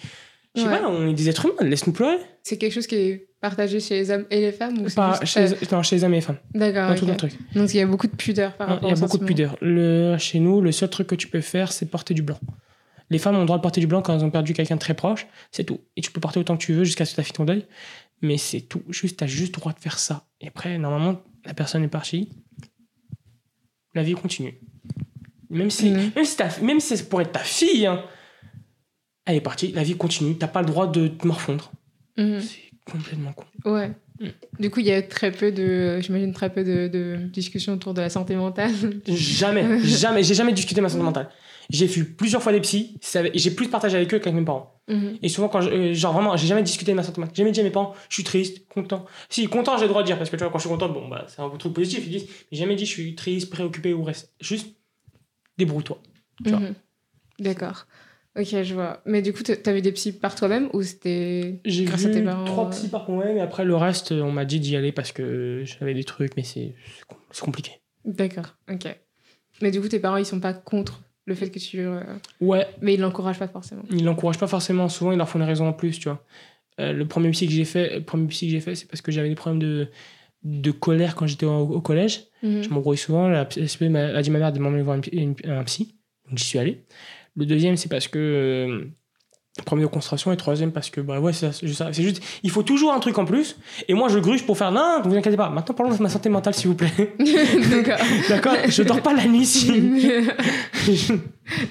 Je 0.55 0.62
sais 0.62 0.68
Ouais. 0.68 0.79
pas, 0.79 0.88
on 0.88 1.07
est 1.09 1.12
des 1.12 1.29
êtres 1.29 1.44
humains, 1.44 1.68
laisse-nous 1.68 1.92
pleurer. 1.92 2.16
C'est 2.42 2.57
quelque 2.57 2.72
chose 2.72 2.87
qui 2.87 2.94
est 2.94 3.29
partagé 3.42 3.79
chez 3.79 3.96
les 3.96 4.11
hommes 4.11 4.24
et 4.31 4.40
les 4.40 4.52
femmes 4.52 4.79
ou 4.79 4.85
juste- 4.85 4.96
chez, 5.26 5.40
euh, 5.40 5.55
non, 5.70 5.83
chez 5.83 5.96
les 5.96 6.05
hommes 6.05 6.14
et 6.14 6.16
les 6.16 6.20
femmes. 6.22 6.38
D'accord. 6.55 6.94
Truc. 7.18 7.33
Donc 7.55 7.74
il 7.74 7.76
y 7.76 7.81
a 7.81 7.87
beaucoup 7.87 8.07
de 8.07 8.16
pudeur 8.16 8.57
par 8.57 8.66
Non, 8.68 8.74
rapport 8.76 8.88
Il 8.90 8.94
y 8.94 8.96
a 8.96 9.00
beaucoup 9.00 9.18
de 9.18 9.24
pudeur. 9.26 9.59
Le, 9.61 10.16
chez 10.16 10.40
nous, 10.40 10.62
le 10.62 10.72
seul 10.72 10.88
truc 10.88 11.09
que 11.09 11.14
tu 11.14 11.29
peux 11.29 11.42
faire, 11.42 11.72
c'est 11.72 11.85
porter 11.85 12.14
du 12.14 12.22
blanc. 12.22 12.38
Les 13.11 13.18
femmes 13.18 13.37
ont 13.37 13.40
le 13.40 13.44
droit 13.46 13.59
de 13.59 13.62
porter 13.62 13.81
du 13.83 13.87
blanc 13.87 14.00
quand 14.00 14.14
elles 14.16 14.24
ont 14.24 14.31
perdu 14.31 14.55
quelqu'un 14.55 14.76
de 14.76 14.81
très 14.81 14.94
proche, 14.94 15.26
c'est 15.52 15.64
tout. 15.64 15.81
Et 15.96 16.00
tu 16.00 16.11
peux 16.11 16.20
porter 16.20 16.40
autant 16.40 16.57
que 16.57 16.62
tu 16.62 16.72
veux 16.72 16.85
jusqu'à 16.85 17.05
ce 17.05 17.14
que 17.14 17.20
tu 17.20 17.33
ton 17.33 17.44
deuil. 17.44 17.66
Mais 18.22 18.38
c'est 18.38 18.62
tout. 18.62 18.83
Juste, 18.88 19.18
tu 19.18 19.24
as 19.24 19.26
juste 19.26 19.55
le 19.57 19.61
droit 19.61 19.72
de 19.72 19.79
faire 19.81 19.98
ça. 19.98 20.26
Et 20.40 20.48
après, 20.48 20.79
normalement, 20.79 21.20
la 21.44 21.55
personne 21.55 21.85
est 21.85 21.88
partie. 21.88 22.31
La 23.94 24.02
vie 24.02 24.14
continue. 24.14 24.55
Même 25.50 25.70
si, 25.70 25.90
Mhm. 25.90 26.11
même 26.16 26.24
si, 26.24 26.37
ta- 26.37 26.61
même 26.61 26.81
si 26.81 26.96
c'est 26.96 27.09
pour 27.09 27.20
être 27.20 27.33
ta 27.33 27.38
fille, 27.40 27.87
hein, 27.87 28.02
elle 29.24 29.37
est 29.37 29.40
partie, 29.40 29.72
la 29.72 29.83
vie 29.83 29.96
continue. 29.96 30.37
T'as 30.37 30.48
pas 30.48 30.61
le 30.61 30.66
droit 30.66 30.87
de 30.90 31.09
te 31.09 31.26
morfondre. 31.26 31.70
Mhm. 32.16 32.40
C'est 32.40 32.70
complètement 32.90 33.33
con. 33.33 33.44
Ouais. 33.70 33.90
Mm. 34.20 34.29
Du 34.61 34.70
coup, 34.70 34.81
il 34.81 34.87
y 34.87 34.92
a 34.92 35.02
très 35.02 35.31
peu 35.31 35.52
de, 35.52 36.00
j'imagine 36.00 36.33
très 36.33 36.50
peu 36.52 36.64
de, 36.64 36.88
de 36.88 37.16
discussions 37.33 37.74
autour 37.74 37.92
de 37.94 38.00
la 38.00 38.09
santé 38.09 38.35
mentale. 38.35 38.72
Jamais, 39.07 39.81
jamais, 39.85 40.22
j'ai 40.22 40.35
jamais 40.35 40.52
discuté 40.55 40.81
ma 40.81 40.88
santé 40.88 41.02
mentale. 41.05 41.29
J'ai 41.70 41.87
vu 41.87 42.05
plusieurs 42.05 42.42
fois 42.42 42.52
des 42.52 42.61
psys, 42.61 42.98
j'ai 43.35 43.50
plus 43.50 43.68
partagé 43.68 43.96
avec 43.96 44.12
eux 44.14 44.18
qu'avec 44.18 44.38
mes 44.38 44.44
parents. 44.44 44.81
Mhm. 44.88 45.18
Et 45.22 45.29
souvent, 45.29 45.48
quand 45.48 45.61
je, 45.61 45.70
euh, 45.70 45.94
genre 45.94 46.12
vraiment, 46.12 46.37
j'ai 46.37 46.46
jamais 46.46 46.62
discuté 46.62 46.92
de 46.92 46.96
ma 46.96 47.02
santé. 47.02 47.20
J'ai 47.33 47.42
jamais 47.42 47.50
dit 47.50 47.61
à 47.61 47.64
mes 47.64 47.70
parents, 47.70 47.94
je 48.09 48.14
suis 48.14 48.24
triste, 48.24 48.68
content. 48.68 49.05
Si, 49.29 49.46
content, 49.48 49.76
j'ai 49.76 49.83
le 49.85 49.88
droit 49.88 50.02
de 50.02 50.07
dire, 50.07 50.16
parce 50.16 50.31
que 50.31 50.37
tu 50.37 50.42
vois, 50.44 50.52
quand 50.52 50.59
je 50.59 50.62
suis 50.68 50.70
content, 50.70 50.88
bon, 50.88 51.09
bah, 51.09 51.24
c'est 51.29 51.40
un 51.42 51.48
truc 51.50 51.72
positif, 51.72 52.05
ils 52.07 52.11
disent, 52.12 52.29
mais 52.52 52.59
jamais 52.59 52.76
dit, 52.76 52.87
je 52.87 52.90
suis 52.92 53.14
triste, 53.16 53.50
préoccupé 53.50 53.92
ou 53.94 54.05
reste. 54.05 54.33
Juste, 54.40 54.68
débrouille-toi. 55.59 55.98
Mhm. 56.44 56.74
D'accord. 57.40 57.87
Ok, 58.38 58.48
je 58.62 58.74
vois. 58.74 59.00
Mais 59.07 59.22
du 59.22 59.33
coup, 59.33 59.42
t- 59.42 59.61
t'avais 59.61 59.81
des 59.81 59.92
psys 59.92 60.12
par 60.12 60.35
toi-même 60.35 60.68
ou 60.74 60.83
c'était 60.83 61.61
J'ai 61.64 61.85
grâce 61.85 62.05
à 62.05 62.11
tes 62.11 62.20
vu 62.20 62.26
parents 62.26 62.44
trois 62.44 62.66
euh, 62.66 62.70
psys 62.70 62.88
par 62.88 63.09
ouais, 63.09 63.33
mais 63.33 63.40
après, 63.40 63.64
le 63.64 63.74
reste, 63.74 64.12
on 64.12 64.31
m'a 64.31 64.44
dit 64.44 64.61
d'y 64.61 64.76
aller 64.76 64.92
parce 64.92 65.11
que 65.11 65.62
j'avais 65.64 65.94
des 65.94 66.05
trucs, 66.05 66.37
mais 66.37 66.42
c'est 66.42 66.74
compliqué. 67.40 67.81
D'accord, 68.05 68.57
ok. 68.70 68.94
Mais 69.62 69.70
du 69.70 69.81
coup, 69.81 69.88
tes 69.88 69.98
parents, 69.98 70.18
ils 70.18 70.26
sont 70.26 70.38
pas 70.40 70.52
contre 70.52 71.00
le 71.27 71.35
fait 71.35 71.51
que 71.51 71.59
tu. 71.59 71.81
euh, 71.81 72.01
Ouais, 72.41 72.67
Mais 72.81 72.95
ils 72.95 73.01
l'encouragent 73.01 73.39
pas 73.39 73.49
forcément. 73.49 73.83
ils 73.91 74.05
l'encouragent 74.05 74.39
pas 74.39 74.47
forcément. 74.47 74.89
Souvent, 74.89 75.12
ils 75.12 75.19
leur 75.19 75.29
font 75.29 75.39
des 75.39 75.45
raisons 75.45 75.67
en 75.69 75.73
plus, 75.73 75.99
tu 75.99 76.09
vois. 76.09 76.25
Euh, 76.81 76.93
le 76.93 77.07
premier 77.07 77.31
psy 77.31 77.47
que 77.47 77.53
j'ai 77.53 77.65
fait, 77.65 77.97
le 77.99 78.05
premier 78.05 78.27
psy 78.29 78.47
que 78.47 78.53
j'ai 78.53 78.61
fait, 78.61 78.75
c'est 78.75 78.87
parce 78.87 79.01
que 79.01 79.11
j'avais 79.12 79.29
des 79.29 79.35
problèmes 79.35 79.61
de, 79.61 79.89
de 80.45 80.71
colère 80.71 81.15
quand 81.17 81.27
j'étais 81.27 81.47
au, 81.47 81.61
au 81.61 81.81
collège. 81.81 82.25
Mhm. 82.43 82.62
Je 82.62 82.69
m'embrouille 82.69 82.99
souvent. 82.99 83.29
La 83.29 83.45
psy 83.47 83.89
m'a 83.89 84.23
dit 84.23 84.31
ma 84.31 84.39
mère 84.39 84.53
de 84.53 84.59
m'emmener 84.59 84.83
voir 84.83 84.97
une- 85.12 85.35
une- 85.45 85.51
un 85.51 85.65
psy. 85.65 85.97
Donc, 86.29 86.39
j'y 86.39 86.45
suis 86.45 86.59
allé. 86.59 86.85
Le 87.37 87.45
deuxième, 87.47 87.77
c'est 87.77 87.89
parce 87.89 88.09
que. 88.09 88.89
Euh, 89.59 89.62
premier 89.64 89.83
de 89.83 89.87
concentration. 89.88 90.33
Et 90.33 90.37
troisième, 90.37 90.73
parce 90.73 90.90
que, 90.90 91.01
bah 91.01 91.19
ouais, 91.21 91.33
c'est 91.33 91.51
juste, 91.64 91.79
ça. 91.79 91.92
C'est 91.92 92.03
juste. 92.03 92.23
Il 92.42 92.51
faut 92.51 92.62
toujours 92.62 92.92
un 92.92 93.01
truc 93.01 93.16
en 93.19 93.25
plus. 93.25 93.57
Et 93.88 93.95
moi, 93.95 94.09
je 94.09 94.19
gruge 94.19 94.45
pour 94.47 94.57
faire. 94.59 94.71
Non, 94.73 95.01
ne 95.05 95.09
vous 95.09 95.16
inquiétez 95.16 95.37
pas. 95.37 95.49
Maintenant, 95.51 95.75
parlons 95.75 95.95
de 95.97 96.03
ma 96.03 96.09
santé 96.09 96.29
mentale, 96.29 96.55
s'il 96.55 96.69
vous 96.69 96.75
plaît. 96.75 96.92
D'accord. 97.71 97.99
D'accord? 98.29 98.57
Je 98.69 98.83
dors 98.83 99.01
pas 99.03 99.12
la 99.14 99.27
nuit 99.27 99.40
ici. 99.40 99.73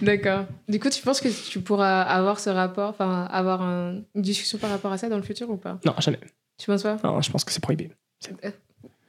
D'accord. 0.01 0.45
Du 0.67 0.79
coup, 0.79 0.89
tu 0.89 1.01
penses 1.01 1.21
que 1.21 1.29
tu 1.49 1.59
pourras 1.59 2.01
avoir 2.01 2.39
ce 2.39 2.49
rapport, 2.49 2.89
enfin, 2.89 3.27
avoir 3.31 3.61
un- 3.61 3.95
une 4.15 4.21
discussion 4.21 4.57
par 4.57 4.69
rapport 4.69 4.91
à 4.91 4.97
ça 4.97 5.09
dans 5.09 5.17
le 5.17 5.23
futur 5.23 5.49
ou 5.49 5.57
pas? 5.57 5.79
Non, 5.85 5.93
jamais. 5.99 6.19
Tu 6.57 6.67
penses 6.67 6.83
pas? 6.83 6.97
Non, 7.03 7.21
je 7.21 7.29
pense 7.31 7.43
que 7.43 7.51
c'est 7.51 7.61
prohibé. 7.61 7.91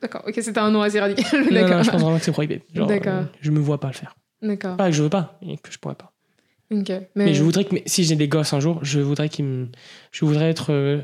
D'accord, 0.03 0.23
ok, 0.27 0.35
c'était 0.43 0.59
un 0.59 0.71
nom 0.71 0.83
assez 0.83 1.01
radical. 1.01 1.47
D'accord. 1.51 1.83
je 1.83 1.91
pense 1.91 2.01
vraiment 2.03 2.19
que 2.19 2.25
c'est 2.25 2.33
prohibé. 2.33 2.63
D'accord. 2.75 3.13
euh, 3.15 3.23
je 3.41 3.51
me 3.51 3.61
vois 3.61 3.79
pas 3.81 3.87
le 3.89 3.95
faire. 3.95 4.15
D'accord. 4.43 4.77
Pas 4.77 4.91
que 4.91 4.93
je 4.97 5.03
veux 5.03 5.09
pas, 5.09 5.39
et 5.43 5.57
que 5.57 5.73
je 5.73 5.79
pourrais 5.79 5.95
pas. 5.95 6.13
Mais, 7.15 7.35
je 7.35 7.43
voudrais 7.43 7.65
que 7.65 7.77
si 7.87 8.05
j'ai 8.05 8.17
des 8.17 8.29
gosses 8.29 8.53
un 8.53 8.61
jour, 8.61 8.79
je 8.83 9.01
voudrais 9.01 9.29
qu'ils 9.29 9.45
me... 9.45 9.69
Je 10.13 10.25
voudrais 10.25 10.51
être... 10.51 10.73
euh, 10.73 11.01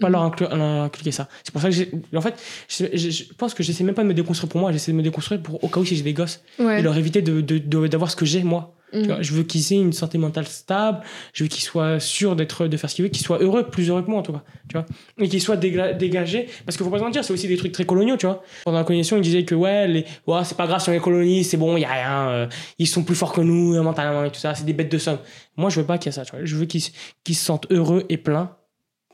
pas 0.00 0.08
leur, 0.08 0.22
inclure, 0.22 0.48
leur 0.56 0.82
inculquer 0.82 1.12
ça. 1.12 1.28
C'est 1.44 1.52
pour 1.52 1.62
ça 1.62 1.68
que 1.68 1.74
j'ai... 1.74 1.90
En 2.14 2.20
fait, 2.20 2.34
je, 2.68 2.86
je- 2.96 3.10
je 3.10 3.32
pense 3.34 3.54
que 3.54 3.62
j'essaie 3.62 3.84
même 3.84 3.94
pas 3.94 4.02
de 4.02 4.08
me 4.08 4.14
déconstruire 4.14 4.50
pour 4.50 4.60
moi, 4.60 4.72
j'essaie 4.72 4.90
de 4.90 4.96
me 4.96 5.02
déconstruire 5.04 5.40
pour 5.40 5.62
au 5.62 5.68
cas 5.68 5.78
où 5.80 5.84
si 5.84 5.94
j'ai 5.94 6.02
des 6.02 6.14
gosses. 6.14 6.42
Ouais. 6.58 6.80
Et 6.80 6.82
leur 6.82 6.96
éviter 6.96 7.22
de- 7.22 7.40
d'avoir 7.86 8.10
ce 8.10 8.16
que 8.16 8.24
j'ai, 8.26 8.42
moi. 8.42 8.74
Tu 9.02 9.06
vois, 9.08 9.22
je 9.22 9.32
veux 9.32 9.42
qu'ils 9.42 9.72
aient 9.72 9.80
une 9.80 9.92
santé 9.92 10.18
mentale 10.18 10.46
stable, 10.46 11.00
je 11.32 11.42
veux 11.44 11.48
qu'ils 11.48 11.64
soient 11.64 11.98
sûrs 11.98 12.36
d'être, 12.36 12.66
de 12.68 12.76
faire 12.76 12.88
ce 12.88 12.94
qu'ils 12.94 13.02
veulent, 13.04 13.10
qu'ils 13.10 13.24
soient 13.24 13.38
heureux, 13.38 13.64
plus 13.68 13.88
heureux 13.90 14.02
que 14.02 14.10
moi 14.10 14.20
en 14.20 14.22
tout 14.22 14.32
cas. 14.32 14.42
Tu 14.68 14.76
vois 14.76 14.86
et 15.18 15.28
qu'ils 15.28 15.40
soient 15.40 15.56
dégla- 15.56 15.96
dégagés. 15.96 16.48
Parce 16.64 16.76
qu'il 16.76 16.84
faut 16.84 16.90
pas 16.90 16.98
se 16.98 17.04
mentir, 17.04 17.24
c'est 17.24 17.32
aussi 17.32 17.48
des 17.48 17.56
trucs 17.56 17.72
très 17.72 17.84
coloniaux, 17.84 18.16
tu 18.16 18.26
vois. 18.26 18.42
Pendant 18.64 18.78
la 18.78 18.84
colonisation, 18.84 19.16
ils 19.16 19.22
disaient 19.22 19.44
que 19.44 19.54
ouais, 19.54 19.88
les, 19.88 20.04
ouais 20.26 20.44
c'est 20.44 20.56
pas 20.56 20.66
grave 20.66 20.80
si 20.80 20.88
on 20.90 20.92
les 20.92 21.00
colonise, 21.00 21.48
c'est 21.48 21.56
bon, 21.56 21.76
il 21.76 21.80
y 21.80 21.84
a 21.84 21.92
rien, 21.92 22.28
euh, 22.28 22.46
ils 22.78 22.86
sont 22.86 23.02
plus 23.02 23.14
forts 23.16 23.32
que 23.32 23.40
nous 23.40 23.74
euh, 23.74 23.82
mentalement 23.82 24.24
et 24.24 24.30
tout 24.30 24.38
ça, 24.40 24.54
c'est 24.54 24.64
des 24.64 24.72
bêtes 24.72 24.92
de 24.92 24.98
somme. 24.98 25.18
Moi, 25.56 25.70
je 25.70 25.80
veux 25.80 25.86
pas 25.86 25.98
qu'il 25.98 26.06
y 26.06 26.08
ait 26.10 26.12
ça, 26.12 26.24
tu 26.24 26.32
vois. 26.36 26.44
Je 26.44 26.56
veux 26.56 26.66
qu'ils, 26.66 26.82
qu'ils 27.24 27.34
se 27.36 27.44
sentent 27.44 27.66
heureux 27.70 28.04
et 28.08 28.16
pleins 28.16 28.56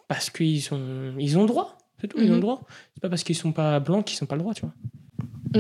parce 0.09 0.31
qu'ils 0.31 0.63
sont, 0.63 0.81
ils 1.19 1.39
ont 1.39 1.43
le 1.43 1.49
droit. 1.49 1.79
C'est 2.01 2.09
tout, 2.09 2.19
ils 2.19 2.31
ont 2.31 2.37
le 2.37 2.41
droit. 2.41 2.63
C'est 2.95 3.01
pas 3.03 3.09
parce 3.11 3.23
qu'ils 3.25 3.37
sont 3.37 3.53
pas 3.53 3.79
blancs 3.81 4.05
qu'ils 4.07 4.17
sont 4.17 4.27
pas 4.27 4.35
le 4.37 4.41
droit, 4.43 4.55
tu 4.55 4.63
vois. 4.63 4.73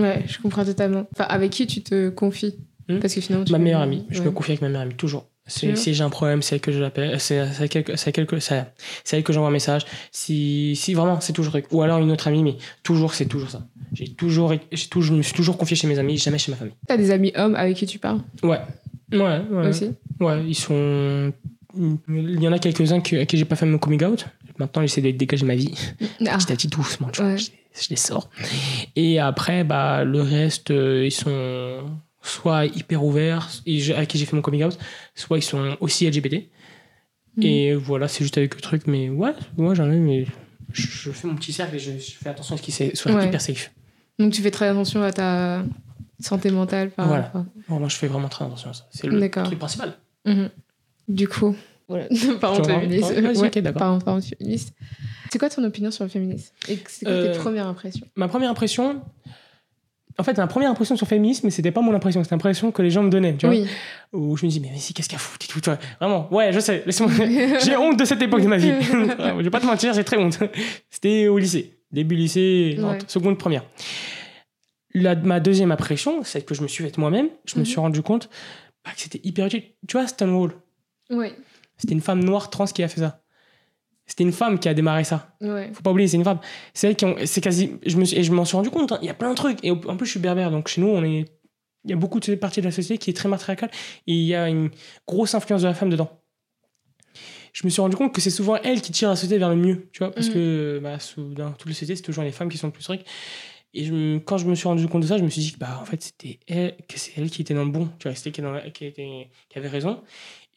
Ouais, 0.02 0.24
je 0.26 0.38
comprends 0.40 0.64
totalement. 0.64 1.06
Enfin, 1.12 1.24
avec 1.28 1.50
qui 1.50 1.66
tu 1.66 1.82
te 1.82 2.08
confies? 2.08 2.58
Hmm 2.96 3.00
Parce 3.00 3.14
que 3.14 3.20
finalement, 3.20 3.44
tu 3.44 3.52
Ma 3.52 3.58
meilleure 3.58 3.80
amie, 3.80 4.04
je 4.10 4.18
ouais. 4.20 4.26
me 4.26 4.30
confie 4.30 4.52
avec 4.52 4.62
ma 4.62 4.68
meilleure 4.68 4.82
amie, 4.82 4.94
toujours. 4.94 5.26
Si 5.46 5.94
j'ai 5.94 6.04
un 6.04 6.10
problème, 6.10 6.42
c'est 6.42 6.54
elle 6.56 6.60
que 6.60 6.70
je 6.70 6.78
l'appelle. 6.78 7.18
C'est 7.18 7.34
elle 7.60 7.68
que- 7.68 7.78
que, 7.80 7.96
c'est 7.96 8.64
c'est 9.04 9.16
elle 9.16 9.24
que 9.24 9.32
j'envoie 9.32 9.48
un 9.48 9.52
message. 9.52 9.82
Si, 10.12 10.76
si 10.76 10.94
vraiment, 10.94 11.20
c'est 11.20 11.32
toujours. 11.32 11.56
Ou 11.72 11.82
alors 11.82 11.98
une 11.98 12.10
autre 12.12 12.28
amie, 12.28 12.44
mais 12.44 12.56
toujours, 12.84 13.14
c'est 13.14 13.26
toujours 13.26 13.50
ça. 13.50 13.66
J'ai 13.92 14.12
toujours, 14.14 14.52
j'ai 14.70 14.86
toujours, 14.86 15.12
je 15.14 15.18
me 15.18 15.22
suis 15.22 15.34
toujours 15.34 15.58
confié 15.58 15.74
chez 15.76 15.88
mes 15.88 15.98
amis, 15.98 16.18
jamais 16.18 16.38
chez 16.38 16.52
ma 16.52 16.56
famille. 16.56 16.74
T'as 16.86 16.96
des 16.96 17.10
amis 17.10 17.32
hommes 17.34 17.56
avec 17.56 17.76
qui 17.76 17.86
tu 17.86 17.98
parles? 17.98 18.20
Ouais. 18.44 18.60
Ouais, 19.12 19.40
ouais. 19.50 19.66
aussi 19.68 19.90
Ouais, 20.20 20.44
ils 20.46 20.54
sont. 20.54 21.32
Il 21.76 22.40
y 22.42 22.46
en 22.46 22.52
a 22.52 22.58
quelques-uns 22.60 23.00
que- 23.00 23.16
à 23.20 23.26
qui 23.26 23.36
j'ai 23.36 23.44
pas 23.44 23.56
fait 23.56 23.66
mon 23.66 23.78
coming 23.78 24.04
out. 24.04 24.26
Maintenant, 24.58 24.82
j'essaie 24.82 25.00
de 25.00 25.10
dégager 25.10 25.44
ma 25.46 25.56
vie. 25.56 25.74
Ah, 26.28 26.36
Petit 26.38 26.52
à 26.52 26.56
petit, 26.56 26.68
doucement, 26.68 27.08
tu 27.08 27.22
vois. 27.22 27.32
Ouais. 27.32 27.38
Je, 27.38 27.46
je 27.80 27.88
les 27.90 27.96
sors. 27.96 28.28
Et 28.94 29.18
après, 29.18 29.64
bah, 29.64 30.04
le 30.04 30.20
reste, 30.20 30.70
euh, 30.70 31.06
ils 31.06 31.10
sont 31.12 31.80
soit 32.22 32.66
hyper 32.66 33.02
ouverts, 33.04 33.48
à 33.96 34.06
qui 34.06 34.18
j'ai 34.18 34.26
fait 34.26 34.36
mon 34.36 34.42
coming 34.42 34.64
out, 34.64 34.78
soit 35.14 35.38
ils 35.38 35.42
sont 35.42 35.76
aussi 35.80 36.06
LGBT. 36.08 36.48
Mhm. 37.36 37.44
Et 37.44 37.74
voilà, 37.74 38.08
c'est 38.08 38.24
juste 38.24 38.36
avec 38.38 38.54
le 38.54 38.60
truc. 38.60 38.86
Mais 38.86 39.08
ouais, 39.08 39.32
moi 39.56 39.74
j'en 39.74 39.90
ai, 39.90 39.96
mais 39.96 40.26
je, 40.72 40.82
je 40.86 41.10
fais 41.10 41.26
mon 41.28 41.36
petit 41.36 41.52
cercle 41.52 41.76
et 41.76 41.78
je, 41.78 41.92
je 41.92 42.12
fais 42.12 42.28
attention 42.28 42.54
à 42.54 42.58
ce 42.58 42.62
qui 42.62 42.72
c'est- 42.72 42.94
soit 42.96 43.12
Ouais. 43.12 43.26
hyper 43.26 43.40
safe. 43.40 43.70
Donc 44.18 44.32
tu 44.32 44.42
fais 44.42 44.50
très 44.50 44.68
attention 44.68 45.02
à 45.02 45.12
ta 45.12 45.62
santé 46.20 46.50
mentale 46.50 46.90
par 46.90 47.06
Voilà. 47.08 47.32
Vraiment, 47.68 47.88
je 47.88 47.96
fais 47.96 48.06
vraiment 48.08 48.28
très 48.28 48.44
attention 48.44 48.70
à 48.70 48.74
ça. 48.74 48.86
C'est 48.90 49.06
le 49.06 49.18
truc 49.30 49.58
principal. 49.58 49.94
Mhm. 50.26 50.50
Du 51.08 51.26
coup, 51.26 51.56
voilà. 51.88 52.04
par 52.04 52.16
Tu 52.16 52.26
contre, 52.58 52.70
vois, 52.70 52.80
féministe. 52.80 53.12
vas-y, 53.12 53.36
Ouais, 53.38 53.46
ok, 53.48 53.58
d'accord. 53.60 53.78
par 53.80 54.04
par 54.04 54.14
contre, 54.16 54.26
féministe. 54.26 54.74
C'est 55.32 55.38
quoi 55.38 55.48
ton 55.48 55.62
opinion 55.64 55.90
sur 55.90 56.04
le 56.04 56.10
féminisme? 56.10 56.52
Et 56.68 56.78
c'est 56.88 57.04
quoi 57.06 57.14
Euh, 57.14 57.32
tes 57.32 57.38
premières 57.38 57.66
impressions? 57.68 58.06
Ma 58.16 58.28
première 58.28 58.50
impression. 58.50 59.00
En 60.20 60.22
fait, 60.22 60.36
ma 60.36 60.46
première 60.46 60.70
impression 60.70 60.96
sur 60.96 61.06
le 61.06 61.08
féminisme, 61.08 61.46
mais 61.46 61.50
c'était 61.50 61.70
pas 61.70 61.80
mon 61.80 61.94
impression, 61.94 62.22
c'était 62.22 62.34
l'impression 62.34 62.70
que 62.72 62.82
les 62.82 62.90
gens 62.90 63.02
me 63.02 63.08
donnaient. 63.10 63.34
Tu 63.36 63.46
vois 63.46 63.54
Oui. 63.56 63.66
où 64.12 64.36
je 64.36 64.44
me 64.44 64.50
dis 64.50 64.60
mais, 64.60 64.68
mais 64.72 64.78
si 64.78 64.92
qu'est-ce 64.92 65.08
qu'elle 65.08 65.18
fout 65.18 65.42
et 65.42 65.48
tout, 65.48 65.60
tu 65.60 65.70
vois. 65.70 65.78
vraiment 65.98 66.28
ouais 66.32 66.52
je 66.52 66.60
sais 66.60 66.82
laisse-moi 66.84 67.10
j'ai 67.64 67.76
honte 67.76 67.98
de 67.98 68.04
cette 68.04 68.20
époque 68.20 68.42
de 68.42 68.48
ma 68.48 68.58
vie 68.58 68.72
je 68.82 69.42
vais 69.42 69.50
pas 69.50 69.60
te 69.60 69.66
mentir 69.66 69.94
j'ai 69.94 70.04
très 70.04 70.18
honte 70.18 70.38
c'était 70.90 71.28
au 71.28 71.38
lycée 71.38 71.78
début 71.90 72.16
lycée 72.16 72.76
Ouais. 72.78 72.98
seconde 73.06 73.38
première 73.38 73.64
La, 74.92 75.14
ma 75.14 75.38
deuxième 75.40 75.70
impression 75.72 76.22
c'est 76.24 76.42
que 76.42 76.54
je 76.54 76.62
me 76.62 76.68
suis 76.68 76.84
faite 76.84 76.98
moi-même 76.98 77.28
je 77.46 77.54
me 77.54 77.60
Mhm. 77.60 77.66
suis 77.66 77.80
rendu 77.80 78.02
compte 78.02 78.28
bah, 78.84 78.90
que 78.94 79.00
c'était 79.00 79.20
hyper 79.24 79.46
utile 79.46 79.62
tu 79.88 79.96
vois 79.96 80.06
Stonewall? 80.06 80.52
Oui. 81.10 81.28
c'était 81.78 81.94
une 81.94 82.00
femme 82.02 82.22
noire 82.24 82.50
trans 82.50 82.66
qui 82.66 82.82
a 82.82 82.88
fait 82.88 83.00
ça 83.00 83.20
c'était 84.10 84.24
une 84.24 84.32
femme 84.32 84.58
qui 84.58 84.68
a 84.68 84.74
démarré 84.74 85.04
ça. 85.04 85.36
Ouais. 85.40 85.70
faut 85.72 85.82
pas 85.82 85.92
oublier 85.92 86.08
c'est 86.08 86.16
une 86.16 86.24
femme. 86.24 86.40
C'est 86.74 86.88
elle 86.88 86.96
qui 86.96 87.04
ont 87.04 87.14
c'est 87.24 87.40
quasi 87.40 87.76
je 87.86 87.96
me 87.96 88.04
suis, 88.04 88.18
et 88.18 88.22
je 88.24 88.32
m'en 88.32 88.44
suis 88.44 88.56
rendu 88.56 88.68
compte 88.70 88.90
hein. 88.92 88.98
il 89.02 89.06
y 89.06 89.10
a 89.10 89.14
plein 89.14 89.30
de 89.30 89.36
trucs. 89.36 89.58
Et 89.64 89.70
en 89.70 89.76
plus 89.96 90.06
je 90.06 90.10
suis 90.10 90.20
berbère 90.20 90.50
donc 90.50 90.66
chez 90.68 90.80
nous 90.80 90.88
on 90.88 91.04
est 91.04 91.24
il 91.84 91.90
y 91.90 91.92
a 91.94 91.96
beaucoup 91.96 92.20
de 92.20 92.34
parties 92.34 92.60
de 92.60 92.66
la 92.66 92.72
société 92.72 92.98
qui 92.98 93.08
est 93.10 93.14
très 93.14 93.28
matriarcale. 93.28 93.70
Et 94.06 94.12
il 94.14 94.24
y 94.26 94.34
a 94.34 94.48
une 94.48 94.68
grosse 95.06 95.34
influence 95.34 95.62
de 95.62 95.68
la 95.68 95.74
femme 95.74 95.88
dedans. 95.90 96.10
Je 97.52 97.62
me 97.64 97.70
suis 97.70 97.80
rendu 97.80 97.96
compte 97.96 98.14
que 98.14 98.20
c'est 98.20 98.30
souvent 98.30 98.56
elle 98.62 98.80
qui 98.80 98.92
tire 98.92 99.08
la 99.08 99.16
société 99.16 99.38
vers 99.38 99.48
le 99.50 99.56
mieux 99.56 99.88
tu 99.92 99.98
vois 100.00 100.10
parce 100.12 100.28
Mhm. 100.28 100.34
que 100.34 100.80
bah, 100.82 100.98
sous- 101.00 101.34
dans 101.34 101.52
toutes 101.52 101.68
les 101.68 101.74
sociétés 101.74 101.96
c'est 101.96 102.02
toujours 102.02 102.22
les 102.24 102.30
femmes 102.32 102.48
qui 102.48 102.58
sont 102.58 102.68
le 102.68 102.72
plus 102.72 102.82
strictes 102.82 103.06
et 103.74 103.84
je 103.84 104.18
quand 104.18 104.38
je 104.38 104.46
me 104.46 104.54
suis 104.54 104.68
rendu 104.68 104.86
compte 104.88 105.02
de 105.02 105.06
ça 105.06 105.16
je 105.18 105.22
me 105.24 105.28
suis 105.30 105.40
dit 105.42 105.52
que 105.52 105.58
bah 105.58 105.78
en 105.80 105.84
fait 105.84 106.00
c'était 106.02 106.38
elle 106.46 106.76
que 106.88 106.98
c'est 106.98 107.12
elle 107.16 107.30
qui 107.30 107.42
était 107.42 107.54
dans 107.54 107.64
le 107.64 107.70
bon. 107.70 107.88
Tu 107.98 108.08
vois 108.08 108.14
c'était 108.16 108.30
qui, 108.30 108.40
la- 108.42 108.70
qui, 108.70 108.84
était, 108.86 109.28
qui 109.48 109.58
avait 109.58 109.68
raison. 109.68 110.02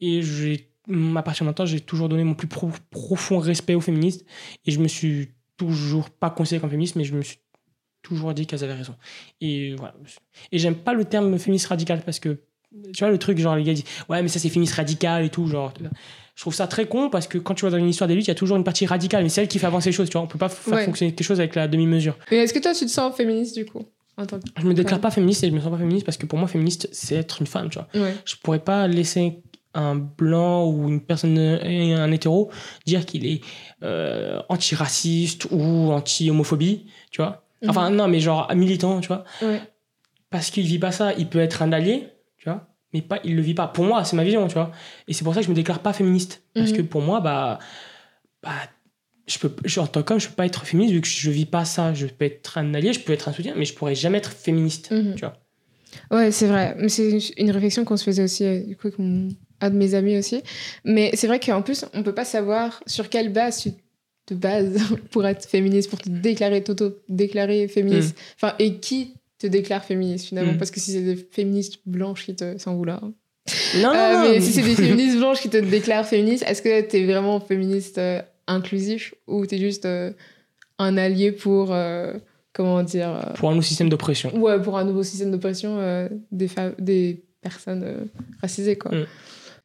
Et 0.02 0.22
j'ai 0.22 0.70
à 1.16 1.24
partir 1.24 1.46
de 1.46 1.50
maintenant 1.50 1.66
j'ai 1.66 1.80
toujours 1.80 2.10
donné 2.10 2.24
mon 2.24 2.34
plus 2.36 2.48
pro- 2.48 2.70
profond 2.90 3.40
respect 3.40 3.76
aux 3.76 3.82
féministes 3.82 4.26
et 4.66 4.72
je 4.72 4.80
me 4.80 4.88
suis 4.88 5.30
toujours 5.58 6.10
pas 6.10 6.30
considéré 6.30 6.62
comme 6.62 6.70
féministe, 6.72 6.96
mais 6.96 7.04
je 7.06 7.16
me 7.16 7.22
suis 7.22 7.38
toujours 8.02 8.34
dit 8.34 8.46
qu'elles 8.46 8.64
avaient 8.64 8.74
raison. 8.74 8.96
Et 9.40 9.76
voilà. 9.76 9.94
Et 10.52 10.60
j'aime 10.60 10.76
pas 10.76 10.94
le 10.94 11.06
terme 11.06 11.38
féministe 11.40 11.68
radical 11.68 12.02
parce 12.06 12.20
que, 12.20 12.40
tu 12.94 13.00
vois, 13.00 13.10
le 13.10 13.18
truc, 13.18 13.38
genre, 13.38 13.56
les 13.56 13.64
gars 13.64 13.74
disent, 13.74 13.86
ouais, 14.10 14.22
mais 14.22 14.28
ça 14.28 14.40
c'est 14.40 14.50
féministe 14.50 14.74
radical 14.76 15.24
et 15.24 15.30
tout, 15.30 15.48
genre. 15.48 15.72
Je 16.36 16.42
trouve 16.42 16.54
ça 16.56 16.66
très 16.68 16.88
con 16.88 17.10
parce 17.10 17.28
que 17.28 17.38
quand 17.38 17.54
tu 17.54 17.62
vois 17.62 17.70
dans 17.70 17.78
une 17.78 17.88
histoire 17.88 18.08
des 18.08 18.16
luttes, 18.16 18.26
il 18.26 18.30
y 18.30 18.32
a 18.32 18.36
toujours 18.36 18.58
une 18.58 18.64
partie 18.64 18.86
radicale, 18.88 19.24
mais 19.24 19.30
c'est 19.30 19.42
elle 19.44 19.48
qui 19.48 19.60
fait 19.60 19.68
avancer 19.68 19.90
les 19.90 19.94
choses, 19.96 20.10
tu 20.10 20.14
vois. 20.14 20.22
On 20.24 20.28
peut 20.28 20.40
pas 20.40 20.50
faire 20.50 20.74
Ouais. 20.74 20.86
fonctionner 20.86 21.14
quelque 21.14 21.26
chose 21.26 21.40
avec 21.40 21.54
la 21.56 21.68
demi-mesure. 21.68 22.18
Et 22.32 22.38
est-ce 22.38 22.54
que 22.54 22.60
toi, 22.60 22.74
tu 22.74 22.86
te 22.86 22.90
sens 22.92 23.16
féministe 23.16 23.56
du 23.56 23.66
coup 23.66 23.84
en 24.18 24.26
tant 24.26 24.40
que... 24.40 24.46
Je 24.60 24.66
me 24.66 24.74
déclare 24.74 25.00
pas 25.00 25.12
féministe 25.12 25.44
et 25.44 25.50
je 25.50 25.54
me 25.54 25.60
sens 25.62 25.72
pas 25.72 25.78
féministe 25.78 26.06
parce 26.06 26.18
que 26.18 26.26
pour 26.26 26.38
moi, 26.40 26.48
féministe, 26.48 26.90
c'est 26.92 27.16
être 27.16 27.40
une 27.40 27.48
femme, 27.48 27.70
tu 27.70 27.78
vois. 27.80 27.88
Ouais. 27.94 28.16
Je 28.26 28.36
pourrais 28.44 28.60
pas 28.60 28.88
laisser 28.88 29.42
un 29.74 29.96
blanc 29.96 30.66
ou 30.70 30.88
une 30.90 31.02
personne, 31.02 31.38
un 31.38 32.12
hétéro, 32.12 32.52
dire 32.86 33.06
qu'il 33.06 33.26
est 33.26 33.42
euh, 33.84 34.42
antiraciste 34.50 35.48
ou 35.52 35.92
anti-homophobie, 35.92 36.86
tu 37.12 37.22
vois. 37.22 37.46
Enfin, 37.68 37.90
non, 37.90 38.08
mais 38.08 38.20
genre 38.20 38.52
militant, 38.56 39.00
tu 39.00 39.08
vois. 39.08 39.24
Ouais. 39.42 39.62
Parce 40.30 40.50
qu'il 40.52 40.66
vit 40.66 40.80
pas 40.80 40.92
ça, 40.92 41.14
il 41.14 41.28
peut 41.28 41.40
être 41.40 41.62
un 41.62 41.72
allié, 41.72 42.08
tu 42.38 42.50
vois, 42.50 42.68
mais 42.94 43.02
pas, 43.02 43.20
il 43.24 43.36
le 43.36 43.42
vit 43.42 43.54
pas. 43.54 43.68
Pour 43.68 43.86
moi, 43.86 44.04
c'est 44.04 44.16
ma 44.16 44.24
vision, 44.24 44.48
tu 44.48 44.54
vois. 44.56 44.72
Et 45.08 45.14
c'est 45.14 45.24
pour 45.24 45.34
ça 45.34 45.40
que 45.40 45.46
je 45.46 45.50
me 45.52 45.56
déclare 45.56 45.80
pas 45.80 45.94
féministe. 45.94 46.44
Parce 46.54 46.72
Mhm. 46.72 46.78
que 46.78 46.82
pour 46.82 47.02
moi, 47.02 47.20
bah, 47.22 47.60
bah 48.42 48.52
je 49.28 49.40
peux, 49.40 49.52
je, 49.64 49.80
en 49.80 49.88
tant 49.88 50.04
qu'homme, 50.04 50.20
je 50.20 50.28
peux 50.28 50.36
pas 50.36 50.46
être 50.46 50.66
féministe 50.66 50.94
vu 50.94 51.02
que 51.02 51.08
je 51.08 51.32
vis 51.32 51.46
pas 51.46 51.64
ça. 51.66 51.94
Je 51.94 52.08
peux 52.08 52.26
être 52.26 52.58
un 52.58 52.74
allié, 52.74 52.92
je 52.94 53.00
peux 53.00 53.14
être 53.14 53.30
un 53.30 53.34
soutien, 53.34 53.54
mais 53.56 53.64
je 53.66 53.74
pourrais 53.74 53.96
jamais 53.96 54.18
être 54.18 54.32
féministe, 54.34 54.92
Mhm. 54.92 55.16
tu 55.16 55.22
vois. 55.22 55.38
Ouais, 56.12 56.32
c'est 56.32 56.48
vrai. 56.48 56.76
Mais 56.80 56.90
c'est 56.90 57.18
une 57.38 57.52
réflexion 57.52 57.86
qu'on 57.86 57.96
se 57.98 58.04
faisait 58.04 58.24
aussi, 58.24 58.44
euh, 58.44 58.66
du 58.66 58.76
coup, 58.76 58.90
un 59.64 59.70
de 59.70 59.76
mes 59.76 59.94
amis 59.96 60.18
aussi. 60.18 60.42
Mais 60.84 61.12
c'est 61.14 61.28
vrai 61.28 61.40
qu'en 61.40 61.62
plus, 61.62 61.86
on 61.94 62.04
peut 62.04 62.14
pas 62.14 62.26
savoir 62.26 62.82
sur 62.86 63.10
quelle 63.10 63.32
base 63.32 63.60
tu 63.62 63.72
te 64.26 64.34
bases 64.34 64.78
pour 65.12 65.26
être 65.26 65.46
féministe, 65.48 65.90
pour 65.90 66.00
te 66.00 66.10
déclarer, 66.10 66.64
t'auto-déclarer 66.64 67.68
féministe. 67.68 68.18
Enfin, 68.36 68.54
et 68.60 68.76
qui 68.80 69.14
te 69.40 69.48
déclare 69.48 69.84
féministe 69.84 70.28
finalement? 70.28 70.54
Mm. 70.54 70.58
Parce 70.58 70.72
que 70.72 70.80
si 70.80 70.92
c'est 70.92 71.02
des 71.02 71.16
féministes 71.32 71.80
blanches 71.86 72.26
qui 72.26 72.36
te. 72.36 72.58
Sans 72.58 72.76
vouloir. 72.76 73.04
hein. 73.04 73.14
Non, 73.76 73.94
non, 73.94 74.00
Euh, 74.00 74.14
non, 74.14 74.30
mais 74.32 74.42
si 74.42 74.52
c'est 74.54 74.62
des 74.62 74.76
féministes 74.86 75.18
blanches 75.18 75.42
qui 75.42 75.50
te 75.50 75.58
déclarent 75.58 76.06
féministe, 76.08 76.44
est-ce 76.48 76.62
que 76.62 76.82
t'es 76.82 77.04
vraiment 77.06 77.40
féministe 77.42 77.98
euh, 77.98 78.22
inclusif 78.48 79.14
ou 79.28 79.46
t'es 79.46 79.58
juste 79.58 79.86
euh, 79.86 80.12
un 80.80 80.96
allié 80.98 81.32
pour. 81.34 81.74
euh, 81.74 82.14
comment 82.54 82.84
dire 82.84 83.34
Pour 83.36 83.50
un 83.50 83.54
nouveau 83.54 83.64
système 83.64 83.90
d'oppression. 83.90 84.34
Ouais, 84.38 84.62
pour 84.62 84.78
un 84.78 84.86
nouveau 84.86 85.04
système 85.04 85.32
d'oppression 85.32 85.80
des, 86.32 86.48
des 86.80 87.24
personnes 87.42 88.08
racisées, 88.42 88.78
quoi. 88.78 88.92
Mm. 88.96 89.06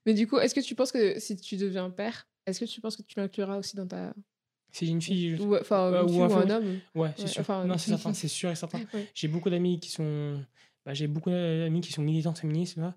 Mais 0.09 0.14
du 0.14 0.27
coup, 0.27 0.38
est-ce 0.38 0.55
que 0.55 0.61
tu 0.61 0.75
penses 0.75 0.90
que 0.90 1.18
si 1.21 1.37
tu 1.37 1.59
deviens 1.59 1.90
père, 1.90 2.27
est-ce 2.47 2.61
que 2.61 2.64
tu 2.64 2.81
penses 2.81 2.97
que 2.97 3.03
tu 3.03 3.18
l'incluras 3.21 3.59
aussi 3.59 3.77
dans 3.77 3.87
ta... 3.87 4.14
Si 4.73 4.87
j'ai 4.87 4.92
une 4.92 5.03
fille, 5.03 5.37
je- 5.37 5.42
Ou, 5.42 5.55
Enfin, 5.55 5.90
Ouais, 5.92 5.99
une 5.99 6.05
ou 6.05 6.09
fille 6.09 6.16
un 6.16 6.21
ou 6.21 6.25
un 6.25 6.29
féministe. 6.47 6.57
homme 6.57 6.81
ouais, 7.03 7.11
c'est 7.16 7.23
Ouais, 7.25 7.29
sûr. 7.29 7.40
enfin, 7.42 7.64
non, 7.66 7.77
c'est 7.77 7.90
certain, 7.90 8.14
c'est 8.14 8.29
sûr 8.29 8.51
et 8.51 8.55
certain. 8.55 8.79
Ouais. 8.94 9.07
J'ai 9.14 9.29
beaucoup 9.29 9.51
d'amis 9.51 9.79
qui 9.81 9.90
sont. 9.90 10.40
bah, 10.87 10.94
j'ai 10.94 11.09
beaucoup 11.09 11.29
d'amis 11.29 11.83
qui 11.83 11.92
sont 11.92 12.01
militantes 12.01 12.38
féministes. 12.38 12.79
Mm. 12.79 12.92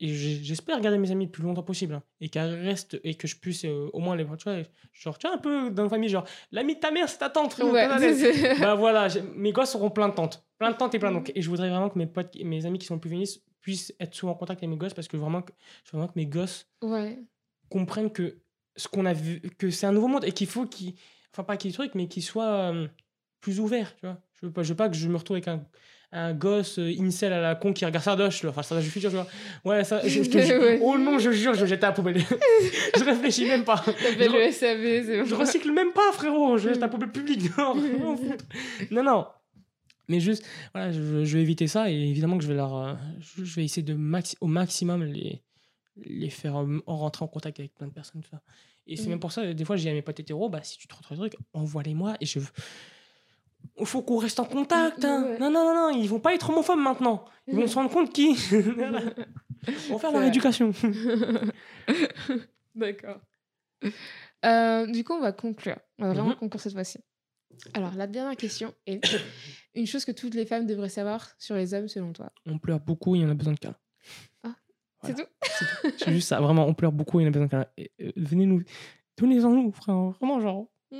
Et 0.00 0.08
j'espère 0.14 0.80
garder 0.80 0.98
mes 0.98 1.10
amis 1.10 1.24
le 1.26 1.30
plus 1.30 1.42
longtemps 1.42 1.62
possible. 1.62 1.94
hein, 1.94 2.02
et 2.22 2.28
qu'elles 2.30 2.54
restent. 2.62 2.98
Et 3.04 3.14
que 3.16 3.26
je 3.28 3.36
puisse 3.36 3.64
euh, 3.66 3.88
au 3.92 4.00
moins 4.00 4.16
les. 4.16 4.24
Tu 4.24 4.44
vois, 4.44 4.56
genre, 4.92 5.18
tu 5.18 5.26
vois, 5.26 5.36
un 5.36 5.38
peu 5.40 5.70
dans 5.70 5.82
la 5.84 5.88
famille, 5.90 6.08
genre, 6.10 6.26
l'ami 6.52 6.74
de 6.76 6.80
ta 6.80 6.90
mère, 6.90 7.08
c'est 7.08 7.18
ta 7.18 7.28
tante, 7.30 7.52
frérot. 7.52 7.72
Ouais, 7.72 7.86
bah 8.60 8.74
voilà, 8.74 9.08
mes 9.34 9.52
gosses 9.52 9.74
auront 9.74 9.90
plein 9.90 10.08
de 10.10 10.14
tantes. 10.14 10.42
Plein 10.58 10.70
de 10.70 10.76
tantes 10.76 10.94
et 10.94 10.98
plein 10.98 11.12
d'oncles. 11.12 11.32
Et 11.34 11.40
je 11.42 11.48
voudrais 11.50 11.68
vraiment 11.70 11.88
que 11.90 11.98
mes 11.98 12.06
potes, 12.06 12.34
mes 12.42 12.64
amis 12.66 12.78
qui 12.78 12.86
sont 12.86 12.98
plus 12.98 13.08
féministes 13.10 13.42
puissent 13.66 13.92
être 13.98 14.14
souvent 14.14 14.30
en 14.30 14.34
contact 14.36 14.60
avec 14.60 14.70
mes 14.70 14.76
gosses 14.76 14.94
parce 14.94 15.08
que 15.08 15.16
vraiment, 15.16 15.42
que- 15.42 15.52
je 15.84 15.90
veux 15.90 15.98
vraiment 15.98 16.06
que 16.12 16.18
mes 16.20 16.26
gosses 16.26 16.68
ouais. 16.82 17.18
comprennent 17.68 18.12
que 18.12 18.36
ce 18.76 18.86
qu'on 18.86 19.04
a 19.06 19.12
vu, 19.12 19.40
que 19.58 19.70
c'est 19.70 19.86
un 19.86 19.92
nouveau 19.92 20.06
monde 20.06 20.24
et 20.24 20.30
qu'il 20.30 20.46
faut 20.46 20.66
qu'ils, 20.66 20.94
enfin 21.32 21.42
pas 21.42 21.56
qu'il 21.56 21.68
y 21.68 21.70
ait 21.70 21.72
des 21.72 21.78
trucs, 21.78 21.96
mais 21.96 22.06
qu'ils 22.06 22.22
soient 22.22 22.70
euh, 22.72 22.86
plus 23.40 23.58
ouverts, 23.58 23.92
tu 23.96 24.06
vois. 24.06 24.20
Je 24.40 24.46
veux 24.46 24.52
pas, 24.52 24.62
je 24.62 24.68
veux 24.68 24.76
pas 24.76 24.88
que 24.88 24.94
je 24.94 25.08
me 25.08 25.16
retrouve 25.16 25.34
avec 25.34 25.48
un, 25.48 25.64
un 26.12 26.32
gosse 26.32 26.78
euh, 26.78 26.92
incel 27.00 27.32
à 27.32 27.40
la 27.40 27.54
con 27.56 27.72
qui 27.72 27.84
regarde 27.84 28.04
Sardoche, 28.04 28.44
enfin 28.44 28.62
Sardoche 28.62 28.84
du 28.84 28.90
futur, 28.92 29.10
tu 29.10 29.16
vois. 29.16 29.26
Ouais, 29.64 29.82
ça, 29.82 30.00
je, 30.06 30.22
je 30.22 30.30
te 30.30 30.38
jure. 30.46 30.62
Oh 30.82 30.96
non, 30.96 31.18
je 31.18 31.32
jure, 31.32 31.54
je 31.54 31.66
jeter 31.66 31.86
à 31.86 31.88
la 31.88 31.92
poubelle. 31.92 32.18
je 32.96 33.02
réfléchis 33.04 33.46
même 33.46 33.64
pas. 33.64 33.78
T'appelles 33.78 34.30
Je- 34.30 34.36
le 34.36 34.52
SAV, 34.52 35.06
c'est 35.06 35.24
je 35.24 35.34
recycle 35.34 35.72
même 35.72 35.92
pas, 35.92 36.12
frérot. 36.12 36.56
Je 36.56 36.68
jette 36.68 36.76
à 36.78 36.80
la 36.82 36.88
poubelle 36.88 37.10
publique. 37.10 37.50
Non, 37.58 37.74
non, 38.92 39.02
non. 39.02 39.26
Mais 40.08 40.20
juste, 40.20 40.44
voilà, 40.72 40.92
je, 40.92 41.24
je 41.24 41.36
vais 41.36 41.42
éviter 41.42 41.66
ça 41.66 41.90
et 41.90 41.94
évidemment 41.94 42.38
que 42.38 42.44
je 42.44 42.48
vais 42.48 42.54
leur, 42.54 42.76
euh, 42.76 42.94
je, 43.18 43.42
vais 43.56 43.64
essayer 43.64 43.82
de 43.82 43.94
maxi- 43.94 44.36
au 44.40 44.46
maximum 44.46 45.02
les, 45.04 45.42
les 45.96 46.30
faire 46.30 46.56
euh, 46.62 46.80
en 46.86 46.96
rentrer 46.96 47.24
en 47.24 47.28
contact 47.28 47.58
avec 47.60 47.74
plein 47.74 47.88
de 47.88 47.92
personnes, 47.92 48.22
tout 48.22 48.30
ça. 48.30 48.40
Et 48.86 48.96
c'est 48.96 49.04
Mhm. 49.04 49.10
même 49.10 49.20
pour 49.20 49.32
ça, 49.32 49.52
des 49.52 49.64
fois, 49.64 49.76
j'ai 49.76 49.90
à 49.90 49.92
mes 49.92 50.02
potes 50.02 50.20
hétéros, 50.20 50.48
bah, 50.48 50.60
si 50.62 50.78
tu 50.78 50.86
te 50.86 50.94
retrouves 50.94 51.16
des 51.18 51.28
trucs, 51.30 51.40
envoie-les-moi 51.52 52.16
et 52.20 52.26
je. 52.26 52.38
Il 53.80 53.84
faut 53.86 54.00
qu'on 54.02 54.18
reste 54.18 54.38
en 54.38 54.44
contact. 54.44 55.04
Hein. 55.04 55.24
Ouais. 55.24 55.38
Non, 55.40 55.50
non, 55.50 55.64
non, 55.64 55.74
non, 55.92 55.98
ils 56.00 56.08
vont 56.08 56.20
pas 56.20 56.34
être 56.34 56.50
homophobes 56.50 56.78
maintenant. 56.78 57.24
Ils 57.48 57.56
vont 57.56 57.66
se 57.66 57.74
rendre 57.74 57.90
compte 57.90 58.12
qui. 58.12 58.28
On 59.90 59.94
va 59.94 59.98
faire 59.98 60.12
leur 60.12 60.20
vrai. 60.20 60.28
éducation. 60.28 60.70
D'accord. 62.74 63.20
Euh, 64.44 64.86
du 64.86 65.02
coup, 65.02 65.14
on 65.14 65.20
va 65.20 65.32
conclure. 65.32 65.78
On 65.98 66.04
va 66.06 66.12
vraiment 66.12 66.30
Mhm. 66.30 66.36
conclure 66.36 66.60
cette 66.60 66.72
fois-ci. 66.74 66.98
Alors, 67.74 67.92
la 67.94 68.06
dernière 68.06 68.36
question 68.36 68.72
est 68.86 69.00
une 69.76 69.86
chose 69.86 70.04
que 70.04 70.12
toutes 70.12 70.34
les 70.34 70.46
femmes 70.46 70.66
devraient 70.66 70.88
savoir 70.88 71.30
sur 71.38 71.54
les 71.54 71.74
hommes, 71.74 71.88
selon 71.88 72.12
toi. 72.12 72.32
On 72.46 72.58
pleure 72.58 72.80
beaucoup, 72.80 73.14
il 73.14 73.22
y 73.22 73.24
en 73.24 73.30
a 73.30 73.34
besoin 73.34 73.52
de 73.52 73.58
câlins. 73.58 73.76
C'est 75.02 75.14
tout 75.14 75.22
C'est 75.98 76.12
juste 76.12 76.28
ça, 76.28 76.40
vraiment, 76.40 76.66
on 76.66 76.74
pleure 76.74 76.92
beaucoup, 76.92 77.20
il 77.20 77.24
y 77.24 77.26
en 77.26 77.28
a 77.28 77.32
besoin 77.32 77.46
de 77.46 77.50
câlins. 77.50 77.66
Et, 77.76 77.92
euh, 78.00 78.10
venez 78.16 78.46
nous. 78.46 78.62
Donnez-en 79.18 79.50
nous, 79.50 79.72
frère. 79.72 79.94
Vraiment, 80.20 80.40
genre. 80.40 80.66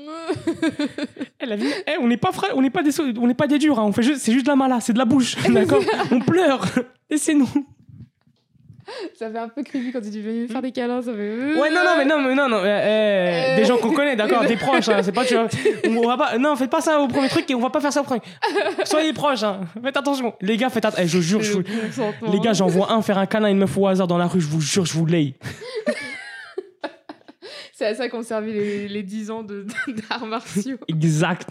Eh, 1.49 1.97
on 2.01 2.09
n'est 2.09 2.17
pas 2.17 2.33
frère, 2.33 2.57
on 2.57 2.63
n'est 2.63 2.71
pas 2.71 2.83
des, 2.83 3.01
on 3.01 3.27
n'est 3.27 3.35
pas 3.35 3.47
des 3.47 3.59
durs, 3.59 3.79
hein. 3.79 3.85
on 3.85 3.93
fait 3.93 4.03
juste, 4.03 4.21
c'est 4.21 4.33
juste 4.33 4.47
de 4.47 4.51
la 4.51 4.57
mala, 4.57 4.81
c'est 4.81 4.93
de 4.93 4.99
la 4.99 5.05
bouche, 5.05 5.37
d'accord? 5.49 5.83
On 6.11 6.19
pleure, 6.19 6.67
laissez-nous. 7.09 7.49
Ça 9.19 9.31
fait 9.31 9.39
un 9.39 9.49
peu 9.49 9.63
creepy 9.63 9.91
quand 9.93 10.01
tu 10.01 10.11
dis 10.11 10.21
venir 10.21 10.49
faire 10.49 10.63
des 10.63 10.71
câlins, 10.73 11.03
ça 11.03 11.13
fait. 11.13 11.55
Ouais, 11.59 11.71
non, 11.71 11.81
non, 11.85 11.91
mais 11.99 12.05
non, 12.05 12.19
mais 12.21 12.35
non, 12.35 12.49
non. 12.49 12.59
euh, 12.59 12.65
euh, 12.67 13.57
Des 13.57 13.65
gens 13.65 13.77
qu'on 13.79 13.93
connaît, 13.93 14.15
d'accord, 14.17 14.45
des 14.47 14.57
proches, 14.57 14.89
hein, 14.89 15.01
c'est 15.03 15.13
pas, 15.13 15.25
tu 15.25 15.35
vois. 15.35 15.49
On 15.89 16.07
va 16.07 16.17
pas, 16.17 16.39
non, 16.39 16.55
faites 16.57 16.71
pas 16.71 16.81
ça 16.81 17.01
au 17.01 17.09
premier 17.09 17.29
truc 17.29 17.51
et 17.51 17.55
on 17.55 17.61
va 17.61 17.71
pas 17.71 17.81
faire 17.81 17.93
ça 17.93 18.01
au 18.01 18.05
premier. 18.05 18.21
Soyez 18.85 19.13
proches, 19.13 19.43
hein. 19.43 19.63
Faites 19.83 19.97
attention. 19.97 20.35
Les 20.41 20.57
gars, 20.57 20.71
faites 20.71 20.85
attention. 20.85 21.05
Eh, 21.05 21.09
je 21.09 21.21
jure, 21.21 21.43
je 21.43 21.53
vous- 21.55 21.63
Les 22.33 22.39
gars, 22.41 22.53
j'en 22.53 22.67
vois 22.69 22.93
un 22.93 23.03
faire 23.03 23.19
un 23.19 23.27
câlin 23.27 23.47
à 23.49 23.51
une 23.51 23.59
meuf 23.59 23.77
au 23.77 23.87
hasard 23.89 24.07
dans 24.07 24.19
la 24.19 24.27
rue, 24.27 24.41
je 24.41 24.47
vous 24.49 24.61
jure, 24.61 24.87
je 24.87 24.93
vous 24.93 25.07
l'aille. 25.07 25.35
C'est 27.73 27.87
à 27.87 27.95
ça 27.95 28.09
qu'ont 28.09 28.23
servi 28.23 28.53
les, 28.55 28.89
les 28.89 29.03
10 29.03 29.31
ans 29.31 29.43
de- 29.43 29.67
d'arts 30.09 30.25
martiaux. 30.27 30.79
Exact. 30.89 31.51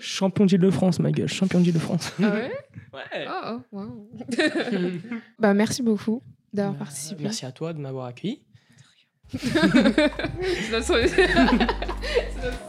Champion 0.00 0.46
d'Île-de-France, 0.46 1.00
ma 1.00 1.10
gueule, 1.10 1.28
champion 1.28 1.60
d'Île-de-France. 1.60 2.12
Ah 2.22 2.30
ouais? 2.30 2.50
Ouais. 2.92 3.26
Oh, 3.28 3.60
oh, 3.72 3.76
wow. 3.76 4.08
bah, 5.38 5.54
merci 5.54 5.82
beaucoup 5.82 6.22
d'avoir 6.52 6.76
participé. 6.76 7.24
Merci 7.24 7.46
à 7.46 7.52
toi 7.52 7.72
de 7.72 7.78
m'avoir 7.78 8.06
accueilli. 8.06 8.42
C'est 9.30 10.72
notre 10.72 11.08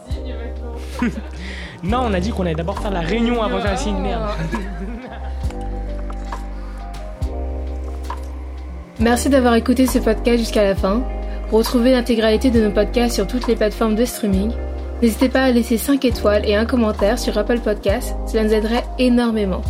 signe 0.09 0.35
maintenant. 0.35 0.75
Non, 1.81 1.99
on 2.07 2.13
a 2.13 2.19
dit 2.19 2.31
qu'on 2.31 2.43
allait 2.43 2.55
d'abord 2.55 2.77
faire 2.79 2.91
la 2.91 2.99
réunion 2.99 3.41
avant 3.41 3.55
de 3.55 3.61
faire 3.61 3.71
la 3.71 3.77
signe. 3.77 4.01
Merde. 4.01 4.31
Merci 8.99 9.29
d'avoir 9.29 9.55
écouté 9.55 9.87
ce 9.87 9.97
podcast 9.99 10.39
jusqu'à 10.39 10.63
la 10.63 10.75
fin. 10.75 11.01
Retrouvez 11.51 11.91
l'intégralité 11.91 12.51
de 12.51 12.61
nos 12.61 12.71
podcasts 12.71 13.15
sur 13.15 13.25
toutes 13.27 13.47
les 13.47 13.55
plateformes 13.55 13.95
de 13.95 14.03
streaming. 14.03 14.51
N'hésitez 15.01 15.29
pas 15.29 15.43
à 15.43 15.51
laisser 15.51 15.77
5 15.77 16.03
étoiles 16.03 16.45
et 16.45 16.55
un 16.55 16.65
commentaire 16.65 17.17
sur 17.17 17.37
Apple 17.37 17.59
Podcasts, 17.59 18.15
cela 18.27 18.43
nous 18.43 18.53
aiderait 18.53 18.83
énormément. 18.97 19.61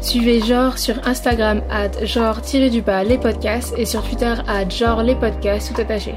Suivez 0.00 0.40
Genre 0.40 0.78
sur 0.78 0.94
Instagram 1.06 1.60
at 1.70 2.04
genre-du-bas 2.04 3.02
les 3.02 3.18
podcasts 3.18 3.74
et 3.76 3.84
sur 3.84 4.02
Twitter 4.02 4.34
at 4.46 4.68
genre 4.68 5.02
les 5.02 5.16
podcasts 5.16 5.74
tout 5.74 5.80
attaché. 5.80 6.14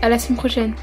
À 0.00 0.08
la 0.08 0.18
semaine 0.18 0.38
prochaine 0.38 0.74